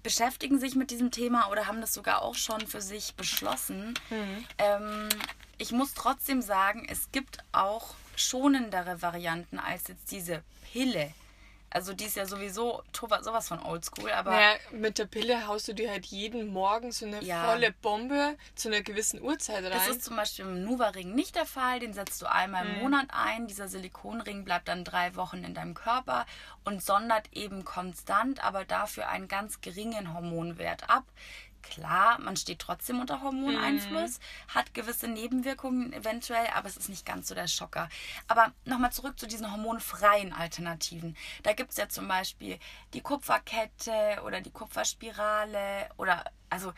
beschäftigen 0.03 0.59
sich 0.59 0.75
mit 0.75 0.91
diesem 0.91 1.11
Thema 1.11 1.49
oder 1.49 1.67
haben 1.67 1.81
das 1.81 1.93
sogar 1.93 2.21
auch 2.21 2.35
schon 2.35 2.67
für 2.67 2.81
sich 2.81 3.15
beschlossen. 3.15 3.93
Ähm, 4.57 5.09
ich 5.57 5.71
muss 5.71 5.93
trotzdem 5.93 6.41
sagen, 6.41 6.85
es 6.89 7.11
gibt 7.11 7.37
auch 7.53 7.95
schonendere 8.15 9.01
Varianten 9.01 9.59
als 9.59 9.87
jetzt 9.87 10.11
diese 10.11 10.43
Pille. 10.71 11.13
Also 11.69 11.93
die 11.93 12.05
ist 12.05 12.15
ja 12.17 12.27
sowieso 12.27 12.83
sowas 12.93 13.47
von 13.47 13.59
oldschool, 13.59 14.11
aber 14.11 14.29
Naja, 14.29 14.55
mit 14.71 14.99
der 14.99 15.05
Pille 15.07 15.47
haust 15.47 15.67
du 15.67 15.73
dir 15.73 15.89
halt 15.89 16.05
jeden 16.05 16.53
Morgen 16.53 16.91
so 16.91 17.07
eine 17.07 17.23
Ja. 17.23 17.45
volle 17.45 17.71
Bombe 17.71 18.37
zu 18.53 18.67
einer 18.67 18.81
gewissen 18.83 19.19
Uhrzeit 19.19 19.63
rein. 19.63 19.71
Das 19.71 19.87
ist 19.87 20.03
zum 20.03 20.15
Beispiel 20.15 20.45
im 20.45 20.63
Nuva-Ring 20.63 21.15
nicht 21.15 21.35
der 21.35 21.47
Fall. 21.47 21.79
Den 21.79 21.93
setzt 21.95 22.21
du 22.21 22.31
einmal 22.31 22.67
im 22.67 22.79
Monat 22.79 23.07
ein. 23.09 23.47
Dieser 23.47 23.67
Silikonring 23.67 24.43
bleibt 24.45 24.67
dann 24.67 24.83
drei 24.83 25.15
Wochen 25.15 25.43
in 25.43 25.55
deinem 25.55 25.73
Körper 25.73 26.27
und 26.63 26.83
sondert 26.83 27.33
eben 27.33 27.65
konstant, 27.65 28.43
aber 28.43 28.65
dafür 28.65 29.09
einen 29.09 29.27
ganz 29.27 29.61
geringen 29.61 30.13
Hormonwert 30.13 30.91
ab. 30.91 31.05
Klar, 31.63 32.19
man 32.19 32.35
steht 32.35 32.59
trotzdem 32.59 32.99
unter 32.99 33.21
Hormoneinfluss, 33.21 34.19
hat 34.49 34.73
gewisse 34.73 35.07
Nebenwirkungen 35.07 35.93
eventuell, 35.93 36.47
aber 36.53 36.67
es 36.67 36.77
ist 36.77 36.89
nicht 36.89 37.05
ganz 37.05 37.27
so 37.29 37.35
der 37.35 37.47
Schocker. 37.47 37.89
Aber 38.27 38.51
nochmal 38.65 38.91
zurück 38.91 39.17
zu 39.17 39.27
diesen 39.27 39.49
hormonfreien 39.51 40.33
Alternativen. 40.33 41.15
Da 41.41 41.53
gibt 41.53 41.71
es 41.71 41.77
ja 41.77 41.89
zum 41.89 42.07
Beispiel 42.07 42.59
die 42.93 43.01
Kupferkette 43.01 44.21
oder 44.25 44.41
die 44.41 44.51
Kupferspirale 44.51 45.89
oder 45.97 46.25
also 46.49 46.73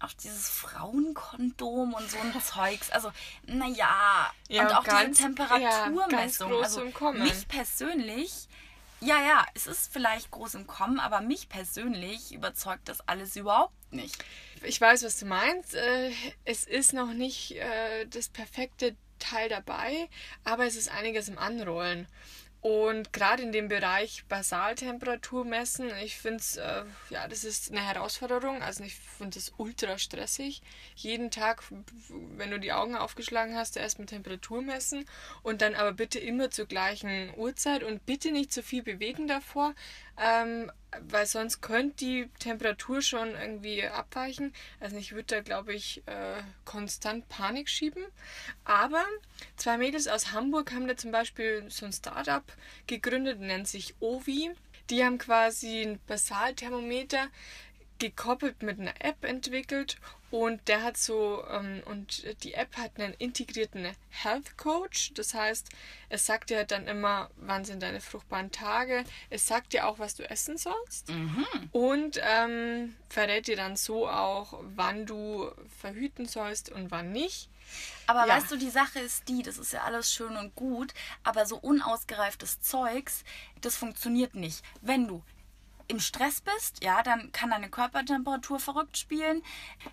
auch 0.00 0.12
dieses 0.14 0.48
Frauenkondom 0.48 1.94
und 1.94 2.10
so 2.10 2.18
ein 2.18 2.40
Zeugs. 2.42 2.90
Also, 2.90 3.12
naja. 3.46 4.32
Ja, 4.48 4.62
und 4.62 4.74
auch 4.74 4.84
ganz- 4.84 5.18
diese 5.18 5.22
ja, 5.22 5.28
Temperaturmessung. 5.28 6.50
groß 6.50 6.78
also, 6.78 7.12
mich 7.12 7.46
persönlich, 7.46 8.48
ja, 9.02 9.20
ja, 9.20 9.46
es 9.54 9.66
ist 9.66 9.92
vielleicht 9.92 10.30
groß 10.30 10.54
im 10.54 10.66
Kommen, 10.66 11.00
aber 11.00 11.20
mich 11.20 11.48
persönlich 11.48 12.32
überzeugt 12.32 12.88
das 12.88 13.06
alles 13.08 13.36
überhaupt 13.36 13.74
nicht. 13.92 14.24
Ich 14.62 14.80
weiß, 14.80 15.02
was 15.04 15.18
du 15.18 15.26
meinst. 15.26 15.74
Äh, 15.74 16.12
Es 16.44 16.64
ist 16.64 16.92
noch 16.92 17.12
nicht 17.12 17.52
äh, 17.52 18.06
das 18.06 18.28
perfekte 18.28 18.96
Teil 19.18 19.48
dabei, 19.48 20.08
aber 20.44 20.66
es 20.66 20.76
ist 20.76 20.88
einiges 20.90 21.28
im 21.28 21.38
Anrollen. 21.38 22.06
Und 22.62 23.12
gerade 23.12 23.42
in 23.42 23.50
dem 23.50 23.66
Bereich 23.66 24.24
Basaltemperatur 24.28 25.44
messen, 25.44 25.90
ich 26.04 26.16
finde 26.16 26.38
es, 26.38 26.56
äh, 26.56 26.84
ja, 27.10 27.26
das 27.26 27.42
ist 27.42 27.72
eine 27.72 27.84
Herausforderung. 27.84 28.62
Also 28.62 28.84
ich 28.84 28.94
finde 28.94 29.40
es 29.40 29.52
ultra 29.56 29.98
stressig. 29.98 30.62
Jeden 30.94 31.32
Tag, 31.32 31.64
wenn 32.08 32.52
du 32.52 32.60
die 32.60 32.72
Augen 32.72 32.94
aufgeschlagen 32.94 33.56
hast, 33.56 33.76
erst 33.76 33.98
mit 33.98 34.10
Temperatur 34.10 34.62
messen 34.62 35.06
und 35.42 35.60
dann 35.60 35.74
aber 35.74 35.92
bitte 35.92 36.20
immer 36.20 36.52
zur 36.52 36.66
gleichen 36.66 37.34
Uhrzeit 37.36 37.82
und 37.82 38.06
bitte 38.06 38.30
nicht 38.30 38.52
zu 38.52 38.62
viel 38.62 38.84
bewegen 38.84 39.26
davor, 39.26 39.74
ähm, 40.18 40.70
weil 41.08 41.26
sonst 41.26 41.60
könnte 41.62 41.96
die 41.96 42.28
Temperatur 42.38 43.00
schon 43.00 43.30
irgendwie 43.30 43.86
abweichen. 43.86 44.52
Also 44.80 44.96
ich 44.96 45.12
würde 45.12 45.36
da, 45.36 45.40
glaube 45.40 45.74
ich, 45.74 46.02
äh, 46.06 46.42
konstant 46.64 47.28
Panik 47.28 47.68
schieben. 47.68 48.04
Aber 48.64 49.04
zwei 49.56 49.78
Mädels 49.78 50.08
aus 50.08 50.32
Hamburg 50.32 50.72
haben 50.72 50.86
da 50.86 50.96
zum 50.96 51.10
Beispiel 51.10 51.64
so 51.68 51.86
ein 51.86 51.92
Startup 51.92 52.44
gegründet, 52.86 53.40
nennt 53.40 53.68
sich 53.68 53.94
Ovi. 54.00 54.50
Die 54.90 55.04
haben 55.04 55.18
quasi 55.18 55.82
ein 55.82 56.00
Basalthermometer 56.06 57.28
gekoppelt 58.02 58.62
mit 58.62 58.80
einer 58.80 58.94
App 59.00 59.24
entwickelt 59.24 59.96
und 60.32 60.66
der 60.66 60.82
hat 60.82 60.96
so 60.96 61.44
ähm, 61.50 61.82
und 61.84 62.24
die 62.42 62.54
App 62.54 62.76
hat 62.76 62.98
einen 62.98 63.14
integrierten 63.14 63.86
Health 64.10 64.56
Coach. 64.56 65.12
Das 65.14 65.34
heißt, 65.34 65.68
es 66.08 66.26
sagt 66.26 66.50
dir 66.50 66.64
dann 66.64 66.86
immer, 66.88 67.30
wann 67.36 67.64
sind 67.64 67.82
deine 67.82 68.00
fruchtbaren 68.00 68.50
Tage. 68.50 69.04
Es 69.30 69.46
sagt 69.46 69.72
dir 69.72 69.86
auch, 69.86 69.98
was 70.00 70.16
du 70.16 70.28
essen 70.28 70.56
sollst 70.56 71.10
und 71.70 72.20
ähm, 72.22 72.96
verrät 73.08 73.46
dir 73.46 73.56
dann 73.56 73.76
so 73.76 74.08
auch, 74.08 74.58
wann 74.74 75.06
du 75.06 75.50
verhüten 75.80 76.26
sollst 76.26 76.70
und 76.70 76.90
wann 76.90 77.12
nicht. 77.12 77.48
Aber 78.06 78.26
Ja. 78.26 78.34
weißt 78.36 78.50
du, 78.50 78.56
die 78.56 78.70
Sache 78.70 78.98
ist 78.98 79.28
die, 79.28 79.42
das 79.42 79.56
ist 79.58 79.72
ja 79.72 79.82
alles 79.82 80.12
schön 80.12 80.36
und 80.36 80.54
gut, 80.56 80.92
aber 81.22 81.46
so 81.46 81.56
unausgereiftes 81.56 82.60
Zeugs, 82.60 83.22
das 83.60 83.76
funktioniert 83.76 84.34
nicht. 84.34 84.62
Wenn 84.80 85.06
du 85.06 85.22
im 85.92 86.00
Stress 86.00 86.40
bist, 86.40 86.82
ja, 86.82 87.02
dann 87.02 87.30
kann 87.32 87.50
deine 87.50 87.68
Körpertemperatur 87.68 88.58
verrückt 88.58 88.96
spielen. 88.96 89.42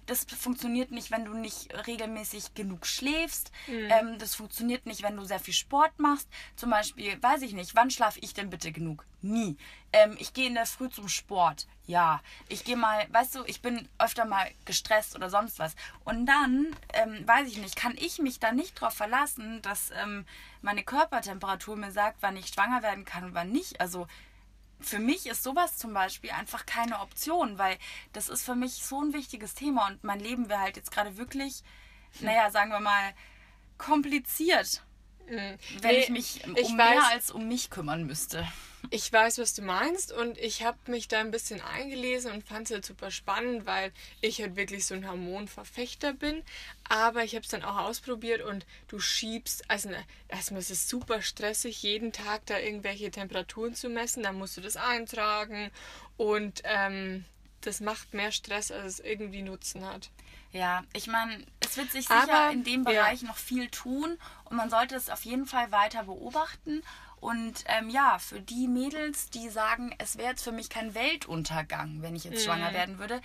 Das 0.05 0.23
funktioniert 0.23 0.91
nicht, 0.91 1.11
wenn 1.11 1.25
du 1.25 1.33
nicht 1.33 1.73
regelmäßig 1.87 2.53
genug 2.53 2.85
schläfst. 2.85 3.51
Ähm, 3.67 4.17
das 4.17 4.33
funktioniert 4.33 4.85
nicht, 4.85 5.03
wenn 5.03 5.17
du 5.17 5.25
sehr 5.25 5.41
viel 5.41 5.53
Sport 5.53 5.99
machst. 5.99 6.29
Zum 6.55 6.69
Beispiel, 6.69 7.21
weiß 7.21 7.41
ich 7.41 7.53
nicht, 7.53 7.75
wann 7.75 7.91
schlafe 7.91 8.19
ich 8.21 8.33
denn 8.33 8.49
bitte 8.49 8.71
genug? 8.71 9.05
Nie. 9.21 9.57
Ähm, 9.91 10.15
ich 10.19 10.33
gehe 10.33 10.47
in 10.47 10.53
der 10.53 10.65
Früh 10.65 10.89
zum 10.89 11.09
Sport. 11.09 11.67
Ja. 11.85 12.21
Ich 12.47 12.63
gehe 12.63 12.77
mal, 12.77 13.05
weißt 13.11 13.35
du, 13.35 13.43
ich 13.45 13.61
bin 13.61 13.89
öfter 13.97 14.23
mal 14.23 14.49
gestresst 14.63 15.15
oder 15.15 15.29
sonst 15.29 15.59
was. 15.59 15.75
Und 16.05 16.25
dann, 16.27 16.67
ähm, 16.93 17.27
weiß 17.27 17.49
ich 17.49 17.57
nicht, 17.57 17.75
kann 17.75 17.95
ich 17.99 18.19
mich 18.19 18.39
da 18.39 18.53
nicht 18.53 18.79
drauf 18.79 18.93
verlassen, 18.93 19.61
dass 19.63 19.91
ähm, 20.01 20.25
meine 20.61 20.83
Körpertemperatur 20.83 21.75
mir 21.75 21.91
sagt, 21.91 22.17
wann 22.21 22.37
ich 22.37 22.47
schwanger 22.47 22.83
werden 22.83 23.03
kann 23.03 23.25
und 23.25 23.33
wann 23.33 23.51
nicht. 23.51 23.81
Also 23.81 24.07
für 24.79 24.99
mich 24.99 25.25
ist 25.27 25.43
sowas 25.43 25.77
zum 25.77 25.93
Beispiel 25.93 26.31
einfach 26.31 26.65
keine 26.65 26.99
Option, 27.01 27.57
weil 27.57 27.77
das 28.13 28.29
ist 28.29 28.43
für 28.43 28.55
mich 28.55 28.73
so 28.73 29.01
ein 29.01 29.13
wichtiges 29.13 29.53
Thema 29.53 29.87
und 29.87 30.03
mein 30.03 30.19
Leben 30.19 30.49
wäre 30.49 30.61
halt 30.61 30.77
jetzt 30.77 30.91
gerade 30.91 31.17
wirklich, 31.17 31.63
naja, 32.21 32.49
sagen 32.51 32.71
wir 32.71 32.79
mal, 32.79 33.13
kompliziert, 33.77 34.83
wenn 35.29 35.57
Nee, 35.81 35.97
ich 35.99 36.09
mich 36.09 36.41
um 36.45 36.55
ich 36.55 36.69
mehr 36.69 36.99
weiß- 36.99 37.11
als 37.11 37.31
um 37.31 37.47
mich 37.47 37.69
kümmern 37.69 38.05
müsste. 38.05 38.47
Ich 38.91 39.11
weiß, 39.11 39.39
was 39.39 39.53
du 39.53 39.61
meinst 39.61 40.13
und 40.13 40.37
ich 40.37 40.63
habe 40.63 40.77
mich 40.89 41.09
da 41.09 41.19
ein 41.19 41.31
bisschen 41.31 41.59
eingelesen 41.59 42.31
und 42.31 42.47
fand 42.47 42.67
es 42.67 42.73
halt 42.73 42.85
super 42.85 43.11
spannend, 43.11 43.65
weil 43.65 43.91
ich 44.21 44.41
halt 44.41 44.55
wirklich 44.55 44.85
so 44.85 44.95
ein 44.95 45.05
Hormonverfechter 45.07 46.13
bin. 46.13 46.43
Aber 46.87 47.25
ich 47.25 47.35
habe 47.35 47.43
es 47.43 47.49
dann 47.51 47.63
auch 47.65 47.75
ausprobiert 47.77 48.41
und 48.41 48.65
du 48.87 48.99
schiebst, 48.99 49.69
also 49.69 49.89
ne, 49.89 50.01
erstmal 50.29 50.61
ist 50.61 50.71
es 50.71 50.87
super 50.87 51.21
stressig, 51.21 51.83
jeden 51.83 52.13
Tag 52.13 52.45
da 52.45 52.57
irgendwelche 52.57 53.11
Temperaturen 53.11 53.75
zu 53.75 53.89
messen, 53.89 54.23
dann 54.23 54.37
musst 54.37 54.55
du 54.55 54.61
das 54.61 54.77
eintragen 54.77 55.71
und 56.15 56.61
ähm, 56.63 57.25
das 57.61 57.81
macht 57.81 58.13
mehr 58.13 58.31
Stress, 58.31 58.71
als 58.71 58.93
es 58.93 58.99
irgendwie 59.01 59.41
Nutzen 59.41 59.85
hat. 59.85 60.09
Ja, 60.51 60.83
ich 60.93 61.07
meine, 61.07 61.45
es 61.59 61.77
wird 61.77 61.91
sich 61.91 62.07
sicher 62.07 62.23
Aber, 62.23 62.51
in 62.51 62.63
dem 62.63 62.83
ja. 62.83 62.89
Bereich 63.03 63.21
noch 63.21 63.37
viel 63.37 63.69
tun 63.69 64.17
und 64.45 64.57
man 64.57 64.69
sollte 64.69 64.95
es 64.95 65.09
auf 65.09 65.23
jeden 65.23 65.45
Fall 65.45 65.71
weiter 65.71 66.03
beobachten. 66.05 66.81
Und 67.19 67.63
ähm, 67.67 67.89
ja, 67.89 68.17
für 68.17 68.39
die 68.41 68.67
Mädels, 68.67 69.29
die 69.29 69.49
sagen, 69.49 69.93
es 69.99 70.17
wäre 70.17 70.29
jetzt 70.29 70.43
für 70.43 70.51
mich 70.53 70.69
kein 70.69 70.95
Weltuntergang, 70.95 72.01
wenn 72.01 72.15
ich 72.15 72.23
jetzt 72.23 72.39
Mhm. 72.39 72.43
schwanger 72.45 72.73
werden 72.73 72.97
würde, 72.97 73.21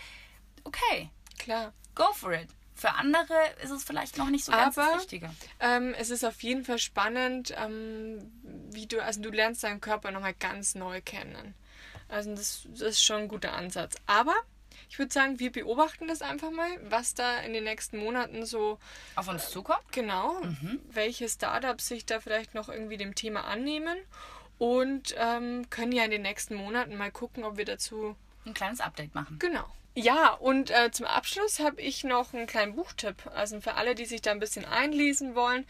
okay, 0.64 1.10
Klar. 1.38 1.72
go 1.94 2.12
for 2.12 2.32
it. 2.32 2.48
Für 2.74 2.90
andere 2.94 3.34
ist 3.62 3.70
es 3.70 3.84
vielleicht 3.84 4.18
noch 4.18 4.30
nicht 4.30 4.44
so 4.44 4.50
ganz 4.52 4.76
Aber- 4.76 4.88
das 4.92 5.02
Richtige. 5.02 5.30
Ähm, 5.60 5.94
es 5.96 6.10
ist 6.10 6.24
auf 6.24 6.42
jeden 6.42 6.64
Fall 6.64 6.78
spannend, 6.80 7.54
ähm, 7.56 8.32
wie 8.72 8.86
du, 8.86 9.00
also 9.02 9.22
du 9.22 9.30
lernst 9.30 9.62
deinen 9.62 9.80
Körper 9.80 10.10
nochmal 10.10 10.34
ganz 10.34 10.74
neu 10.74 11.00
kennen. 11.00 11.54
Also 12.08 12.34
das, 12.34 12.64
das 12.68 12.80
ist 12.80 13.04
schon 13.04 13.22
ein 13.22 13.28
guter 13.28 13.52
Ansatz. 13.54 13.94
Aber 14.06 14.34
ich 14.94 14.98
würde 15.00 15.12
sagen, 15.12 15.40
wir 15.40 15.50
beobachten 15.50 16.06
das 16.06 16.22
einfach 16.22 16.52
mal, 16.52 16.68
was 16.88 17.14
da 17.14 17.40
in 17.40 17.52
den 17.52 17.64
nächsten 17.64 17.98
Monaten 17.98 18.46
so 18.46 18.78
Auf 19.16 19.26
uns 19.26 19.50
zukommt? 19.50 19.82
genau, 19.90 20.40
welche 20.88 21.28
Startups 21.28 21.88
sich 21.88 22.06
da 22.06 22.20
vielleicht 22.20 22.54
noch 22.54 22.68
irgendwie 22.68 22.96
dem 22.96 23.16
Thema 23.16 23.42
annehmen 23.42 23.98
und 24.58 25.12
ähm, 25.18 25.68
können 25.68 25.90
ja 25.90 26.04
in 26.04 26.12
den 26.12 26.22
nächsten 26.22 26.54
Monaten 26.54 26.96
mal 26.96 27.10
gucken, 27.10 27.42
ob 27.42 27.56
wir 27.56 27.64
dazu 27.64 28.14
Ein 28.46 28.54
kleines 28.54 28.78
Update 28.80 29.16
machen. 29.16 29.40
Genau. 29.40 29.64
Ja, 29.96 30.28
und 30.34 30.70
äh, 30.70 30.92
zum 30.92 31.06
Abschluss 31.06 31.58
habe 31.58 31.80
ich 31.80 32.04
noch 32.04 32.32
einen 32.32 32.46
kleinen 32.46 32.76
Buchtipp. 32.76 33.16
Also 33.34 33.60
für 33.60 33.74
alle, 33.74 33.96
die 33.96 34.04
sich 34.04 34.22
da 34.22 34.30
ein 34.30 34.38
bisschen 34.38 34.64
einlesen 34.64 35.34
wollen, 35.34 35.66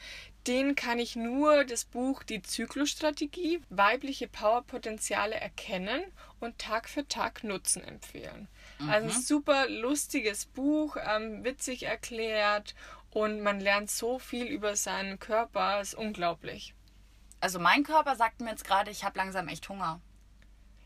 den 0.47 0.75
kann 0.75 0.99
ich 0.99 1.17
nur 1.17 1.65
das 1.65 1.87
Buch 1.87 2.23
Die 2.23 2.43
Zyklusstrategie, 2.43 3.63
weibliche 3.71 4.29
Powerpotenziale 4.29 5.35
erkennen 5.35 6.03
und 6.41 6.59
Tag 6.59 6.91
für 6.91 7.09
Tag 7.09 7.43
nutzen 7.43 7.83
empfehlen. 7.83 8.49
Also 8.81 9.09
ein 9.09 9.23
super 9.23 9.69
lustiges 9.69 10.47
Buch, 10.47 10.97
ähm, 11.01 11.45
witzig 11.45 11.85
erklärt 11.85 12.75
und 13.11 13.41
man 13.41 13.61
lernt 13.61 13.91
so 13.91 14.19
viel 14.19 14.47
über 14.47 14.77
seinen 14.77 15.19
Körper, 15.19 15.81
ist 15.81 15.95
unglaublich. 15.95 16.75
Also 17.41 17.59
mein 17.59 17.85
Körper 17.85 18.17
sagt 18.17 18.41
mir 18.41 18.51
jetzt 18.51 18.65
gerade, 18.65 18.91
ich 18.91 19.05
habe 19.05 19.19
langsam 19.19 19.49
echt 19.49 19.69
Hunger. 19.69 20.01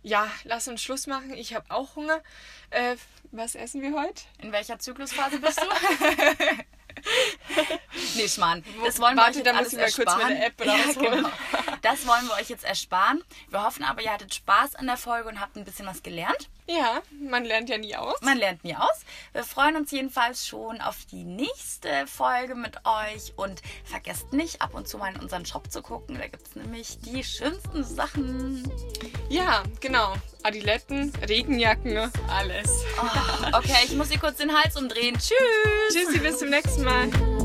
Ja, 0.03 0.30
lass 0.45 0.68
uns 0.68 0.82
Schluss 0.82 1.07
machen. 1.07 1.34
Ich 1.34 1.55
habe 1.55 1.70
auch 1.70 1.97
Hunger. 1.97 2.22
Äh, 2.70 2.97
was 3.30 3.55
essen 3.55 3.82
wir 3.82 3.93
heute? 3.93 4.22
In 4.39 4.53
welcher 4.53 4.78
Zyklusphase 4.78 5.39
bist 5.41 5.61
du? 5.61 5.66
nee, 8.16 8.28
Schmarrn. 8.28 8.64
Das 8.84 8.99
wollen 9.01 9.16
wir 9.16 9.22
Warte, 9.22 9.41
euch 9.41 9.45
jetzt 9.45 9.57
alles 9.57 9.74
ersparen. 9.74 10.22
meine 10.22 10.45
App 10.45 10.55
ja, 10.64 10.76
genau. 10.93 11.28
Das 11.82 12.07
wollen 12.07 12.26
wir 12.26 12.34
euch 12.34 12.49
jetzt 12.49 12.64
ersparen. 12.64 13.22
Wir 13.49 13.62
hoffen 13.62 13.84
aber, 13.84 14.03
ihr 14.03 14.12
hattet 14.12 14.34
Spaß 14.34 14.76
an 14.76 14.86
der 14.86 14.97
Folge 14.97 15.28
und 15.28 15.41
habt 15.41 15.57
ein 15.57 15.64
bisschen 15.64 15.86
was 15.86 16.03
gelernt. 16.03 16.49
Ja, 16.69 17.01
man 17.19 17.45
lernt 17.45 17.71
ja 17.71 17.79
nie 17.79 17.97
aus. 17.97 18.21
Man 18.21 18.37
lernt 18.37 18.62
nie 18.62 18.77
aus. 18.77 19.01
Wir 19.33 19.43
freuen 19.43 19.77
uns 19.77 19.91
jedenfalls 19.91 20.47
schon 20.47 20.83
auf 20.83 21.07
die 21.11 21.25
nächste 21.25 22.07
Folge 22.07 22.55
mit 22.55 22.77
euch. 22.85 23.33
Und 23.37 23.62
vergesst 23.85 24.35
nicht, 24.35 24.61
ab 24.61 24.75
und 24.75 24.87
zu 24.87 24.99
mal 24.99 25.14
in 25.14 25.21
unseren 25.21 25.47
Shop 25.47 25.71
zu 25.73 25.81
gucken. 25.81 26.19
Da 26.19 26.27
gibt 26.27 26.47
es 26.47 26.57
nämlich 26.57 26.99
die 27.01 27.25
schönsten 27.25 27.83
Sachen. 27.85 28.71
Ja, 29.31 29.62
genau. 29.81 30.14
Adiletten, 30.43 31.11
Regenjacken, 31.27 32.12
alles. 32.29 32.85
Oh, 33.01 33.57
okay, 33.57 33.87
ich 33.87 33.97
muss 33.97 34.11
hier 34.11 34.21
kurz 34.21 34.37
den 34.37 34.55
Hals 34.55 34.77
umdrehen. 34.77 35.16
Tschüss. 35.19 35.95
Tschüssi, 35.95 36.19
bis 36.19 36.39
zum 36.39 36.51
nächsten 36.51 36.85
Mal. 36.85 37.38